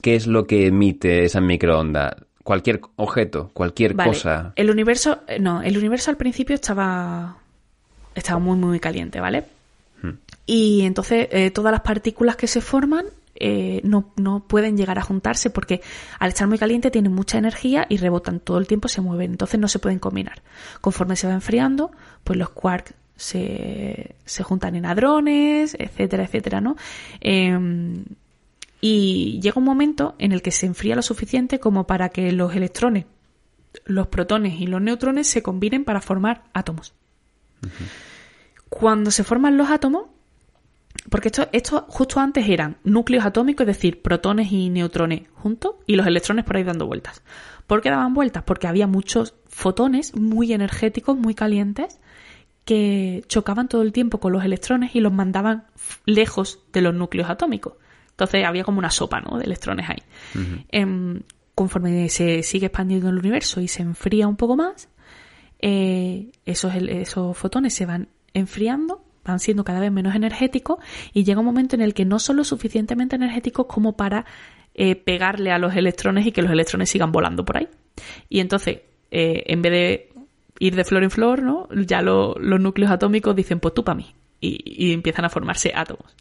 ¿Qué 0.00 0.14
es 0.14 0.26
lo 0.26 0.46
que 0.46 0.66
emite 0.66 1.24
esa 1.24 1.40
microonda? 1.40 2.16
Cualquier 2.42 2.80
objeto, 2.96 3.50
cualquier 3.54 3.96
cosa. 3.96 4.52
El 4.54 4.70
universo, 4.70 5.22
eh, 5.26 5.40
no, 5.40 5.62
el 5.62 5.76
universo 5.78 6.10
al 6.10 6.16
principio 6.16 6.54
estaba, 6.54 7.38
estaba 8.14 8.38
muy, 8.38 8.56
muy 8.56 8.78
caliente, 8.78 9.18
¿vale? 9.18 9.44
Hmm. 10.02 10.10
Y 10.46 10.82
entonces 10.82 11.28
eh, 11.32 11.50
todas 11.50 11.72
las 11.72 11.80
partículas 11.80 12.36
que 12.36 12.46
se 12.46 12.60
forman 12.60 13.06
eh, 13.36 13.80
no, 13.84 14.12
no, 14.16 14.46
pueden 14.46 14.76
llegar 14.76 14.98
a 14.98 15.02
juntarse 15.02 15.50
porque 15.50 15.80
al 16.18 16.28
estar 16.28 16.46
muy 16.46 16.58
caliente 16.58 16.90
tienen 16.90 17.12
mucha 17.12 17.38
energía 17.38 17.86
y 17.88 17.96
rebotan 17.96 18.40
todo 18.40 18.58
el 18.58 18.66
tiempo, 18.66 18.88
se 18.88 19.00
mueven, 19.00 19.32
entonces 19.32 19.58
no 19.58 19.68
se 19.68 19.78
pueden 19.78 19.98
combinar. 19.98 20.42
Conforme 20.80 21.16
se 21.16 21.26
va 21.26 21.34
enfriando, 21.34 21.90
pues 22.22 22.38
los 22.38 22.50
quarks 22.50 22.94
se, 23.16 24.14
se 24.24 24.42
juntan 24.42 24.76
en 24.76 24.86
hadrones, 24.86 25.76
etcétera, 25.78 26.24
etcétera, 26.24 26.60
¿no? 26.60 26.76
Em, 27.20 28.04
y 28.80 29.40
llega 29.40 29.58
un 29.58 29.64
momento 29.64 30.14
en 30.18 30.32
el 30.32 30.42
que 30.42 30.50
se 30.50 30.66
enfría 30.66 30.94
lo 30.94 31.02
suficiente 31.02 31.58
como 31.58 31.86
para 31.86 32.10
que 32.10 32.32
los 32.32 32.54
electrones, 32.54 33.06
los 33.84 34.08
protones 34.08 34.60
y 34.60 34.66
los 34.66 34.80
neutrones 34.80 35.26
se 35.26 35.42
combinen 35.42 35.84
para 35.84 36.00
formar 36.00 36.44
átomos. 36.52 36.94
Cuando 38.68 39.10
se 39.10 39.24
forman 39.24 39.56
los 39.56 39.70
átomos, 39.70 40.06
porque 41.10 41.28
esto, 41.28 41.48
esto 41.52 41.84
justo 41.88 42.20
antes 42.20 42.48
eran 42.48 42.78
núcleos 42.84 43.24
atómicos, 43.24 43.66
es 43.66 43.76
decir, 43.76 44.02
protones 44.02 44.50
y 44.50 44.70
neutrones 44.70 45.22
juntos 45.34 45.76
y 45.86 45.96
los 45.96 46.06
electrones 46.06 46.44
por 46.44 46.56
ahí 46.56 46.64
dando 46.64 46.86
vueltas. 46.86 47.22
¿Por 47.66 47.82
qué 47.82 47.90
daban 47.90 48.14
vueltas? 48.14 48.42
Porque 48.42 48.66
había 48.66 48.86
muchos 48.86 49.34
fotones 49.46 50.16
muy 50.16 50.52
energéticos, 50.52 51.16
muy 51.16 51.34
calientes, 51.34 52.00
que 52.64 53.24
chocaban 53.28 53.68
todo 53.68 53.82
el 53.82 53.92
tiempo 53.92 54.20
con 54.20 54.32
los 54.32 54.44
electrones 54.44 54.94
y 54.94 55.00
los 55.00 55.12
mandaban 55.12 55.64
lejos 56.06 56.60
de 56.72 56.80
los 56.80 56.94
núcleos 56.94 57.28
atómicos. 57.28 57.74
Entonces 58.10 58.44
había 58.44 58.64
como 58.64 58.78
una 58.78 58.90
sopa 58.90 59.20
¿no? 59.20 59.38
de 59.38 59.44
electrones 59.44 59.88
ahí. 59.90 60.02
Em, 60.70 61.20
conforme 61.54 62.08
se 62.08 62.42
sigue 62.42 62.66
expandiendo 62.66 63.08
el 63.08 63.18
universo 63.18 63.60
y 63.60 63.68
se 63.68 63.82
enfría 63.82 64.26
un 64.28 64.36
poco 64.36 64.56
más, 64.56 64.88
eh, 65.58 66.30
esos, 66.46 66.74
esos 66.74 67.36
fotones 67.36 67.74
se 67.74 67.86
van 67.86 68.08
enfriando, 68.32 69.03
van 69.24 69.38
siendo 69.38 69.64
cada 69.64 69.80
vez 69.80 69.90
menos 69.90 70.14
energéticos 70.14 70.78
y 71.12 71.24
llega 71.24 71.40
un 71.40 71.46
momento 71.46 71.76
en 71.76 71.82
el 71.82 71.94
que 71.94 72.04
no 72.04 72.18
son 72.18 72.36
lo 72.36 72.44
suficientemente 72.44 73.16
energéticos 73.16 73.66
como 73.66 73.96
para 73.96 74.24
eh, 74.74 74.96
pegarle 74.96 75.50
a 75.52 75.58
los 75.58 75.74
electrones 75.74 76.26
y 76.26 76.32
que 76.32 76.42
los 76.42 76.50
electrones 76.50 76.90
sigan 76.90 77.12
volando 77.12 77.44
por 77.44 77.58
ahí. 77.58 77.68
Y 78.28 78.40
entonces, 78.40 78.80
eh, 79.10 79.44
en 79.46 79.62
vez 79.62 79.72
de 79.72 80.12
ir 80.58 80.76
de 80.76 80.84
flor 80.84 81.02
en 81.02 81.10
flor, 81.10 81.42
¿no? 81.42 81.68
ya 81.86 82.02
los 82.02 82.36
núcleos 82.38 82.90
atómicos 82.90 83.34
dicen, 83.34 83.60
pues 83.60 83.74
tú 83.74 83.84
para 83.84 83.96
mí. 83.96 84.14
y 84.40 84.92
empiezan 84.92 85.24
a 85.24 85.30
formarse 85.30 85.72
átomos 85.74 86.14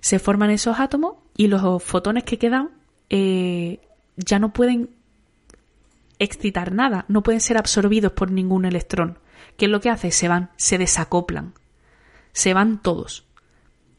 se 0.00 0.18
forman 0.18 0.50
esos 0.50 0.78
átomos 0.78 1.16
y 1.36 1.48
los 1.48 1.82
fotones 1.82 2.24
que 2.24 2.38
quedan 2.38 2.70
eh, 3.10 3.80
ya 4.16 4.38
no 4.38 4.52
pueden 4.52 4.90
excitar 6.18 6.72
nada, 6.72 7.04
no 7.08 7.22
pueden 7.22 7.40
ser 7.40 7.58
absorbidos 7.58 8.12
por 8.12 8.30
ningún 8.30 8.64
electrón. 8.64 9.18
¿Qué 9.56 9.66
es 9.66 9.70
lo 9.70 9.80
que 9.80 9.90
hace? 9.90 10.10
Se 10.10 10.28
van, 10.28 10.50
se 10.56 10.78
desacoplan, 10.78 11.54
se 12.32 12.54
van 12.54 12.80
todos. 12.80 13.26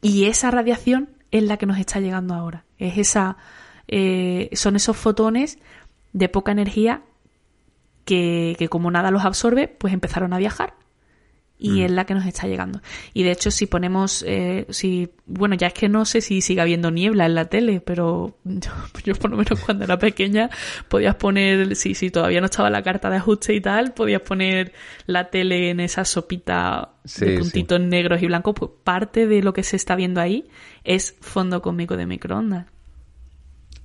Y 0.02 0.24
esa 0.26 0.50
radiación 0.50 1.10
es 1.30 1.42
la 1.42 1.56
que 1.56 1.66
nos 1.66 1.78
está 1.78 2.00
llegando 2.00 2.34
ahora. 2.34 2.64
Es 2.78 2.98
esa, 2.98 3.36
eh, 3.88 4.48
son 4.52 4.76
esos 4.76 4.96
fotones 4.96 5.58
de 6.12 6.28
poca 6.28 6.52
energía 6.52 7.02
que, 8.04 8.56
que 8.58 8.68
como 8.68 8.90
nada 8.90 9.10
los 9.10 9.24
absorbe, 9.24 9.68
pues 9.68 9.92
empezaron 9.92 10.32
a 10.32 10.38
viajar 10.38 10.74
y 11.60 11.70
mm. 11.70 11.84
es 11.84 11.90
la 11.90 12.06
que 12.06 12.14
nos 12.14 12.26
está 12.26 12.46
llegando. 12.48 12.80
Y 13.12 13.22
de 13.22 13.32
hecho, 13.32 13.50
si 13.50 13.66
ponemos, 13.66 14.24
eh, 14.26 14.66
si, 14.70 15.10
bueno, 15.26 15.54
ya 15.54 15.68
es 15.68 15.74
que 15.74 15.88
no 15.88 16.06
sé 16.06 16.22
si 16.22 16.40
sigue 16.40 16.62
habiendo 16.62 16.90
niebla 16.90 17.26
en 17.26 17.34
la 17.34 17.44
tele, 17.44 17.80
pero 17.80 18.38
yo, 19.04 19.14
por 19.14 19.30
lo 19.30 19.36
menos 19.36 19.60
cuando 19.60 19.84
era 19.84 19.98
pequeña 19.98 20.48
podías 20.88 21.16
poner, 21.16 21.76
si, 21.76 21.94
si 21.94 22.10
todavía 22.10 22.40
no 22.40 22.46
estaba 22.46 22.70
la 22.70 22.82
carta 22.82 23.10
de 23.10 23.16
ajuste 23.16 23.54
y 23.54 23.60
tal, 23.60 23.92
podías 23.92 24.22
poner 24.22 24.72
la 25.06 25.28
tele 25.28 25.70
en 25.70 25.80
esa 25.80 26.04
sopita 26.06 26.94
de 27.18 27.38
puntitos 27.38 27.80
negros 27.80 28.22
y 28.22 28.26
blancos, 28.26 28.54
pues 28.58 28.70
parte 28.82 29.26
de 29.26 29.42
lo 29.42 29.52
que 29.52 29.62
se 29.62 29.76
está 29.76 29.94
viendo 29.96 30.20
ahí 30.20 30.48
es 30.82 31.14
fondo 31.20 31.60
cómico 31.60 31.96
de 31.96 32.06
microondas. 32.06 32.66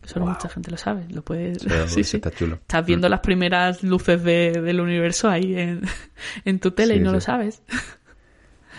Eso 0.05 0.19
no 0.19 0.27
mucha 0.27 0.47
gente 0.49 0.71
lo 0.71 0.77
sabe. 0.77 1.05
Lo 1.09 1.23
puedes. 1.23 1.57
Sí, 1.87 2.03
sí, 2.03 2.17
Está 2.17 2.31
chulo. 2.31 2.55
Estás 2.55 2.85
viendo 2.85 3.07
mm. 3.07 3.11
las 3.11 3.19
primeras 3.21 3.83
luces 3.83 4.23
del 4.23 4.79
universo 4.79 5.29
ahí 5.29 5.55
en, 5.55 6.59
tu 6.59 6.71
tele 6.71 6.95
y 6.95 6.99
no 6.99 7.11
lo 7.11 7.21
sabes. 7.21 7.61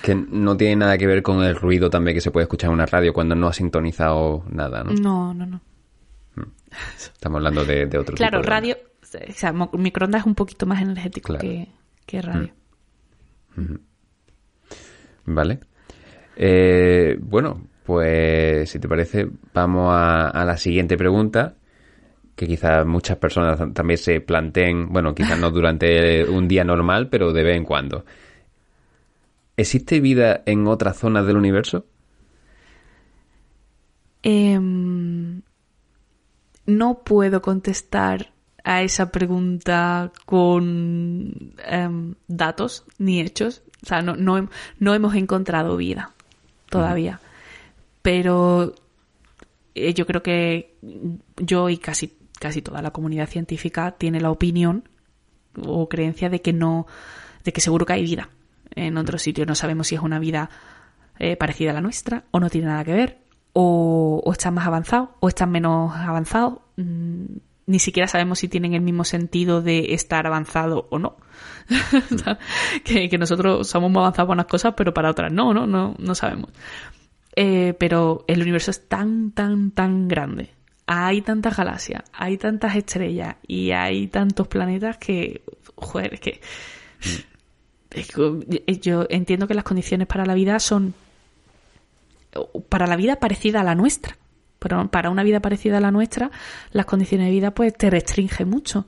Que 0.02 0.14
no 0.14 0.56
tiene 0.56 0.76
nada 0.76 0.98
que 0.98 1.06
ver 1.06 1.22
con 1.22 1.42
el 1.42 1.56
ruido 1.56 1.90
también 1.90 2.14
que 2.14 2.20
se 2.20 2.30
puede 2.30 2.44
escuchar 2.44 2.68
en 2.68 2.74
una 2.74 2.86
radio 2.86 3.12
cuando 3.12 3.34
no 3.34 3.48
ha 3.48 3.52
sintonizado 3.52 4.44
nada, 4.50 4.84
¿no? 4.84 4.92
No, 4.92 5.34
no, 5.34 5.46
no. 5.46 5.60
Mm. 6.36 6.50
Estamos 6.96 7.36
hablando 7.36 7.64
de, 7.64 7.84
otro 7.86 8.04
tipo. 8.04 8.16
Claro, 8.16 8.42
radio. 8.42 8.76
O 9.02 9.32
sea, 9.32 9.52
microondas 9.52 10.22
es 10.22 10.26
un 10.26 10.34
poquito 10.34 10.66
más 10.66 10.82
energético 10.82 11.36
que, 11.38 11.68
radio. 12.22 12.52
Mm. 13.56 13.74
Vale. 15.26 15.60
Eh, 16.36 17.16
bueno, 17.20 17.66
Pues, 17.86 18.68
si 18.68 18.80
te 18.80 18.88
parece, 18.88 19.28
vamos 19.54 19.94
a, 19.94 20.44
la 20.44 20.56
siguiente 20.56 20.96
pregunta, 20.96 21.54
que 22.34 22.48
quizás 22.48 22.84
muchas 22.84 23.16
personas 23.16 23.60
también 23.72 23.96
se 23.96 24.20
planteen, 24.20 24.92
bueno, 24.92 25.14
quizás 25.14 25.38
no 25.38 25.52
durante 25.52 26.24
un 26.28 26.48
día 26.48 26.64
normal, 26.64 27.08
pero 27.08 27.32
de 27.32 27.44
vez 27.44 27.56
en 27.56 27.64
cuando. 27.64 28.04
¿Existe 29.56 30.00
vida 30.00 30.42
en 30.46 30.66
otras 30.66 30.98
zonas 30.98 31.28
del 31.28 31.36
universo? 31.36 31.86
Em, 34.24 35.42
no 36.66 37.04
puedo 37.04 37.40
contestar 37.40 38.32
a 38.64 38.82
esa 38.82 39.12
pregunta 39.12 40.10
con 40.24 41.54
em, 41.64 42.14
datos 42.26 42.84
ni 42.98 43.20
hechos. 43.20 43.62
O 43.84 43.86
sea, 43.86 44.02
no, 44.02 44.16
no, 44.16 44.48
no 44.80 44.94
hemos 44.94 45.14
encontrado 45.14 45.76
vida 45.76 46.10
todavía. 46.68 47.20
Pero 48.06 48.72
eh, 49.74 49.92
yo 49.92 50.06
creo 50.06 50.22
que 50.22 50.76
yo 51.38 51.68
y 51.68 51.78
casi, 51.78 52.16
casi 52.38 52.62
toda 52.62 52.80
la 52.80 52.92
comunidad 52.92 53.28
científica 53.28 53.96
tiene 53.98 54.20
la 54.20 54.30
opinión 54.30 54.88
o 55.60 55.88
creencia 55.88 56.28
de 56.30 56.40
que 56.40 56.52
no, 56.52 56.86
de 57.42 57.52
que 57.52 57.60
seguro 57.60 57.84
que 57.84 57.94
hay 57.94 58.04
vida 58.04 58.30
en 58.76 58.96
otro 58.96 59.18
sitio. 59.18 59.44
No 59.44 59.56
sabemos 59.56 59.88
si 59.88 59.96
es 59.96 60.02
una 60.02 60.20
vida 60.20 60.50
eh, 61.18 61.34
parecida 61.34 61.72
a 61.72 61.74
la 61.74 61.80
nuestra 61.80 62.22
o 62.30 62.38
no 62.38 62.48
tiene 62.48 62.68
nada 62.68 62.84
que 62.84 62.92
ver, 62.92 63.18
o, 63.54 64.22
o 64.24 64.32
están 64.32 64.54
más 64.54 64.68
avanzados 64.68 65.08
o 65.18 65.26
están 65.26 65.50
menos 65.50 65.92
avanzados. 65.92 66.60
Mm, 66.76 67.38
ni 67.66 67.80
siquiera 67.80 68.06
sabemos 68.06 68.38
si 68.38 68.46
tienen 68.46 68.74
el 68.74 68.82
mismo 68.82 69.02
sentido 69.02 69.62
de 69.62 69.94
estar 69.94 70.28
avanzado 70.28 70.86
o 70.92 71.00
no. 71.00 71.16
que, 72.84 73.08
que, 73.08 73.18
nosotros 73.18 73.66
somos 73.66 73.90
más 73.90 74.02
avanzados 74.02 74.28
para 74.28 74.34
unas 74.34 74.46
cosas, 74.46 74.74
pero 74.76 74.94
para 74.94 75.10
otras 75.10 75.32
no, 75.32 75.52
no, 75.52 75.66
no, 75.66 75.96
no 75.98 76.14
sabemos. 76.14 76.52
Eh, 77.36 77.74
pero 77.78 78.24
el 78.26 78.40
universo 78.42 78.70
es 78.70 78.88
tan, 78.88 79.30
tan, 79.32 79.70
tan 79.70 80.08
grande. 80.08 80.50
Hay 80.86 81.20
tantas 81.22 81.56
galaxias, 81.56 82.02
hay 82.12 82.38
tantas 82.38 82.76
estrellas 82.76 83.36
y 83.46 83.72
hay 83.72 84.06
tantos 84.08 84.48
planetas 84.48 84.98
que, 84.98 85.42
joder, 85.74 86.14
es 86.14 86.20
que, 86.20 86.40
es 87.90 88.08
que 88.08 88.78
yo 88.80 89.06
entiendo 89.10 89.46
que 89.46 89.54
las 89.54 89.64
condiciones 89.64 90.06
para 90.06 90.24
la 90.24 90.34
vida 90.34 90.58
son 90.58 90.94
para 92.68 92.86
la 92.86 92.96
vida 92.96 93.16
parecida 93.16 93.62
a 93.62 93.64
la 93.64 93.74
nuestra 93.74 94.16
pero 94.58 94.88
para 94.90 95.10
una 95.10 95.22
vida 95.22 95.40
parecida 95.40 95.78
a 95.78 95.80
la 95.80 95.90
nuestra, 95.90 96.30
las 96.72 96.86
condiciones 96.86 97.26
de 97.26 97.32
vida 97.32 97.52
pues 97.52 97.74
te 97.74 97.90
restringen 97.90 98.48
mucho. 98.48 98.86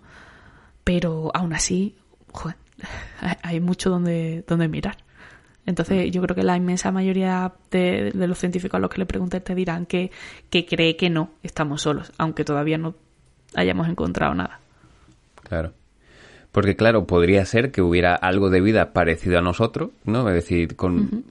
Pero 0.85 1.31
aún 1.35 1.53
así, 1.53 1.97
joder, 2.33 2.57
hay 3.43 3.61
mucho 3.61 3.91
donde, 3.91 4.45
donde 4.47 4.69
mirar. 4.69 4.97
Entonces, 5.69 6.11
yo 6.11 6.23
creo 6.23 6.35
que 6.35 6.43
la 6.43 6.57
inmensa 6.57 6.91
mayoría 6.91 7.53
de, 7.71 8.11
los 8.15 8.39
científicos 8.39 8.79
a 8.79 8.81
los 8.81 8.91
que 8.91 9.01
le 9.01 9.05
preguntes 9.05 9.45
te 9.45 9.55
dirán 9.55 9.85
que, 9.85 10.11
que 10.49 10.65
cree 10.65 10.97
que 10.97 11.11
no 11.11 11.31
estamos 11.43 11.83
solos, 11.83 12.11
aunque 12.17 12.43
todavía 12.43 12.79
no 12.79 12.95
hayamos 13.55 13.87
encontrado 13.87 14.35
nada. 14.35 14.61
Claro. 15.47 15.75
Porque, 16.53 16.75
claro, 16.75 17.07
podría 17.07 17.45
ser 17.45 17.71
que 17.71 17.83
hubiera 17.83 18.15
algo 18.15 18.49
de 18.49 18.63
vida 18.63 18.95
parecido 18.95 19.39
a 19.39 19.43
nosotros, 19.43 19.91
¿no? 20.07 20.27
Es 20.31 20.35
decir, 20.35 20.75
con 20.75 21.23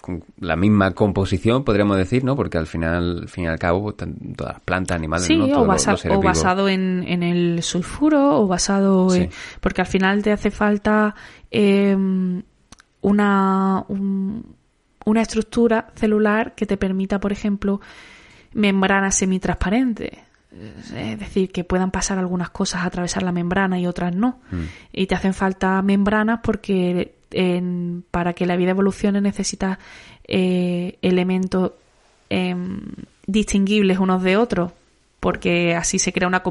con 0.00 0.22
la 0.38 0.54
misma 0.54 0.92
composición, 0.92 1.64
podríamos 1.64 1.96
decir, 1.96 2.22
¿no? 2.22 2.36
Porque 2.36 2.58
al 2.58 2.68
final, 2.68 3.22
al 3.22 3.28
fin 3.28 3.44
y 3.44 3.46
al 3.48 3.58
cabo, 3.58 3.92
todas 3.92 4.14
las 4.54 4.60
plantas, 4.60 4.96
animales, 4.96 5.26
sí, 5.26 5.36
¿no? 5.36 5.46
o, 5.46 5.62
o 5.62 6.22
basado 6.22 6.68
en, 6.68 7.02
en, 7.08 7.24
el 7.24 7.60
sulfuro, 7.64 8.40
o 8.40 8.46
basado 8.46 9.12
en... 9.12 9.30
Porque 9.60 9.80
al 9.80 9.88
final 9.88 10.22
te 10.22 10.30
hace 10.30 10.52
falta 10.52 11.16
eh, 11.50 11.96
una, 13.06 13.84
una 13.88 15.22
estructura 15.22 15.92
celular 15.94 16.56
que 16.56 16.66
te 16.66 16.76
permita, 16.76 17.20
por 17.20 17.30
ejemplo, 17.30 17.80
membranas 18.52 19.14
semitransparentes. 19.14 20.10
Es 20.50 21.18
decir, 21.18 21.52
que 21.52 21.62
puedan 21.62 21.92
pasar 21.92 22.18
algunas 22.18 22.50
cosas 22.50 22.82
a 22.82 22.86
atravesar 22.86 23.22
la 23.22 23.30
membrana 23.30 23.78
y 23.78 23.86
otras 23.86 24.14
no. 24.14 24.40
Mm. 24.50 24.62
Y 24.92 25.06
te 25.06 25.14
hacen 25.14 25.34
falta 25.34 25.80
membranas 25.82 26.40
porque 26.42 27.14
para 28.10 28.32
que 28.32 28.46
la 28.46 28.56
vida 28.56 28.70
evolucione 28.70 29.20
necesita 29.20 29.78
eh, 30.26 30.98
elementos 31.02 31.72
em, 32.28 32.80
distinguibles 33.26 33.98
unos 33.98 34.22
de 34.22 34.36
otros, 34.36 34.72
porque 35.20 35.76
así 35.76 36.00
se 36.00 36.12
crea 36.12 36.26
una, 36.26 36.42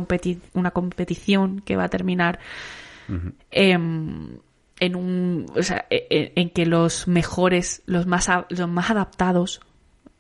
una 0.54 0.72
competición 0.72 1.62
que 1.62 1.76
va 1.76 1.86
a 1.86 1.90
terminar 1.90 2.40
en 4.80 4.96
un 4.96 5.46
e, 5.90 6.08
e, 6.10 6.34
en, 6.36 6.50
que 6.50 6.66
los 6.66 7.08
mejores, 7.08 7.82
los 7.86 8.06
más, 8.06 8.30
los 8.50 8.70
más 8.70 8.90
adaptados 8.90 9.62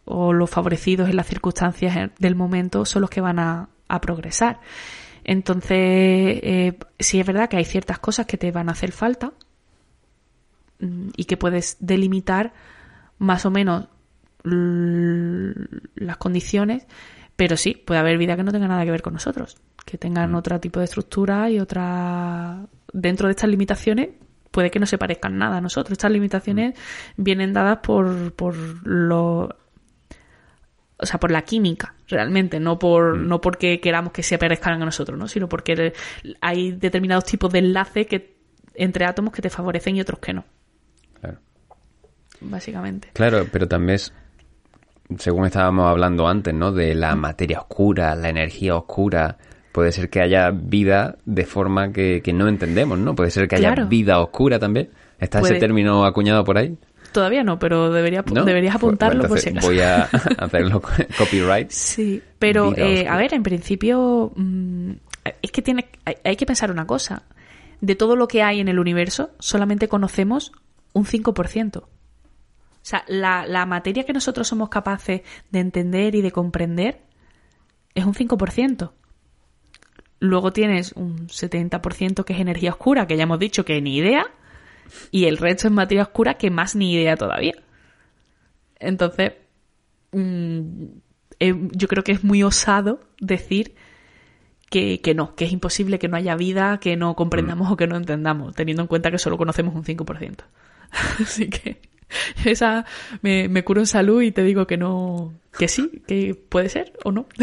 o 0.05 0.33
los 0.33 0.49
favorecidos 0.49 1.09
en 1.09 1.15
las 1.15 1.27
circunstancias 1.27 2.11
del 2.19 2.35
momento 2.35 2.85
son 2.85 3.01
los 3.01 3.09
que 3.09 3.21
van 3.21 3.39
a, 3.39 3.69
progresar. 4.01 4.59
Entonces, 5.23 5.71
eh, 5.71 6.77
sí 6.99 7.19
es 7.19 7.25
verdad 7.25 7.49
que 7.49 7.57
hay 7.57 7.65
ciertas 7.65 7.99
cosas 7.99 8.25
que 8.25 8.37
te 8.37 8.51
van 8.51 8.67
a 8.67 8.73
hacer 8.73 8.91
falta, 8.91 9.31
Mm, 10.79 11.09
y 11.15 11.25
que 11.25 11.37
puedes 11.37 11.77
delimitar 11.79 12.53
más 13.17 13.45
o 13.45 13.51
menos 13.51 13.87
las 14.43 16.17
condiciones, 16.17 16.85
pero 17.35 17.57
sí, 17.57 17.73
puede 17.73 17.99
haber 17.99 18.19
vida 18.19 18.35
que 18.35 18.43
no 18.43 18.51
tenga 18.51 18.67
nada 18.67 18.85
que 18.85 18.91
ver 18.91 19.01
con 19.01 19.13
nosotros, 19.13 19.57
que 19.85 19.97
tengan 19.97 20.33
mm. 20.33 20.35
otro 20.35 20.59
tipo 20.59 20.79
de 20.79 20.85
estructura 20.85 21.49
y 21.49 21.59
otra... 21.59 22.67
Dentro 22.93 23.27
de 23.27 23.31
estas 23.31 23.49
limitaciones 23.49 24.09
puede 24.55 24.71
que 24.71 24.79
no 24.79 24.85
se 24.85 24.97
parezcan 24.97 25.37
nada 25.37 25.57
a 25.57 25.61
nosotros. 25.61 25.91
Estas 25.91 26.11
limitaciones 26.11 26.75
mm. 27.17 27.23
vienen 27.23 27.53
dadas 27.53 27.79
por, 27.79 28.33
por 28.33 28.55
lo... 28.87 29.55
O 30.97 31.05
sea, 31.05 31.19
por 31.19 31.29
la 31.29 31.41
química, 31.41 31.93
realmente, 32.07 32.57
no 32.61 32.79
por 32.79 33.17
no 33.17 33.41
porque 33.41 33.81
queramos 33.81 34.13
que 34.13 34.23
se 34.23 34.37
parezcan 34.37 34.81
a 34.81 34.85
nosotros, 34.85 35.19
¿no? 35.19 35.27
sino 35.27 35.49
porque 35.49 35.91
hay 36.39 36.71
determinados 36.71 37.25
tipos 37.25 37.51
de 37.51 37.59
enlaces 37.59 38.07
que 38.07 38.37
entre 38.75 39.05
átomos 39.05 39.33
que 39.33 39.41
te 39.41 39.49
favorecen 39.49 39.97
y 39.97 40.01
otros 40.01 40.19
que 40.19 40.33
no 40.33 40.45
básicamente. 42.41 43.09
Claro, 43.13 43.45
pero 43.51 43.67
también 43.67 43.95
es, 43.95 44.13
según 45.17 45.45
estábamos 45.45 45.87
hablando 45.87 46.27
antes, 46.27 46.53
¿no? 46.53 46.71
De 46.71 46.95
la 46.95 47.15
materia 47.15 47.59
oscura, 47.59 48.15
la 48.15 48.29
energía 48.29 48.75
oscura. 48.75 49.37
Puede 49.75 49.91
ser 49.91 50.09
que 50.09 50.21
haya 50.21 50.51
vida 50.51 51.17
de 51.25 51.45
forma 51.45 51.91
que, 51.91 52.21
no 52.33 52.47
entendemos, 52.47 52.97
¿no? 52.97 53.13
Puede 53.13 53.29
ser 53.29 53.49
que 53.49 53.57
haya 53.57 53.75
vida 53.89 54.21
oscura 54.21 54.57
también. 54.57 54.89
¿Está 55.19 55.41
ese 55.41 55.55
término 55.55 56.05
acuñado 56.05 56.45
por 56.45 56.57
ahí? 56.57 56.77
Todavía 57.11 57.43
no, 57.43 57.59
pero 57.59 57.91
debería, 57.91 58.21
deberías 58.21 58.75
pues, 58.75 58.83
apuntarlo 58.83 59.27
por 59.27 59.37
si 59.37 59.49
acaso. 59.49 59.67
Voy 59.67 59.81
a 59.81 60.03
hacerlo 60.37 60.81
copyright. 61.17 61.71
Sí, 61.71 62.23
pero 62.39 62.73
eh, 62.77 63.05
a 63.05 63.17
ver, 63.17 63.33
en 63.33 63.43
principio 63.43 64.31
mm, 64.33 64.91
es 65.41 65.51
que 65.51 65.61
tiene, 65.61 65.89
hay 66.23 66.37
que 66.37 66.45
pensar 66.45 66.71
una 66.71 66.87
cosa. 66.87 67.23
De 67.81 67.95
todo 67.95 68.15
lo 68.15 68.29
que 68.29 68.43
hay 68.43 68.61
en 68.61 68.69
el 68.69 68.79
universo, 68.79 69.31
solamente 69.39 69.89
conocemos 69.89 70.53
un 70.93 71.03
5%. 71.03 71.79
O 71.79 71.87
sea, 72.81 73.03
la, 73.09 73.65
materia 73.65 74.05
que 74.05 74.13
nosotros 74.13 74.47
somos 74.47 74.69
capaces 74.69 75.19
de 75.51 75.59
entender 75.59 76.15
y 76.15 76.21
de 76.21 76.31
comprender 76.31 77.01
es 77.93 78.05
un 78.05 78.13
5%. 78.13 78.91
Luego 80.19 80.51
tienes 80.51 80.93
un 80.93 81.27
70% 81.27 82.23
que 82.23 82.33
es 82.33 82.39
energía 82.39 82.71
oscura, 82.71 83.07
que 83.07 83.17
ya 83.17 83.23
hemos 83.23 83.39
dicho 83.39 83.65
que 83.65 83.81
ni 83.81 83.97
idea, 83.97 84.27
y 85.11 85.25
el 85.25 85.37
resto 85.37 85.67
es 85.67 85.73
materia 85.73 86.03
oscura 86.03 86.35
que 86.35 86.49
más 86.49 86.75
ni 86.75 86.93
idea 86.93 87.17
todavía. 87.17 87.55
Entonces, 88.79 89.33
mm, 90.11 90.59
eh, 91.39 91.55
yo 91.71 91.87
creo 91.87 92.03
que 92.03 92.13
es 92.13 92.23
muy 92.23 92.43
osado 92.43 92.99
decir 93.19 93.75
que, 94.69 95.01
que, 95.01 95.13
no, 95.13 95.35
que 95.35 95.45
es 95.45 95.51
imposible 95.51 95.99
que 95.99 96.07
no 96.07 96.17
haya 96.17 96.35
vida, 96.35 96.79
que 96.79 96.95
no 96.95 97.15
comprendamos 97.15 97.69
mm. 97.69 97.71
o 97.71 97.77
que 97.77 97.87
no 97.87 97.97
entendamos, 97.97 98.55
teniendo 98.55 98.83
en 98.83 98.87
cuenta 98.87 99.11
que 99.11 99.19
solo 99.19 99.37
conocemos 99.37 99.75
un 99.75 99.83
5%. 99.83 100.37
Así 101.19 101.49
que 101.49 101.81
Esa 102.45 102.85
me, 103.21 103.47
me 103.47 103.63
curo 103.63 103.81
en 103.81 103.87
salud 103.87 104.21
y 104.21 104.31
te 104.31 104.43
digo 104.43 104.67
que 104.67 104.77
no, 104.77 105.33
que 105.57 105.67
sí, 105.67 106.03
que 106.07 106.35
puede 106.35 106.69
ser 106.69 106.93
o 107.03 107.11
no. 107.11 107.27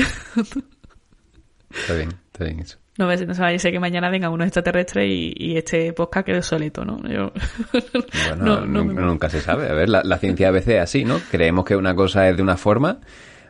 Está 1.70 1.94
bien, 1.94 2.10
está 2.32 2.44
bien 2.44 2.60
eso. 2.60 2.78
No, 2.98 3.06
no 3.06 3.34
se 3.34 3.40
vaya 3.40 3.56
a 3.56 3.58
ser 3.58 3.72
que 3.72 3.80
mañana 3.80 4.10
venga 4.10 4.28
unos 4.28 4.46
extraterrestres 4.46 5.08
y, 5.08 5.32
y 5.34 5.56
este 5.56 5.94
podcast 5.94 6.26
quede 6.26 6.42
solito, 6.42 6.84
¿no? 6.84 6.98
bueno, 8.36 8.66
nunca, 8.66 9.30
se 9.30 9.40
sabe. 9.40 9.68
A 9.70 9.72
ver, 9.72 9.88
la, 9.88 10.18
ciencia 10.18 10.48
a 10.48 10.50
veces 10.50 10.74
es 10.74 10.80
así, 10.82 11.04
¿no? 11.04 11.18
Creemos 11.30 11.64
que 11.64 11.74
una 11.74 11.94
cosa 11.94 12.28
es 12.28 12.36
de 12.36 12.42
una 12.42 12.58
forma 12.58 13.00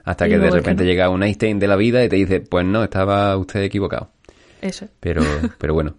hasta 0.05 0.29
que 0.29 0.39
de 0.39 0.51
repente 0.51 0.85
llega 0.85 1.09
un 1.09 1.23
Einstein 1.23 1.59
de 1.59 1.67
la 1.67 1.77
vida 1.77 2.05
y 2.05 2.09
te 2.09 2.17
dice, 2.17 2.41
pues 2.41 2.65
no, 2.65 2.85
estaba 2.85 3.37
usted 3.37 3.63
equivocado. 3.63 4.13
Eso. 4.61 4.87
Pero, 5.01 5.23
pero 5.59 5.75
bueno, 5.75 5.97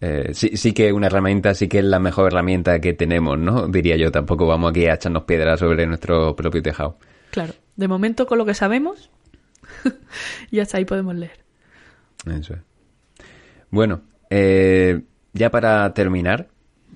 eh, 0.00 0.30
sí, 0.32 0.56
sí 0.56 0.72
que 0.72 0.92
una 0.92 1.08
herramienta, 1.08 1.54
sí 1.54 1.68
que 1.68 1.78
es 1.78 1.84
la 1.84 1.98
mejor 1.98 2.28
herramienta 2.28 2.80
que 2.80 2.92
tenemos, 2.92 3.36
¿no? 3.36 3.66
Diría 3.66 3.96
yo, 3.96 4.12
tampoco 4.12 4.46
vamos 4.46 4.70
aquí 4.70 4.86
a 4.86 4.94
echarnos 4.94 5.24
piedras 5.24 5.58
sobre 5.58 5.86
nuestro 5.86 6.36
propio 6.36 6.62
tejado. 6.62 6.98
Claro, 7.32 7.54
de 7.74 7.88
momento 7.88 8.26
con 8.26 8.38
lo 8.38 8.46
que 8.46 8.54
sabemos, 8.54 9.10
y 10.52 10.60
hasta 10.60 10.78
ahí 10.78 10.84
podemos 10.84 11.16
leer. 11.16 11.41
Eso 12.26 12.54
es. 12.54 12.60
Bueno, 13.70 14.02
eh, 14.30 15.02
ya 15.32 15.50
para 15.50 15.92
terminar, 15.94 16.48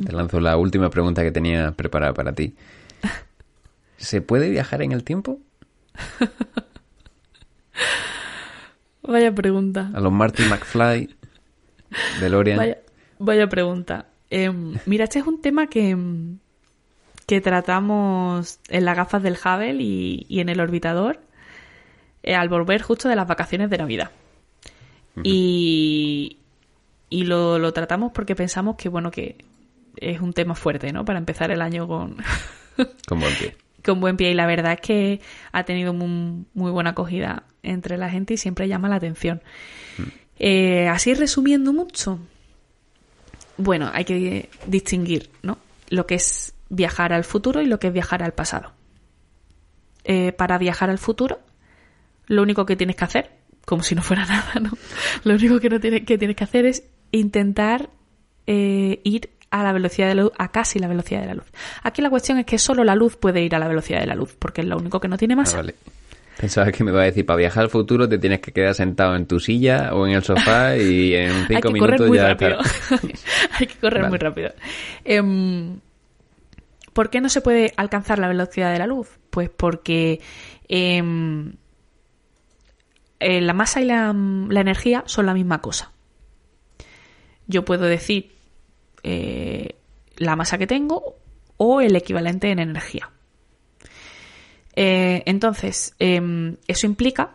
te 0.04 0.12
lanzo 0.12 0.40
la 0.40 0.56
última 0.56 0.90
pregunta 0.90 1.22
que 1.22 1.32
tenía 1.32 1.72
preparada 1.72 2.12
para 2.14 2.32
ti. 2.32 2.54
¿Se 3.96 4.20
puede 4.20 4.50
viajar 4.50 4.82
en 4.82 4.92
el 4.92 5.04
tiempo? 5.04 5.40
Vaya 9.02 9.34
pregunta. 9.34 9.90
A 9.94 10.00
los 10.00 10.12
Marty 10.12 10.42
McFly, 10.44 11.16
DeLorean. 12.20 12.58
Vaya, 12.58 12.78
vaya 13.18 13.48
pregunta. 13.48 14.06
Em, 14.30 14.74
mira, 14.84 15.04
este 15.04 15.20
es 15.20 15.26
un 15.26 15.40
tema 15.40 15.68
que, 15.68 15.90
em, 15.90 16.38
que 17.26 17.40
tratamos 17.40 18.58
en 18.68 18.84
las 18.84 18.96
gafas 18.96 19.22
del 19.22 19.34
Hubble 19.34 19.76
y, 19.80 20.26
y 20.28 20.40
en 20.40 20.48
el 20.48 20.60
orbitador 20.60 21.20
eh, 22.24 22.34
al 22.34 22.48
volver 22.48 22.82
justo 22.82 23.08
de 23.08 23.14
las 23.14 23.28
vacaciones 23.28 23.70
de 23.70 23.78
Navidad. 23.78 24.10
Y, 25.22 26.38
y 27.08 27.24
lo, 27.24 27.58
lo 27.58 27.72
tratamos 27.72 28.12
porque 28.12 28.36
pensamos 28.36 28.76
que, 28.76 28.88
bueno, 28.88 29.10
que 29.10 29.36
es 29.96 30.20
un 30.20 30.32
tema 30.32 30.54
fuerte, 30.54 30.92
¿no? 30.92 31.04
Para 31.04 31.18
empezar 31.18 31.50
el 31.50 31.62
año 31.62 31.88
con, 31.88 32.16
Con 33.08 33.20
buen 33.20 33.34
pie. 33.34 33.56
con 33.84 34.00
buen 34.00 34.16
pie. 34.16 34.30
Y 34.30 34.34
la 34.34 34.46
verdad 34.46 34.74
es 34.74 34.80
que 34.80 35.20
ha 35.52 35.64
tenido 35.64 35.92
muy, 35.92 36.44
muy 36.54 36.70
buena 36.70 36.90
acogida 36.90 37.44
entre 37.62 37.96
la 37.96 38.10
gente 38.10 38.34
y 38.34 38.36
siempre 38.36 38.68
llama 38.68 38.88
la 38.88 38.96
atención. 38.96 39.42
Eh, 40.38 40.88
así 40.88 41.14
resumiendo 41.14 41.72
mucho, 41.72 42.18
bueno, 43.56 43.90
hay 43.92 44.04
que 44.04 44.50
distinguir, 44.66 45.30
¿no? 45.42 45.58
Lo 45.88 46.06
que 46.06 46.16
es 46.16 46.54
viajar 46.68 47.12
al 47.12 47.24
futuro 47.24 47.62
y 47.62 47.66
lo 47.66 47.78
que 47.78 47.88
es 47.88 47.92
viajar 47.92 48.22
al 48.22 48.32
pasado. 48.32 48.72
Eh, 50.04 50.32
para 50.32 50.58
viajar 50.58 50.90
al 50.90 50.98
futuro, 50.98 51.40
lo 52.26 52.42
único 52.42 52.66
que 52.66 52.76
tienes 52.76 52.96
que 52.96 53.04
hacer, 53.04 53.30
como 53.66 53.82
si 53.82 53.94
no 53.94 54.00
fuera 54.00 54.24
nada, 54.26 54.54
¿no? 54.60 54.70
Lo 55.24 55.34
único 55.34 55.60
que, 55.60 55.68
no 55.68 55.78
tienes, 55.78 56.04
que 56.06 56.16
tienes 56.16 56.36
que 56.36 56.44
hacer 56.44 56.64
es 56.64 56.84
intentar 57.12 57.90
eh, 58.46 59.00
ir 59.04 59.28
a 59.50 59.62
la 59.62 59.72
velocidad 59.72 60.08
de 60.08 60.14
la 60.14 60.22
luz, 60.22 60.32
a 60.38 60.50
casi 60.50 60.78
la 60.78 60.88
velocidad 60.88 61.20
de 61.20 61.26
la 61.26 61.34
luz. 61.34 61.46
Aquí 61.82 62.00
la 62.02 62.08
cuestión 62.10 62.38
es 62.38 62.46
que 62.46 62.58
solo 62.58 62.82
la 62.84 62.94
luz 62.94 63.16
puede 63.16 63.42
ir 63.42 63.54
a 63.54 63.58
la 63.58 63.68
velocidad 63.68 64.00
de 64.00 64.06
la 64.06 64.14
luz, 64.14 64.34
porque 64.38 64.62
es 64.62 64.66
lo 64.66 64.78
único 64.78 64.98
que 65.00 65.08
no 65.08 65.18
tiene 65.18 65.34
Ah, 65.34 65.38
masa. 65.38 65.56
vale. 65.58 65.74
Pensaba 66.38 66.70
que 66.70 66.84
me 66.84 66.90
iba 66.90 67.00
a 67.00 67.04
decir, 67.04 67.24
para 67.24 67.38
viajar 67.38 67.62
al 67.64 67.70
futuro 67.70 68.06
te 68.08 68.18
tienes 68.18 68.40
que 68.40 68.52
quedar 68.52 68.74
sentado 68.74 69.16
en 69.16 69.26
tu 69.26 69.40
silla 69.40 69.94
o 69.94 70.06
en 70.06 70.12
el 70.14 70.22
sofá 70.22 70.76
y 70.76 71.14
en 71.14 71.30
Hay 71.30 71.44
cinco 71.48 71.72
que 71.72 71.78
correr 71.78 72.00
minutos 72.00 72.08
muy 72.08 72.18
ya 72.18 72.28
rápido. 72.28 72.58
Hay 73.58 73.66
que 73.66 73.74
correr 73.76 74.02
Vale. 74.02 74.10
muy 74.10 74.18
rápido. 74.18 74.50
Em, 75.04 75.78
¿Por 76.92 77.08
qué 77.10 77.20
no 77.20 77.28
se 77.30 77.40
puede 77.40 77.72
alcanzar 77.76 78.18
la 78.18 78.28
velocidad 78.28 78.72
de 78.72 78.78
la 78.78 78.86
luz? 78.86 79.08
Pues 79.30 79.48
porque 79.48 80.20
em, 80.68 81.54
eh, 83.20 83.40
la 83.40 83.52
masa 83.52 83.80
y 83.80 83.84
la, 83.84 84.12
la 84.12 84.60
energía 84.60 85.02
son 85.06 85.26
la 85.26 85.34
misma 85.34 85.60
cosa. 85.60 85.92
Yo 87.46 87.64
puedo 87.64 87.84
decir 87.84 88.36
eh, 89.02 89.76
la 90.16 90.36
masa 90.36 90.58
que 90.58 90.66
tengo 90.66 91.16
o 91.56 91.80
el 91.80 91.96
equivalente 91.96 92.50
en 92.50 92.58
energía. 92.58 93.10
Eh, 94.74 95.22
entonces, 95.26 95.94
em, 95.98 96.56
eso 96.66 96.86
implica 96.86 97.34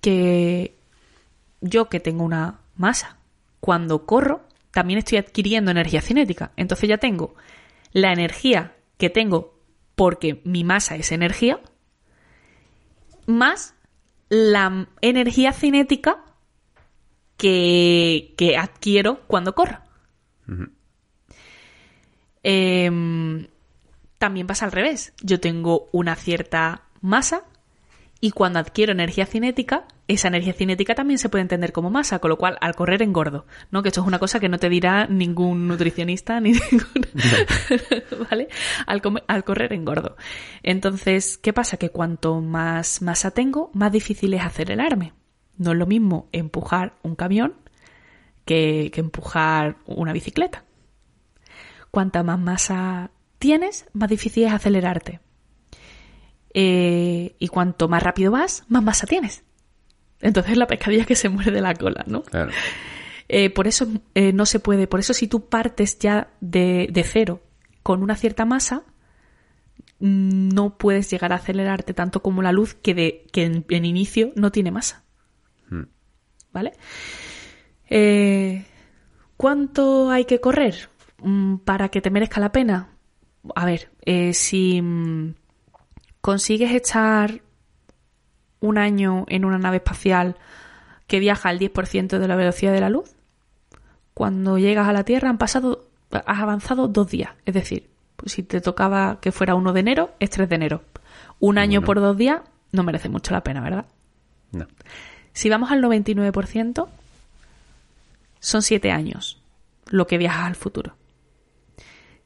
que 0.00 0.76
yo 1.60 1.88
que 1.88 2.00
tengo 2.00 2.24
una 2.24 2.60
masa, 2.76 3.16
cuando 3.60 4.06
corro, 4.06 4.42
también 4.72 4.98
estoy 4.98 5.18
adquiriendo 5.18 5.70
energía 5.70 6.00
cinética. 6.00 6.52
Entonces 6.56 6.88
ya 6.88 6.98
tengo 6.98 7.34
la 7.92 8.12
energía 8.12 8.76
que 8.98 9.10
tengo 9.10 9.58
porque 9.94 10.40
mi 10.44 10.64
masa 10.64 10.96
es 10.96 11.12
energía, 11.12 11.60
más 13.26 13.74
la 14.32 14.86
energía 15.02 15.52
cinética 15.52 16.24
que, 17.36 18.32
que 18.38 18.56
adquiero 18.56 19.20
cuando 19.26 19.54
corro. 19.54 19.78
Em, 22.42 23.48
también 24.16 24.46
pasa 24.46 24.64
al 24.64 24.72
revés. 24.72 25.12
Yo 25.20 25.38
tengo 25.38 25.90
una 25.92 26.16
cierta 26.16 26.84
masa 27.02 27.44
y 28.24 28.30
cuando 28.30 28.60
adquiero 28.60 28.92
energía 28.92 29.26
cinética, 29.26 29.88
esa 30.06 30.28
energía 30.28 30.52
cinética 30.52 30.94
también 30.94 31.18
se 31.18 31.28
puede 31.28 31.42
entender 31.42 31.72
como 31.72 31.90
masa, 31.90 32.20
con 32.20 32.28
lo 32.28 32.38
cual 32.38 32.56
al 32.60 32.76
correr 32.76 33.02
engordo, 33.02 33.46
¿no? 33.72 33.82
Que 33.82 33.88
esto 33.88 34.00
es 34.00 34.06
una 34.06 34.20
cosa 34.20 34.38
que 34.38 34.48
no 34.48 34.58
te 34.58 34.68
dirá 34.68 35.08
ningún 35.08 35.66
nutricionista 35.66 36.38
ni 36.40 36.52
ningún... 36.52 37.08
¿Vale? 38.30 38.46
Al, 38.86 39.02
correr 39.42 39.72
engordo. 39.72 40.16
Entonces, 40.62 41.36
¿qué 41.36 41.52
pasa? 41.52 41.78
Que 41.78 41.90
cuanto 41.90 42.40
más 42.40 43.02
masa 43.02 43.32
tengo, 43.32 43.72
más 43.74 43.90
difícil 43.90 44.34
es 44.34 44.42
acelerarme. 44.42 45.14
No 45.58 45.72
es 45.72 45.78
lo 45.78 45.88
mismo 45.88 46.28
empujar 46.30 46.94
un 47.02 47.16
camión 47.16 47.54
que, 48.44 48.92
que 48.94 49.00
empujar 49.00 49.78
una 49.84 50.12
bicicleta. 50.12 50.64
Cuanta 51.90 52.22
más 52.22 52.38
masa 52.38 53.10
tienes, 53.40 53.86
más 53.94 54.08
difícil 54.08 54.44
es 54.44 54.52
acelerarte. 54.52 55.18
Eh, 56.54 57.34
y 57.38 57.48
cuanto 57.48 57.88
más 57.88 58.02
rápido 58.02 58.32
vas, 58.32 58.64
más 58.68 58.82
masa 58.82 59.06
tienes. 59.06 59.44
Entonces 60.20 60.56
la 60.56 60.66
pescadilla 60.66 61.04
que 61.04 61.16
se 61.16 61.28
muere 61.28 61.50
de 61.50 61.60
la 61.60 61.74
cola, 61.74 62.04
¿no? 62.06 62.22
Claro. 62.22 62.52
Eh, 63.28 63.50
por 63.50 63.66
eso 63.66 63.88
eh, 64.14 64.32
no 64.32 64.46
se 64.46 64.60
puede, 64.60 64.86
por 64.86 65.00
eso 65.00 65.14
si 65.14 65.26
tú 65.26 65.48
partes 65.48 65.98
ya 65.98 66.30
de, 66.40 66.88
de 66.92 67.02
cero 67.02 67.42
con 67.82 68.02
una 68.02 68.16
cierta 68.16 68.44
masa, 68.44 68.84
mm, 70.00 70.48
no 70.48 70.76
puedes 70.76 71.10
llegar 71.10 71.32
a 71.32 71.36
acelerarte 71.36 71.94
tanto 71.94 72.22
como 72.22 72.42
la 72.42 72.52
luz 72.52 72.74
que, 72.74 72.94
de, 72.94 73.26
que 73.32 73.44
en, 73.44 73.64
en 73.68 73.84
inicio 73.84 74.32
no 74.36 74.52
tiene 74.52 74.70
masa. 74.70 75.04
Mm. 75.70 75.84
¿Vale? 76.52 76.72
Eh, 77.88 78.64
¿Cuánto 79.36 80.10
hay 80.10 80.24
que 80.24 80.40
correr 80.40 80.88
mm, 81.18 81.56
para 81.58 81.88
que 81.88 82.00
te 82.00 82.10
merezca 82.10 82.40
la 82.40 82.52
pena? 82.52 82.96
A 83.54 83.66
ver, 83.66 83.90
eh, 84.04 84.34
si 84.34 84.80
mm, 84.80 85.34
consigues 86.22 86.72
echar 86.72 87.42
un 88.60 88.78
año 88.78 89.26
en 89.28 89.44
una 89.44 89.58
nave 89.58 89.76
espacial 89.78 90.36
que 91.06 91.18
viaja 91.20 91.50
al 91.50 91.58
10% 91.58 92.18
de 92.18 92.28
la 92.28 92.36
velocidad 92.36 92.72
de 92.72 92.80
la 92.80 92.88
luz, 92.88 93.14
cuando 94.14 94.56
llegas 94.56 94.88
a 94.88 94.92
la 94.92 95.04
Tierra 95.04 95.28
han 95.28 95.36
pasado, 95.36 95.84
has 96.10 96.38
avanzado 96.40 96.88
dos 96.88 97.10
días. 97.10 97.32
Es 97.44 97.54
decir, 97.54 97.90
pues 98.16 98.32
si 98.32 98.42
te 98.42 98.60
tocaba 98.60 99.18
que 99.20 99.32
fuera 99.32 99.54
1 99.54 99.72
de 99.72 99.80
enero, 99.80 100.10
es 100.20 100.30
3 100.30 100.48
de 100.48 100.54
enero. 100.54 100.82
Un 101.40 101.58
año 101.58 101.80
Bueno. 101.80 101.86
por 101.86 102.00
dos 102.00 102.16
días 102.16 102.40
no 102.70 102.82
merece 102.84 103.08
mucho 103.08 103.34
la 103.34 103.42
pena, 103.42 103.60
¿verdad? 103.60 103.86
No. 104.52 104.66
Si 105.32 105.48
vamos 105.48 105.70
al 105.72 105.82
99%, 105.82 106.88
son 108.38 108.62
7 108.62 108.90
años 108.92 109.42
lo 109.90 110.06
que 110.06 110.18
viajas 110.18 110.46
al 110.46 110.54
futuro. 110.54 110.94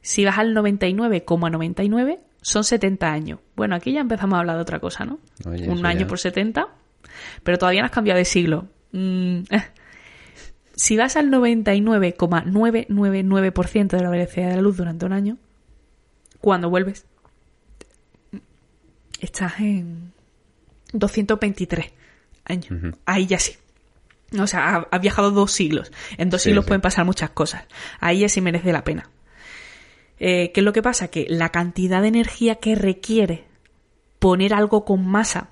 Si 0.03 0.25
vas 0.25 0.39
al 0.39 0.55
99,99, 0.55 2.19
son 2.49 2.63
70 2.65 3.13
años. 3.13 3.41
Bueno, 3.57 3.75
aquí 3.75 3.93
ya 3.93 4.01
empezamos 4.01 4.37
a 4.37 4.41
hablar 4.41 4.55
de 4.57 4.63
otra 4.63 4.79
cosa, 4.79 5.05
¿no? 5.05 5.19
Oye, 5.47 5.69
Un 5.69 5.85
año 5.85 6.01
ya- 6.03 6.07
por 6.07 6.19
70, 6.21 6.69
pero 7.43 7.59
todavía 7.59 7.81
no 7.81 7.87
has 7.87 7.91
cambiado 7.93 8.19
de 8.19 8.25
siglo. 8.25 8.69
Mm, 8.93 9.39
eh. 9.51 9.65
Si 10.77 10.97
vas 10.97 11.17
al 11.17 11.29
99,999% 11.31 13.97
de 13.97 14.03
la 14.03 14.11
velocidad 14.11 14.51
de 14.51 14.57
la 14.57 14.63
luz 14.63 14.77
durante 14.77 15.07
un 15.07 15.13
año, 15.13 15.39
cuando 16.41 16.71
vuelves, 16.71 17.05
estás 19.21 19.59
en 19.61 20.13
223 20.93 21.93
años. 22.45 22.95
Ahí 23.07 23.27
ya 23.27 23.39
sí. 23.39 23.55
O 24.39 24.47
sea, 24.47 24.77
ha- 24.77 24.89
has 24.91 25.01
viajado 25.01 25.31
dos 25.31 25.53
siglos. 25.53 25.93
En 26.19 26.31
dos 26.31 26.43
Sí, 26.43 26.51
siglos 26.51 26.65
sí. 26.65 26.69
pueden 26.69 26.81
pasar 26.81 27.05
muchas 27.05 27.31
cosas. 27.31 27.65
Ahí 28.01 28.21
ya 28.21 28.29
sí 28.29 28.41
merece 28.41 28.73
la 28.73 28.85
pena. 28.85 29.09
Eh, 30.19 30.51
¿Qué 30.53 30.61
es 30.61 30.65
lo 30.65 30.73
que 30.73 30.83
pasa? 30.83 31.09
Que 31.09 31.27
la 31.29 31.51
cantidad 31.51 32.03
de 32.03 32.09
energía 32.09 32.57
que 32.57 32.75
requiere 32.75 33.45
poner 34.19 34.55
algo 34.55 34.85
con 34.85 35.07
masa 35.07 35.51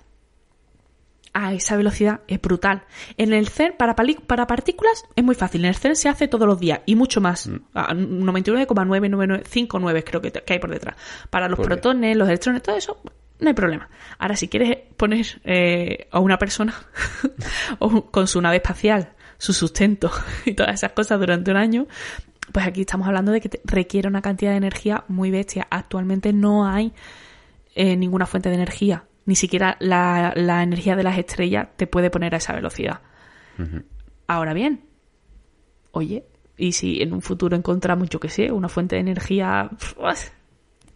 a 1.34 1.52
esa 1.52 1.76
velocidad 1.76 2.22
es 2.28 2.40
brutal. 2.40 2.84
En 3.16 3.32
el 3.32 3.48
CERN, 3.48 3.74
para, 3.76 3.96
partículas, 3.96 5.04
es 5.16 5.24
muy 5.24 5.34
fácil. 5.34 5.64
En 5.64 5.70
el 5.70 5.74
CERN 5.74 5.96
se 5.96 6.08
hace 6.08 6.28
todos 6.28 6.46
los 6.46 6.60
días 6.60 6.82
y 6.86 6.94
mucho 6.94 7.20
más. 7.20 7.50
A 7.74 7.92
99,959 7.92 10.04
creo 10.04 10.22
que, 10.22 10.32
hay 10.48 10.60
por 10.60 10.70
detrás. 10.70 10.94
Para 11.30 11.48
los 11.48 11.58
protones, 11.58 12.16
los 12.16 12.28
electrones, 12.28 12.62
todo 12.62 12.76
eso, 12.76 13.00
no 13.40 13.48
hay 13.48 13.54
problema. 13.54 13.90
Ahora, 14.18 14.36
si 14.36 14.46
quieres 14.48 14.78
poner 14.96 15.26
eh, 15.44 16.06
a 16.12 16.20
una 16.20 16.38
persona 16.38 16.72
con 18.10 18.28
su 18.28 18.40
nave 18.40 18.56
espacial, 18.56 19.12
su 19.38 19.52
sustento 19.52 20.10
y 20.44 20.54
todas 20.54 20.74
esas 20.74 20.92
cosas 20.92 21.18
durante 21.18 21.50
un 21.50 21.56
año, 21.56 21.88
pues 22.52 22.66
aquí 22.66 22.82
estamos 22.82 23.06
hablando 23.06 23.32
de 23.32 23.40
que 23.40 23.48
te- 23.48 23.60
requiere 23.64 24.08
una 24.08 24.22
cantidad 24.22 24.50
de 24.52 24.56
energía 24.58 25.04
muy 25.08 25.30
bestia. 25.30 25.66
Actualmente 25.70 26.32
no 26.32 26.66
hay 26.66 26.92
eh, 27.74 27.96
ninguna 27.96 28.26
fuente 28.26 28.48
de 28.48 28.54
energía. 28.56 29.04
Ni 29.26 29.36
siquiera 29.36 29.76
la, 29.80 30.32
la 30.36 30.62
energía 30.62 30.96
de 30.96 31.02
las 31.02 31.16
estrellas 31.18 31.68
te 31.76 31.86
puede 31.86 32.10
poner 32.10 32.34
a 32.34 32.38
esa 32.38 32.52
velocidad. 32.54 33.00
Ahora 34.26 34.52
bien, 34.52 34.84
oye, 35.92 36.24
¿y 36.58 36.72
si 36.72 37.00
en 37.00 37.12
un 37.12 37.22
futuro 37.22 37.56
encontramos, 37.56 38.08
yo 38.10 38.20
qué 38.20 38.28
sé, 38.28 38.52
una 38.52 38.68
fuente 38.68 38.96
de 38.96 39.00
energía? 39.00 39.70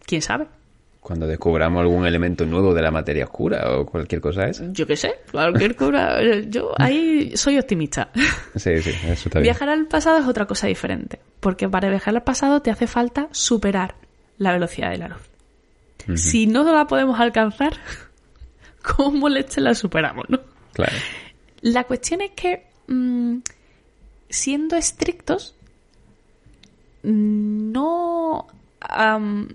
¿Quién 0.07 0.23
sabe? 0.23 0.49
Cuando 1.09 1.27
descubramos 1.27 1.81
algún 1.81 2.07
elemento 2.07 2.45
nuevo 2.45 2.75
de 2.75 2.83
la 2.83 2.91
materia 2.91 3.25
oscura 3.25 3.79
o 3.79 3.87
cualquier 3.87 4.21
cosa 4.21 4.45
esa. 4.45 4.71
Yo 4.73 4.87
qué 4.87 4.95
sé, 4.95 5.15
cualquier 5.33 5.75
cosa. 5.75 6.21
Yo 6.51 6.75
ahí 6.77 7.35
soy 7.35 7.59
optimista. 7.59 8.11
Sí, 8.55 8.83
sí, 8.83 8.91
eso 8.91 9.29
está 9.31 9.39
bien. 9.39 9.45
Viajar 9.45 9.71
al 9.71 9.87
pasado 9.87 10.19
es 10.19 10.27
otra 10.27 10.45
cosa 10.45 10.67
diferente, 10.67 11.19
porque 11.41 11.67
para 11.67 11.89
viajar 11.89 12.15
al 12.15 12.23
pasado 12.25 12.61
te 12.61 12.71
hace 12.71 12.87
falta 12.87 13.29
superar 13.31 13.95
la 14.37 14.53
velocidad 14.53 14.91
de 14.91 14.99
la 14.99 15.09
luz. 15.09 16.21
Si 16.21 16.47
no 16.47 16.63
la 16.63 16.87
podemos 16.87 17.19
alcanzar, 17.19 17.73
¿cómo 18.83 19.31
leche 19.31 19.63
la 19.63 19.75
superamos, 19.75 20.27
no? 20.29 20.41
Claro. 20.75 20.93
La 21.63 21.85
cuestión 21.85 22.21
es 22.21 22.33
que, 22.33 22.67
mm, 22.87 23.39
siendo 24.29 24.77
estrictos, 24.77 25.55
no, 27.03 28.47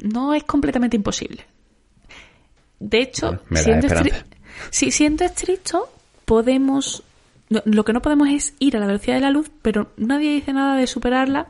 no 0.03 0.33
es 0.33 0.43
completamente 0.43 0.95
imposible. 0.97 1.45
De 2.79 2.99
hecho, 3.01 3.39
Bueno, 3.49 3.63
siendo, 3.63 3.87
esperanza. 3.87 4.17
estri- 4.17 4.25
sí, 4.69 4.91
siendo 4.91 5.23
estrictos, 5.25 5.83
podemos... 6.25 7.03
no- 7.49 7.61
Lo 7.65 7.85
que 7.85 7.93
no 7.93 8.01
podemos 8.01 8.27
es 8.29 8.53
ir 8.59 8.75
a 8.75 8.79
la 8.79 8.87
velocidad 8.87 9.15
de 9.15 9.21
la 9.21 9.29
luz, 9.31 9.49
pero 9.61 9.91
nadie 9.97 10.31
dice 10.31 10.51
nada 10.53 10.75
de 10.75 10.87
superarla 10.87 11.47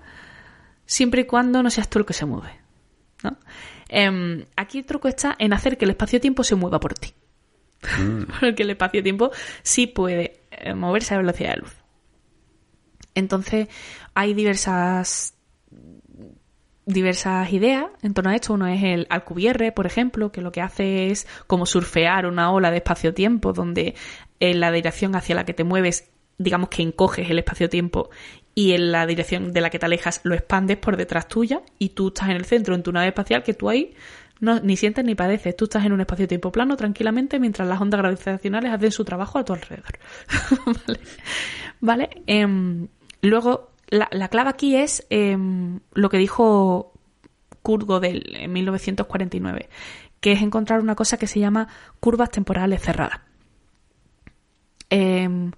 siempre 0.85 1.21
y 1.21 1.25
cuando 1.25 1.63
no 1.63 1.69
seas 1.69 1.89
tú 1.89 1.99
el 1.99 2.05
que 2.05 2.13
se 2.13 2.25
mueve. 2.25 2.51
¿no? 3.23 3.37
Em, 3.89 4.45
aquí 4.55 4.79
el 4.79 4.85
truco 4.85 5.07
está 5.07 5.35
en 5.39 5.53
hacer 5.53 5.77
que 5.77 5.85
el 5.85 5.91
espacio-tiempo 5.91 6.43
se 6.43 6.55
mueva 6.55 6.79
por 6.79 6.93
ti. 6.93 7.13
Porque 8.39 8.63
el 8.63 8.69
espacio-tiempo 8.71 9.31
sí 9.63 9.87
puede 9.87 10.41
eh, 10.51 10.73
moverse 10.73 11.13
a 11.15 11.17
velocidad 11.17 11.55
de 11.55 11.61
luz. 11.61 11.73
Entonces, 13.15 13.67
hay 14.13 14.33
diversas 14.33 15.35
diversas 16.85 17.51
ideas 17.53 17.85
en 18.01 18.13
torno 18.13 18.31
a 18.31 18.35
esto. 18.35 18.53
Uno 18.53 18.67
es 18.67 18.83
el 18.83 19.07
Alcubierre, 19.09 19.71
por 19.71 19.85
ejemplo, 19.85 20.31
que 20.31 20.41
lo 20.41 20.51
que 20.51 20.61
hace 20.61 21.07
es 21.07 21.27
como 21.47 21.65
surfear 21.65 22.25
una 22.25 22.51
ola 22.51 22.71
de 22.71 22.77
espacio-tiempo, 22.77 23.53
donde 23.53 23.95
en 24.39 24.59
la 24.59 24.71
dirección 24.71 25.15
hacia 25.15 25.35
la 25.35 25.45
que 25.45 25.53
te 25.53 25.63
mueves, 25.63 26.09
digamos 26.37 26.69
que 26.69 26.81
encoges 26.81 27.29
el 27.29 27.39
espacio-tiempo 27.39 28.09
y 28.55 28.73
en 28.73 28.91
la 28.91 29.05
dirección 29.05 29.53
de 29.53 29.61
la 29.61 29.69
que 29.69 29.79
te 29.79 29.85
alejas 29.85 30.21
lo 30.23 30.35
expandes 30.35 30.77
por 30.77 30.97
detrás 30.97 31.27
tuya 31.27 31.61
y 31.79 31.89
tú 31.89 32.09
estás 32.09 32.29
en 32.29 32.35
el 32.35 32.45
centro, 32.45 32.75
en 32.75 32.83
tu 32.83 32.91
nave 32.91 33.07
espacial, 33.07 33.43
que 33.43 33.53
tú 33.53 33.69
ahí 33.69 33.95
no, 34.39 34.59
ni 34.59 34.75
sientes 34.75 35.05
ni 35.05 35.15
padeces. 35.15 35.55
Tú 35.55 35.65
estás 35.65 35.85
en 35.85 35.93
un 35.93 36.01
espacio-tiempo 36.01 36.51
plano 36.51 36.75
tranquilamente 36.75 37.39
mientras 37.39 37.67
las 37.67 37.79
ondas 37.79 37.99
gravitacionales 37.99 38.73
hacen 38.73 38.91
su 38.91 39.05
trabajo 39.05 39.39
a 39.39 39.45
tu 39.45 39.53
alrededor. 39.53 39.99
¿Vale? 40.65 40.99
¿Vale? 41.79 42.09
Em, 42.27 42.87
luego, 43.21 43.72
la, 43.93 44.07
la 44.11 44.27
clave 44.27 44.49
aquí 44.49 44.75
es 44.75 45.05
em, 45.09 45.79
lo 45.93 46.09
que 46.09 46.17
dijo 46.17 46.93
Kurt 47.61 47.87
Gödel 47.87 48.35
en 48.35 48.51
1949, 48.51 49.69
que 50.19 50.31
es 50.33 50.41
encontrar 50.41 50.79
una 50.81 50.95
cosa 50.95 51.17
que 51.17 51.27
se 51.27 51.39
llama 51.39 51.67
curvas 51.99 52.31
temporales 52.31 52.81
cerradas. 52.81 53.19
Em, 54.89 55.51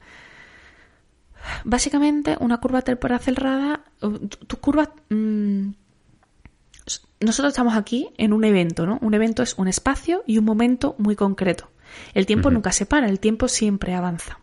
básicamente, 1.64 2.38
una 2.40 2.58
curva 2.60 2.82
temporal 2.82 3.20
cerrada, 3.20 3.84
tu- 4.00 4.28
tus 4.28 4.60
curvas... 4.60 4.90
mm, 5.10 5.70
nosotros 7.22 7.54
estamos 7.54 7.76
aquí 7.76 8.10
en 8.18 8.34
un 8.34 8.44
evento, 8.44 8.86
¿no? 8.86 9.00
Un 9.02 9.14
evento 9.14 9.42
es 9.42 9.56
un 9.58 9.68
espacio 9.68 10.24
y 10.28 10.38
un 10.38 10.46
momento 10.46 10.96
muy 11.00 11.16
concreto. 11.16 11.70
El 12.14 12.26
tiempo 12.26 12.52
nunca 12.52 12.72
se 12.72 12.86
para, 12.86 13.08
el 13.08 13.20
tiempo 13.20 13.48
siempre 13.48 13.94
avanza. 13.94 14.40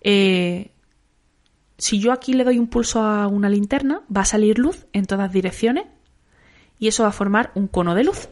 Eh, 0.00 0.70
si 1.80 1.98
yo 1.98 2.12
aquí 2.12 2.34
le 2.34 2.44
doy 2.44 2.58
un 2.58 2.68
pulso 2.68 3.00
a 3.02 3.26
una 3.26 3.48
linterna, 3.48 4.02
va 4.14 4.20
a 4.20 4.26
salir 4.26 4.58
luz 4.58 4.86
en 4.92 5.06
todas 5.06 5.32
direcciones 5.32 5.86
y 6.78 6.88
eso 6.88 7.04
va 7.04 7.08
a 7.08 7.12
formar 7.12 7.50
un 7.54 7.68
cono 7.68 7.94
de 7.94 8.04
luz, 8.04 8.28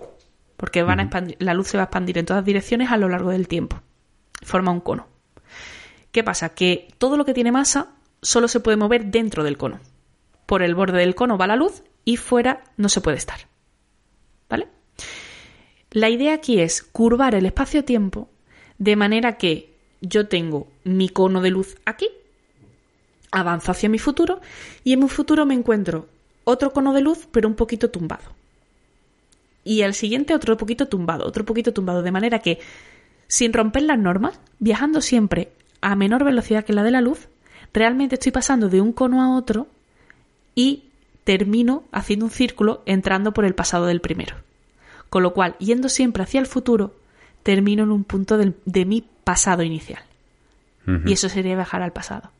porque 0.56 0.82
van 0.82 1.00
a 1.00 1.04
expandir- 1.04 1.36
la 1.38 1.54
luz 1.54 1.68
se 1.68 1.78
va 1.78 1.84
a 1.84 1.86
expandir 1.86 2.18
en 2.18 2.26
todas 2.26 2.44
direcciones 2.44 2.90
a 2.92 2.98
lo 2.98 3.08
largo 3.08 3.30
del 3.30 3.48
tiempo. 3.48 3.80
Forma 4.42 4.70
un 4.70 4.80
cono. 4.80 5.06
¿Qué 6.12 6.22
pasa? 6.22 6.50
Que 6.50 6.88
todo 6.98 7.16
lo 7.16 7.24
que 7.24 7.34
tiene 7.34 7.50
masa 7.50 7.94
solo 8.22 8.48
se 8.48 8.60
puede 8.60 8.76
mover 8.76 9.06
dentro 9.06 9.44
del 9.44 9.56
cono. 9.56 9.80
Por 10.46 10.62
el 10.62 10.74
borde 10.74 10.98
del 10.98 11.14
cono 11.14 11.38
va 11.38 11.46
la 11.46 11.56
luz 11.56 11.82
y 12.04 12.16
fuera 12.16 12.64
no 12.76 12.88
se 12.88 13.00
puede 13.00 13.16
estar. 13.16 13.40
¿Vale? 14.48 14.68
La 15.90 16.10
idea 16.10 16.34
aquí 16.34 16.60
es 16.60 16.82
curvar 16.82 17.34
el 17.34 17.46
espacio-tiempo 17.46 18.28
de 18.78 18.96
manera 18.96 19.38
que 19.38 19.74
yo 20.00 20.28
tengo 20.28 20.68
mi 20.84 21.08
cono 21.08 21.40
de 21.40 21.50
luz 21.50 21.76
aquí, 21.84 22.08
avanzo 23.30 23.72
hacia 23.72 23.88
mi 23.88 23.98
futuro 23.98 24.40
y 24.84 24.92
en 24.92 25.00
mi 25.00 25.08
futuro 25.08 25.46
me 25.46 25.54
encuentro 25.54 26.06
otro 26.44 26.72
cono 26.72 26.92
de 26.92 27.00
luz 27.00 27.28
pero 27.30 27.48
un 27.48 27.54
poquito 27.54 27.90
tumbado. 27.90 28.32
Y 29.64 29.82
el 29.82 29.94
siguiente 29.94 30.34
otro 30.34 30.56
poquito 30.56 30.88
tumbado, 30.88 31.26
otro 31.26 31.44
poquito 31.44 31.72
tumbado, 31.72 32.02
de 32.02 32.10
manera 32.10 32.38
que 32.38 32.58
sin 33.26 33.52
romper 33.52 33.82
las 33.82 33.98
normas, 33.98 34.40
viajando 34.58 35.02
siempre 35.02 35.52
a 35.80 35.94
menor 35.94 36.24
velocidad 36.24 36.64
que 36.64 36.72
la 36.72 36.82
de 36.82 36.90
la 36.90 37.02
luz, 37.02 37.28
realmente 37.74 38.14
estoy 38.14 38.32
pasando 38.32 38.68
de 38.68 38.80
un 38.80 38.92
cono 38.92 39.22
a 39.22 39.36
otro 39.36 39.68
y 40.54 40.84
termino 41.24 41.84
haciendo 41.92 42.24
un 42.24 42.30
círculo 42.30 42.82
entrando 42.86 43.34
por 43.34 43.44
el 43.44 43.54
pasado 43.54 43.84
del 43.86 44.00
primero. 44.00 44.36
Con 45.10 45.22
lo 45.22 45.34
cual, 45.34 45.56
yendo 45.58 45.90
siempre 45.90 46.22
hacia 46.22 46.40
el 46.40 46.46
futuro, 46.46 46.94
termino 47.42 47.82
en 47.82 47.92
un 47.92 48.04
punto 48.04 48.38
de 48.38 48.84
mi 48.86 49.04
pasado 49.24 49.62
inicial. 49.62 50.02
Y 51.04 51.12
eso 51.12 51.28
sería 51.28 51.54
viajar 51.54 51.82
al 51.82 51.92
pasado. 51.92 52.30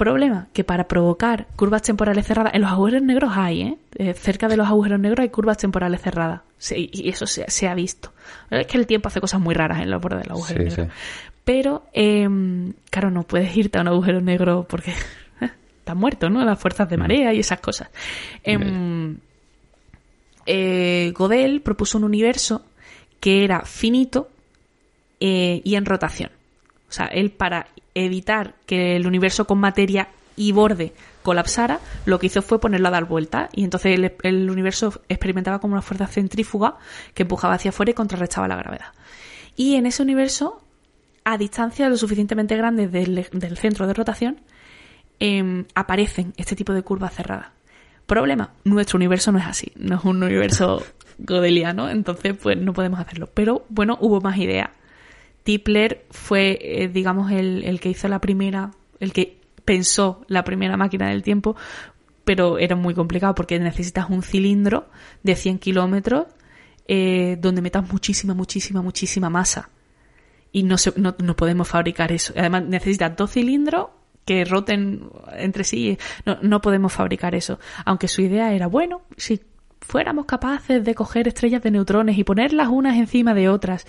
Problema, 0.00 0.48
que 0.54 0.64
para 0.64 0.88
provocar 0.88 1.46
curvas 1.56 1.82
temporales 1.82 2.26
cerradas, 2.26 2.54
en 2.54 2.62
los 2.62 2.70
agujeros 2.70 3.02
negros 3.02 3.32
hay, 3.36 3.60
¿eh? 3.60 3.76
Eh, 3.96 4.14
cerca 4.14 4.48
de 4.48 4.56
los 4.56 4.66
agujeros 4.66 4.98
negros 4.98 5.20
hay 5.22 5.28
curvas 5.28 5.58
temporales 5.58 6.00
cerradas. 6.00 6.40
Sí, 6.56 6.88
y 6.90 7.10
eso 7.10 7.26
se, 7.26 7.44
se 7.50 7.68
ha 7.68 7.74
visto. 7.74 8.10
Es 8.48 8.66
que 8.66 8.78
el 8.78 8.86
tiempo 8.86 9.08
hace 9.08 9.20
cosas 9.20 9.42
muy 9.42 9.54
raras 9.54 9.82
en 9.82 9.90
los 9.90 10.00
bordes 10.00 10.22
del 10.22 10.30
agujero 10.32 10.62
Sí, 10.62 10.68
negro. 10.70 10.84
sí. 10.86 10.90
Pero, 11.44 11.82
em, 11.92 12.72
claro, 12.88 13.10
no 13.10 13.24
puedes 13.24 13.54
irte 13.54 13.76
a 13.76 13.82
un 13.82 13.88
agujero 13.88 14.22
negro 14.22 14.64
porque 14.66 14.94
estás 15.80 15.96
muerto, 15.96 16.30
¿no? 16.30 16.42
Las 16.46 16.58
fuerzas 16.58 16.88
de 16.88 16.96
marea 16.96 17.34
y 17.34 17.40
esas 17.40 17.60
cosas. 17.60 17.90
Em, 18.42 19.18
eh, 20.46 21.12
Godel 21.14 21.60
propuso 21.60 21.98
un 21.98 22.04
universo 22.04 22.64
que 23.20 23.44
era 23.44 23.66
finito 23.66 24.30
eh, 25.20 25.60
y 25.62 25.74
en 25.74 25.84
rotación. 25.84 26.30
O 26.88 26.92
sea, 26.92 27.04
él 27.04 27.30
para 27.32 27.66
evitar 27.94 28.54
que 28.66 28.96
el 28.96 29.06
universo 29.06 29.46
con 29.46 29.58
materia 29.58 30.08
y 30.36 30.52
borde 30.52 30.92
colapsara, 31.22 31.80
lo 32.06 32.18
que 32.18 32.26
hizo 32.26 32.40
fue 32.42 32.60
ponerlo 32.60 32.88
a 32.88 32.92
dar 32.92 33.04
vuelta 33.04 33.48
y 33.52 33.64
entonces 33.64 33.98
el, 33.98 34.12
el 34.22 34.50
universo 34.50 35.02
experimentaba 35.08 35.58
como 35.58 35.74
una 35.74 35.82
fuerza 35.82 36.06
centrífuga 36.06 36.76
que 37.14 37.24
empujaba 37.24 37.54
hacia 37.54 37.70
afuera 37.70 37.90
y 37.90 37.94
contrarrestaba 37.94 38.48
la 38.48 38.56
gravedad. 38.56 38.92
Y 39.56 39.74
en 39.74 39.86
ese 39.86 40.02
universo, 40.02 40.62
a 41.24 41.36
distancias 41.36 41.90
lo 41.90 41.96
suficientemente 41.96 42.56
grandes 42.56 42.90
del, 42.90 43.26
del 43.32 43.58
centro 43.58 43.86
de 43.86 43.92
rotación, 43.92 44.40
em, 45.18 45.66
aparecen 45.74 46.32
este 46.38 46.56
tipo 46.56 46.72
de 46.72 46.82
curvas 46.82 47.14
cerradas. 47.14 47.48
Problema, 48.06 48.54
nuestro 48.64 48.96
universo 48.96 49.30
no 49.32 49.38
es 49.38 49.46
así, 49.46 49.72
no 49.76 49.96
es 49.96 50.04
un 50.04 50.22
universo 50.22 50.82
godeliano, 51.18 51.90
entonces 51.90 52.34
pues 52.40 52.56
no 52.56 52.72
podemos 52.72 52.98
hacerlo. 52.98 53.28
Pero 53.34 53.66
bueno, 53.68 53.98
hubo 54.00 54.20
más 54.20 54.38
ideas. 54.38 54.70
Tipler 55.42 56.04
fue, 56.10 56.58
eh, 56.60 56.88
digamos, 56.88 57.30
el, 57.32 57.64
el 57.64 57.80
que 57.80 57.90
hizo 57.90 58.08
la 58.08 58.20
primera, 58.20 58.72
el 58.98 59.12
que 59.12 59.40
pensó 59.64 60.24
la 60.28 60.44
primera 60.44 60.76
máquina 60.76 61.08
del 61.08 61.22
tiempo, 61.22 61.56
pero 62.24 62.58
era 62.58 62.76
muy 62.76 62.94
complicado 62.94 63.34
porque 63.34 63.58
necesitas 63.58 64.10
un 64.10 64.22
cilindro 64.22 64.88
de 65.22 65.36
100 65.36 65.58
kilómetros 65.58 66.26
eh, 66.86 67.36
donde 67.40 67.62
metas 67.62 67.90
muchísima, 67.92 68.34
muchísima, 68.34 68.82
muchísima 68.82 69.30
masa. 69.30 69.70
Y 70.52 70.64
no, 70.64 70.76
se, 70.76 70.92
no, 70.96 71.14
no 71.22 71.36
podemos 71.36 71.68
fabricar 71.68 72.10
eso. 72.10 72.32
Además, 72.36 72.64
necesitas 72.64 73.16
dos 73.16 73.30
cilindros 73.30 73.90
que 74.24 74.44
roten 74.44 75.08
entre 75.36 75.62
sí. 75.62 75.98
No, 76.26 76.38
no 76.42 76.60
podemos 76.60 76.92
fabricar 76.92 77.34
eso. 77.36 77.60
Aunque 77.84 78.08
su 78.08 78.22
idea 78.22 78.52
era, 78.52 78.66
bueno, 78.66 79.02
si 79.16 79.40
fuéramos 79.80 80.26
capaces 80.26 80.84
de 80.84 80.94
coger 80.94 81.26
estrellas 81.28 81.62
de 81.62 81.70
neutrones 81.70 82.16
y 82.18 82.24
ponerlas 82.24 82.68
unas 82.68 82.96
encima 82.96 83.34
de 83.34 83.48
otras 83.48 83.86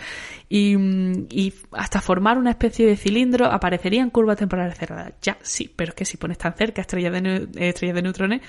y, 0.50 0.76
mm, 0.78 1.28
y 1.30 1.54
hasta 1.72 2.02
formar 2.02 2.38
una 2.38 2.50
especie 2.52 2.88
de 2.88 2.96
cilindro, 2.98 3.46
aparecerían 3.48 4.10
curvas 4.10 4.38
temporales 4.38 4.78
cerradas. 4.78 5.14
Ya, 5.22 5.38
sí, 5.42 5.72
pero 5.76 5.90
es 5.90 5.96
que 5.96 6.06
si 6.06 6.18
pones 6.18 6.38
tan 6.38 6.54
cerca 6.54 6.82
estrellas 6.82 7.14
de, 7.14 7.48
estrellas 7.70 7.96
de 7.96 8.02
neutrones, 8.02 8.42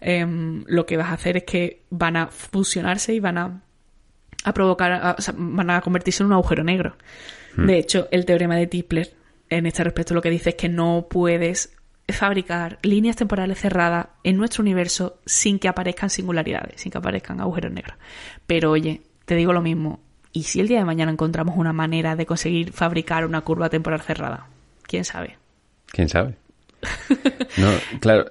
em, 0.00 0.64
lo 0.66 0.86
que 0.86 0.96
vas 0.96 1.08
a 1.08 1.14
hacer 1.14 1.36
es 1.38 1.44
que 1.44 1.82
van 1.90 2.16
a 2.16 2.28
fusionarse 2.28 3.12
y 3.14 3.20
van 3.20 3.38
a, 3.38 3.62
a 4.44 4.52
provocar, 4.54 4.92
a- 4.92 5.16
o 5.18 5.20
sea, 5.20 5.34
van 5.36 5.70
a 5.70 5.80
convertirse 5.80 6.22
en 6.22 6.28
un 6.28 6.32
agujero 6.34 6.62
negro. 6.64 6.96
De 7.56 7.76
hecho, 7.78 8.06
el 8.12 8.24
teorema 8.24 8.54
de 8.54 8.68
Tipler 8.68 9.14
en 9.50 9.66
este 9.66 9.82
respecto 9.82 10.14
lo 10.14 10.22
que 10.22 10.30
dice 10.30 10.50
es 10.50 10.54
que 10.54 10.68
no 10.68 11.08
puedes 11.10 11.74
fabricar 12.08 12.78
líneas 12.82 13.16
temporales 13.16 13.58
cerradas 13.58 14.08
en 14.24 14.36
nuestro 14.36 14.62
universo 14.62 15.18
sin 15.26 15.58
que 15.58 15.68
aparezcan 15.68 16.10
singularidades, 16.10 16.80
sin 16.80 16.90
que 16.90 16.98
aparezcan 16.98 17.40
agujeros 17.40 17.72
negros. 17.72 17.96
Pero 18.46 18.70
oye, 18.70 19.02
te 19.24 19.34
digo 19.34 19.52
lo 19.52 19.60
mismo, 19.60 20.00
¿y 20.32 20.44
si 20.44 20.60
el 20.60 20.68
día 20.68 20.78
de 20.78 20.84
mañana 20.84 21.12
encontramos 21.12 21.56
una 21.56 21.72
manera 21.72 22.16
de 22.16 22.26
conseguir 22.26 22.72
fabricar 22.72 23.26
una 23.26 23.42
curva 23.42 23.68
temporal 23.68 24.00
cerrada? 24.00 24.46
¿Quién 24.82 25.04
sabe? 25.04 25.36
¿Quién 25.86 26.08
sabe? 26.08 26.34
No, 27.56 27.70
claro, 28.00 28.26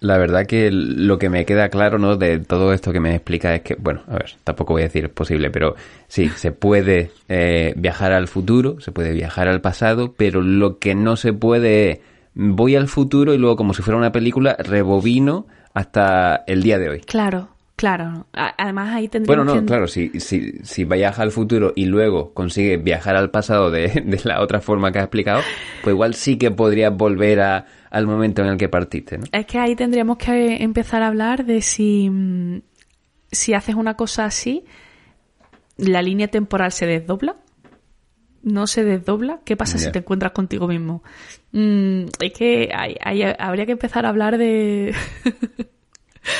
la 0.00 0.16
verdad 0.16 0.46
que 0.46 0.70
lo 0.70 1.18
que 1.18 1.28
me 1.28 1.44
queda 1.44 1.68
claro, 1.68 1.98
¿no? 1.98 2.16
De 2.16 2.38
todo 2.38 2.72
esto 2.72 2.92
que 2.92 3.00
me 3.00 3.14
explica 3.14 3.54
es 3.54 3.62
que, 3.62 3.74
bueno, 3.74 4.02
a 4.06 4.14
ver, 4.14 4.36
tampoco 4.44 4.74
voy 4.74 4.82
a 4.82 4.86
decir 4.86 5.06
es 5.06 5.10
posible, 5.10 5.50
pero 5.50 5.74
sí, 6.06 6.28
se 6.30 6.52
puede 6.52 7.10
eh, 7.28 7.74
viajar 7.76 8.12
al 8.12 8.28
futuro, 8.28 8.80
se 8.80 8.92
puede 8.92 9.12
viajar 9.12 9.48
al 9.48 9.60
pasado, 9.60 10.14
pero 10.16 10.40
lo 10.40 10.78
que 10.78 10.94
no 10.94 11.16
se 11.16 11.32
puede 11.32 12.00
voy 12.38 12.76
al 12.76 12.88
futuro 12.88 13.34
y 13.34 13.38
luego 13.38 13.56
como 13.56 13.74
si 13.74 13.82
fuera 13.82 13.98
una 13.98 14.12
película, 14.12 14.56
rebobino 14.58 15.46
hasta 15.74 16.44
el 16.46 16.62
día 16.62 16.78
de 16.78 16.88
hoy. 16.88 17.00
Claro, 17.00 17.50
Claro, 17.78 18.26
además 18.32 18.92
ahí 18.92 19.06
tendríamos 19.06 19.46
Bueno, 19.46 19.60
no, 19.60 19.64
claro, 19.64 19.86
si, 19.86 20.18
si, 20.18 20.54
si 20.64 20.82
viajas 20.82 21.20
al 21.20 21.30
futuro 21.30 21.72
y 21.76 21.84
luego 21.84 22.34
consigues 22.34 22.82
viajar 22.82 23.14
al 23.14 23.30
pasado 23.30 23.70
de, 23.70 23.88
de, 24.04 24.20
la 24.24 24.42
otra 24.42 24.60
forma 24.60 24.90
que 24.90 24.98
has 24.98 25.04
explicado, 25.04 25.42
pues 25.84 25.94
igual 25.94 26.14
sí 26.14 26.38
que 26.38 26.50
podrías 26.50 26.92
volver 26.92 27.40
a, 27.40 27.66
al 27.90 28.08
momento 28.08 28.42
en 28.42 28.48
el 28.48 28.56
que 28.56 28.68
partiste, 28.68 29.18
¿no? 29.18 29.26
Es 29.30 29.46
que 29.46 29.60
ahí 29.60 29.76
tendríamos 29.76 30.18
que 30.18 30.56
empezar 30.56 31.02
a 31.02 31.06
hablar 31.06 31.44
de 31.44 31.62
si, 31.62 32.10
si 33.30 33.54
haces 33.54 33.76
una 33.76 33.94
cosa 33.94 34.24
así, 34.24 34.64
la 35.76 36.02
línea 36.02 36.26
temporal 36.26 36.72
se 36.72 36.86
desdobla. 36.86 37.36
No 38.42 38.66
se 38.66 38.84
desdobla. 38.84 39.40
¿Qué 39.44 39.56
pasa 39.56 39.78
si 39.78 39.90
te 39.90 39.98
encuentras 39.98 40.32
contigo 40.32 40.68
mismo? 40.68 41.02
Mm, 41.52 42.04
es 42.20 42.32
que 42.32 42.70
hay, 42.74 43.22
habría 43.38 43.66
que 43.66 43.72
empezar 43.72 44.06
a 44.06 44.10
hablar 44.10 44.38
de... 44.38 44.94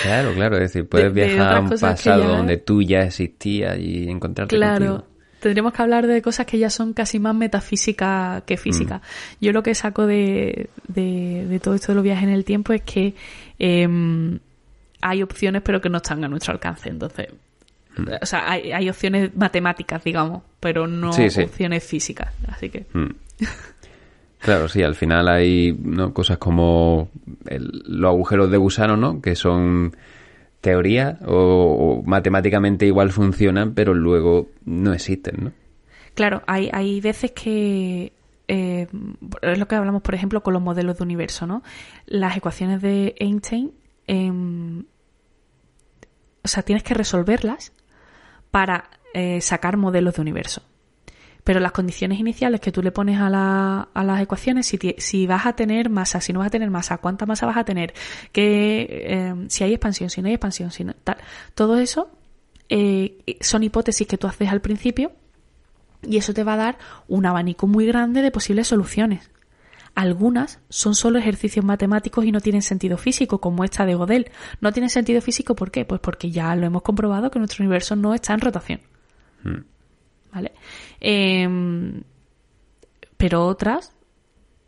Claro, 0.03 0.35
claro, 0.35 0.57
es 0.57 0.73
decir, 0.73 0.89
puedes 0.89 1.13
viajar 1.13 1.57
a 1.57 1.61
un 1.61 1.71
pasado 1.71 2.25
donde 2.25 2.59
tú 2.59 2.83
ya 2.83 3.01
existías 3.01 3.79
y 3.79 4.09
encontrarte 4.09 4.55
claro. 4.55 5.07
Tendríamos 5.41 5.73
que 5.73 5.83
hablar 5.83 6.07
de 6.07 6.21
cosas 6.21 6.47
que 6.47 6.59
ya 6.59 6.69
son 6.69 6.93
casi 6.93 7.21
más 7.21 7.35
metafísicas 7.35 8.43
que 8.43 8.57
físicas. 8.57 9.01
Mm. 9.01 9.45
Yo 9.45 9.53
lo 9.53 9.63
que 9.63 9.75
saco 9.75 10.07
de, 10.07 10.69
de, 10.89 11.61
todo 11.63 11.75
esto 11.75 11.93
de 11.93 11.95
los 11.95 12.03
viajes 12.03 12.25
en 12.25 12.31
el 12.31 12.45
tiempo 12.45 12.73
es 12.73 12.83
que 12.83 13.15
em, 13.59 14.41
hay 15.01 15.23
opciones 15.23 15.63
pero 15.63 15.81
que 15.81 15.89
no 15.89 15.99
están 15.99 16.25
a 16.25 16.29
nuestro 16.29 16.53
alcance. 16.53 16.89
Entonces, 16.89 17.29
mm. 17.97 18.09
o 18.21 18.27
sea, 18.27 18.51
hay, 18.51 18.73
hay, 18.73 18.91
opciones 18.91 19.35
matemáticas, 19.37 20.03
digamos, 20.03 20.43
pero 20.61 20.87
no 20.87 21.11
opciones 21.11 21.85
físicas. 21.85 22.35
Así 22.49 22.71
que... 22.71 22.87
Mm. 22.93 23.11
Claro, 24.41 24.69
sí, 24.69 24.83
al 24.83 24.95
final 24.95 25.29
hay 25.29 25.77
¿no? 25.83 26.15
cosas 26.15 26.39
como 26.39 27.11
los 27.45 28.09
agujeros 28.09 28.51
de 28.51 28.57
gusano, 28.57 28.97
¿no? 28.97 29.21
Que 29.21 29.35
son 29.35 29.97
teoría 30.61 31.19
o, 31.27 32.03
matemáticamente 32.07 32.87
igual 32.87 33.11
funcionan, 33.11 33.75
pero 33.75 33.95
luego 33.95 34.49
no 34.65 34.93
existen, 34.93 35.45
¿no? 35.45 35.53
Claro, 36.15 36.43
hay, 36.47 36.69
hay 36.73 37.01
veces 37.01 37.33
que 37.33 38.13
eh, 38.49 38.87
es 39.43 39.59
lo 39.59 39.69
que 39.69 39.75
hablamos, 39.75 40.03
por 40.03 40.15
ejemplo, 40.15 40.43
con 40.43 40.53
los 40.55 40.63
modelos 40.63 40.99
de 40.99 41.05
universo, 41.05 41.47
¿no? 41.47 41.63
Las 42.07 42.37
ecuaciones 42.37 42.81
de 42.81 43.15
Einstein, 43.19 43.73
em, 44.07 44.85
o 46.43 46.49
sea, 46.49 46.63
tienes 46.63 46.83
que 46.83 46.95
resolverlas 46.95 47.73
para 48.51 48.91
eh, 49.19 49.41
sacar 49.41 49.77
modelos 49.77 50.14
de 50.14 50.21
universo. 50.23 50.62
Pero 51.43 51.61
las 51.61 51.73
condiciones 51.73 52.21
iniciales 52.21 52.61
que 52.61 52.71
tú 52.71 52.83
le 52.83 52.93
pones 52.93 53.19
a, 53.21 53.29
la, 53.31 53.89
a 53.95 54.05
las 54.05 54.21
ecuaciones, 54.21 54.66
si, 54.66 55.27
vas 55.27 55.47
a 55.47 55.55
tener 55.55 55.89
masa, 55.89 56.21
si 56.21 56.33
no 56.33 56.41
vas 56.41 56.49
a 56.49 56.51
tener 56.51 56.71
masa, 56.71 56.99
cuánta 56.99 57.27
masa 57.27 57.47
vas 57.47 57.57
a 57.57 57.64
tener, 57.64 57.95
que, 58.33 58.87
eh, 59.09 59.35
si 59.49 59.64
hay 59.64 59.73
expansión, 59.73 60.11
si 60.11 60.21
no 60.21 60.29
hay 60.29 60.35
expansión, 60.35 60.71
si 60.71 60.85
tal, 60.85 61.16
todo 61.55 61.79
eso 61.79 62.11
eh, 62.69 63.39
son 63.41 63.62
hipótesis 63.62 64.07
que 64.07 64.19
tú 64.19 64.27
haces 64.27 64.51
al 64.51 64.61
principio 64.61 65.12
y 66.03 66.19
eso 66.19 66.35
te 66.35 66.45
va 66.45 66.55
a 66.55 66.59
dar 66.59 66.79
un 67.09 67.27
abanico 67.27 67.66
muy 67.66 67.87
grande 67.87 68.23
de 68.23 68.31
posibles 68.31 68.69
soluciones. 68.69 69.31
Algunas 69.95 70.61
son 70.69 70.95
solo 70.95 71.19
ejercicios 71.19 71.64
matemáticos 71.64 72.25
y 72.25 72.31
no 72.31 72.41
tienen 72.41 72.62
sentido 72.62 72.99
físico, 72.99 73.41
como 73.41 73.64
esta 73.64 73.85
de 73.85 73.97
Godel. 73.97 74.31
No 74.61 74.73
tienen 74.73 74.91
sentido 74.91 75.21
físico, 75.21 75.57
¿por 75.57 75.73
qué? 75.73 75.85
Pues 75.85 76.01
porque 76.01 76.31
ya 76.31 76.55
lo 76.55 76.66
hemos 76.66 76.83
comprobado 76.83 77.33
que 77.33 77.41
nuestro 77.41 77.64
universo 77.64 77.97
no 77.97 78.14
está 78.14 78.33
en 78.33 78.41
rotación. 78.41 78.81
Hmm. 79.43 79.64
¿vale? 80.32 80.53
Em, 81.01 82.03
pero 83.16 83.47
otras 83.47 83.93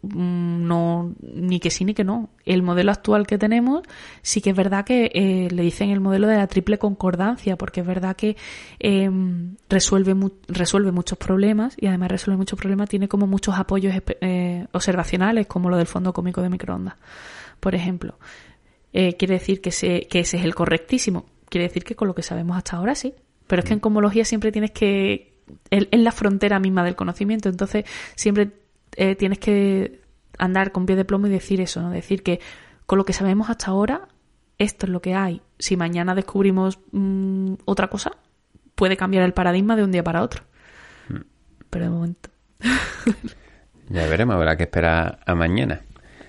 mm, 0.03 0.67
no 0.67 1.15
ni 1.21 1.61
que 1.61 1.71
sí 1.71 1.85
ni 1.85 1.95
que 1.95 2.05
no. 2.05 2.31
El 2.45 2.63
modelo 2.63 2.93
actual 2.93 3.27
que 3.27 3.39
tenemos 3.39 3.83
sí 4.23 4.41
que 4.41 4.51
es 4.51 4.57
verdad 4.57 4.85
que 4.85 5.11
eh, 5.15 5.49
le 5.51 5.63
dicen 5.63 5.91
el 5.91 6.01
modelo 6.01 6.27
de 6.27 6.37
la 6.37 6.47
triple 6.47 6.79
concordancia, 6.79 7.57
porque 7.57 7.81
es 7.81 7.87
verdad 7.87 8.17
que 8.17 8.37
em, 8.79 9.57
resuelve, 9.69 10.15
resuelve 10.49 10.93
muchos 10.93 11.19
problemas 11.19 11.77
y 11.79 11.87
además 11.87 12.11
resuelve 12.11 12.39
muchos 12.39 12.59
problemas, 12.59 12.89
tiene 12.89 13.09
como 13.09 13.27
muchos 13.27 13.57
apoyos 13.57 13.95
eh, 14.21 14.67
observacionales, 14.73 15.47
como 15.47 15.71
lo 15.71 15.77
del 15.77 15.87
fondo 15.87 16.13
cómico 16.13 16.43
de 16.43 16.51
microondas, 16.51 16.95
por 17.61 17.75
ejemplo. 17.75 18.19
Eh, 18.93 19.17
quiere 19.17 19.35
decir 19.35 19.61
que, 19.61 19.71
que 19.71 20.19
ese 20.19 20.37
es 20.39 20.45
el 20.45 20.55
correctísimo. 20.55 21.27
Quiere 21.49 21.69
decir 21.69 21.85
que 21.85 21.95
con 21.95 22.09
lo 22.09 22.15
que 22.15 22.23
sabemos 22.23 22.57
hasta 22.57 22.77
ahora 22.77 22.95
sí. 22.95 23.15
Pero 23.51 23.63
es 23.63 23.67
que 23.67 23.75
en 23.75 23.81
comología 23.81 24.25
siempre 24.25 24.53
tienes 24.53 24.71
que, 24.71 25.43
es 25.71 25.87
la 25.91 26.13
frontera 26.13 26.61
misma 26.61 26.85
del 26.85 26.95
conocimiento, 26.95 27.49
entonces 27.49 27.85
siempre 28.15 28.53
eh, 28.95 29.17
tienes 29.17 29.41
que 29.41 30.03
andar 30.39 30.71
con 30.71 30.87
pie 30.87 30.95
de 30.95 31.05
plomo 31.05 31.27
y 31.27 31.31
decir 31.31 31.61
eso, 31.61 31.83
¿no? 31.83 31.91
Decir 31.91 32.23
que 32.23 32.39
con 32.87 32.99
lo 32.99 33.05
que 33.05 33.13
sabemos 33.13 33.51
hasta 33.51 33.73
ahora, 33.73 34.07
esto 34.57 34.87
es 34.87 34.93
lo 34.93 35.03
que 35.03 35.17
hay. 35.17 35.43
Si 35.59 35.77
mañana 35.77 36.15
descubrimos 36.15 36.79
mm, 36.93 37.55
otra 37.65 37.89
cosa, 37.89 38.13
puede 38.77 38.97
cambiar 38.97 39.25
el 39.25 39.33
paradigma 39.33 39.75
de 39.75 39.83
un 39.83 39.91
día 39.91 40.05
para 40.05 40.23
otro. 40.23 40.45
Hmm. 41.09 41.23
Pero 41.71 41.85
de 41.87 41.91
momento. 41.91 42.31
ya 43.89 44.07
veremos, 44.07 44.37
habrá 44.37 44.57
que 44.57 44.63
esperar 44.63 45.19
a 45.27 45.35
mañana. 45.35 45.83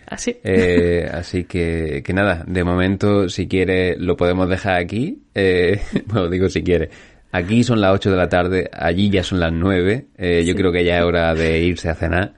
Así. 0.07 0.39
Eh, 0.43 1.07
así 1.13 1.43
que, 1.43 2.01
que 2.03 2.13
nada, 2.13 2.43
de 2.47 2.63
momento, 2.63 3.29
si 3.29 3.47
quiere, 3.47 3.95
lo 3.95 4.17
podemos 4.17 4.49
dejar 4.49 4.77
aquí. 4.77 5.23
Eh, 5.35 5.79
bueno, 6.07 6.29
digo 6.29 6.49
si 6.49 6.63
quiere. 6.63 6.89
Aquí 7.31 7.63
son 7.63 7.79
las 7.79 7.93
8 7.93 8.11
de 8.11 8.17
la 8.17 8.29
tarde, 8.29 8.69
allí 8.73 9.09
ya 9.09 9.23
son 9.23 9.39
las 9.39 9.53
9. 9.53 10.07
Eh, 10.17 10.43
yo 10.45 10.55
creo 10.55 10.71
que 10.71 10.83
ya 10.83 10.99
es 10.99 11.03
hora 11.03 11.33
de 11.33 11.61
irse 11.61 11.89
a 11.89 11.95
cenar. 11.95 12.33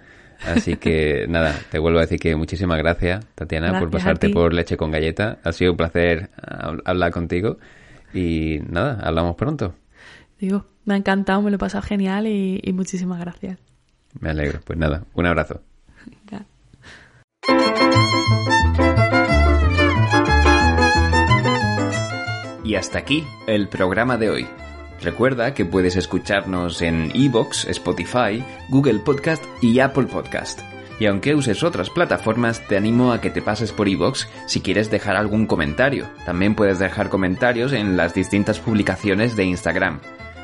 Así 0.45 0.75
que 0.77 1.25
nada, 1.29 1.55
te 1.71 1.79
vuelvo 1.79 1.99
a 1.99 2.01
decir 2.01 2.19
que 2.19 2.35
muchísimas 2.35 2.77
gracias, 2.77 3.25
Tatiana, 3.33 3.79
por 3.79 3.89
pasarte 3.89 4.29
por 4.29 4.53
leche 4.53 4.77
con 4.77 4.91
galleta. 4.91 5.39
Ha 5.43 5.51
sido 5.51 5.71
un 5.71 5.77
placer 5.77 6.29
hablar 6.85 7.11
contigo. 7.11 7.57
Y 8.13 8.59
nada, 8.69 8.99
hablamos 9.01 9.35
pronto. 9.35 9.73
Digo, 10.39 10.65
me 10.85 10.93
ha 10.93 10.97
encantado, 10.97 11.41
me 11.41 11.49
lo 11.49 11.55
he 11.55 11.59
pasado 11.59 11.81
genial 11.81 12.27
y, 12.27 12.61
muchísimas 12.73 13.19
gracias. 13.19 13.57
Me 14.19 14.29
alegro. 14.29 14.59
Pues 14.63 14.77
nada, 14.77 15.05
un 15.13 15.25
abrazo. 15.25 15.61
Y 22.65 22.75
hasta 22.75 22.97
aquí 22.97 23.25
el 23.45 23.67
programa 23.67 24.17
de 24.17 24.29
hoy. 24.29 24.47
Recuerda 25.03 25.53
que 25.53 25.65
puedes 25.65 25.97
escucharnos 25.97 26.81
en 26.81 27.11
Evox, 27.13 27.65
Spotify, 27.65 28.41
Google 28.69 28.99
Podcast 28.99 29.43
y 29.61 29.81
Apple 29.81 30.05
Podcast. 30.05 30.61
Y 30.97 31.07
aunque 31.07 31.35
uses 31.35 31.61
otras 31.63 31.89
plataformas, 31.89 32.65
te 32.67 32.77
animo 32.77 33.11
a 33.11 33.19
que 33.19 33.29
te 33.29 33.41
pases 33.41 33.73
por 33.73 33.89
Evox 33.89 34.29
si 34.47 34.61
quieres 34.61 34.89
dejar 34.89 35.17
algún 35.17 35.45
comentario. 35.45 36.07
También 36.25 36.55
puedes 36.55 36.79
dejar 36.79 37.09
comentarios 37.09 37.73
en 37.73 37.97
las 37.97 38.13
distintas 38.13 38.59
publicaciones 38.59 39.35
de 39.35 39.43
Instagram. 39.43 39.99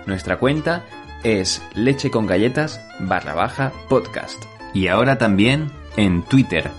Nuestra 0.05 0.39
cuenta 0.39 0.83
es 1.23 1.61
leche 1.73 2.11
con 2.11 2.27
galletas 2.27 2.81
barra 2.99 3.35
baja 3.35 3.71
podcast. 3.87 4.43
Y 4.73 4.87
ahora 4.87 5.17
también 5.17 5.71
en 5.95 6.21
Twitter, 6.23 6.69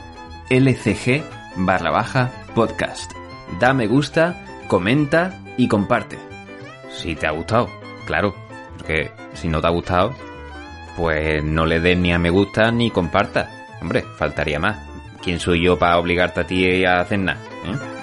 lcg 0.51 1.23
barra 1.57 1.91
baja 1.91 2.31
podcast. 2.55 3.13
Da 3.59 3.73
me 3.73 3.87
gusta, 3.87 4.45
comenta 4.69 5.41
y 5.57 5.67
comparte 5.67 6.30
si 6.91 7.15
te 7.15 7.27
ha 7.27 7.31
gustado, 7.31 7.69
claro, 8.07 8.35
porque 8.77 9.11
si 9.35 9.49
no 9.49 9.61
te 9.61 9.67
ha 9.67 9.71
gustado, 9.71 10.15
pues 10.97 11.43
no 11.43 11.67
le 11.67 11.81
des 11.81 11.97
ni 11.99 12.13
a 12.13 12.19
me 12.19 12.31
gusta 12.31 12.71
ni 12.71 12.91
comparta. 12.91 13.49
Hombre, 13.81 14.05
faltaría 14.17 14.59
más. 14.59 14.79
¿Quién 15.23 15.39
soy 15.39 15.65
yo 15.65 15.79
para 15.79 15.99
obligarte 15.99 16.41
a 16.41 16.47
ti 16.47 16.85
a 16.85 17.01
hacer 17.01 17.19
nada? 17.19 17.41
¿eh? 17.65 18.00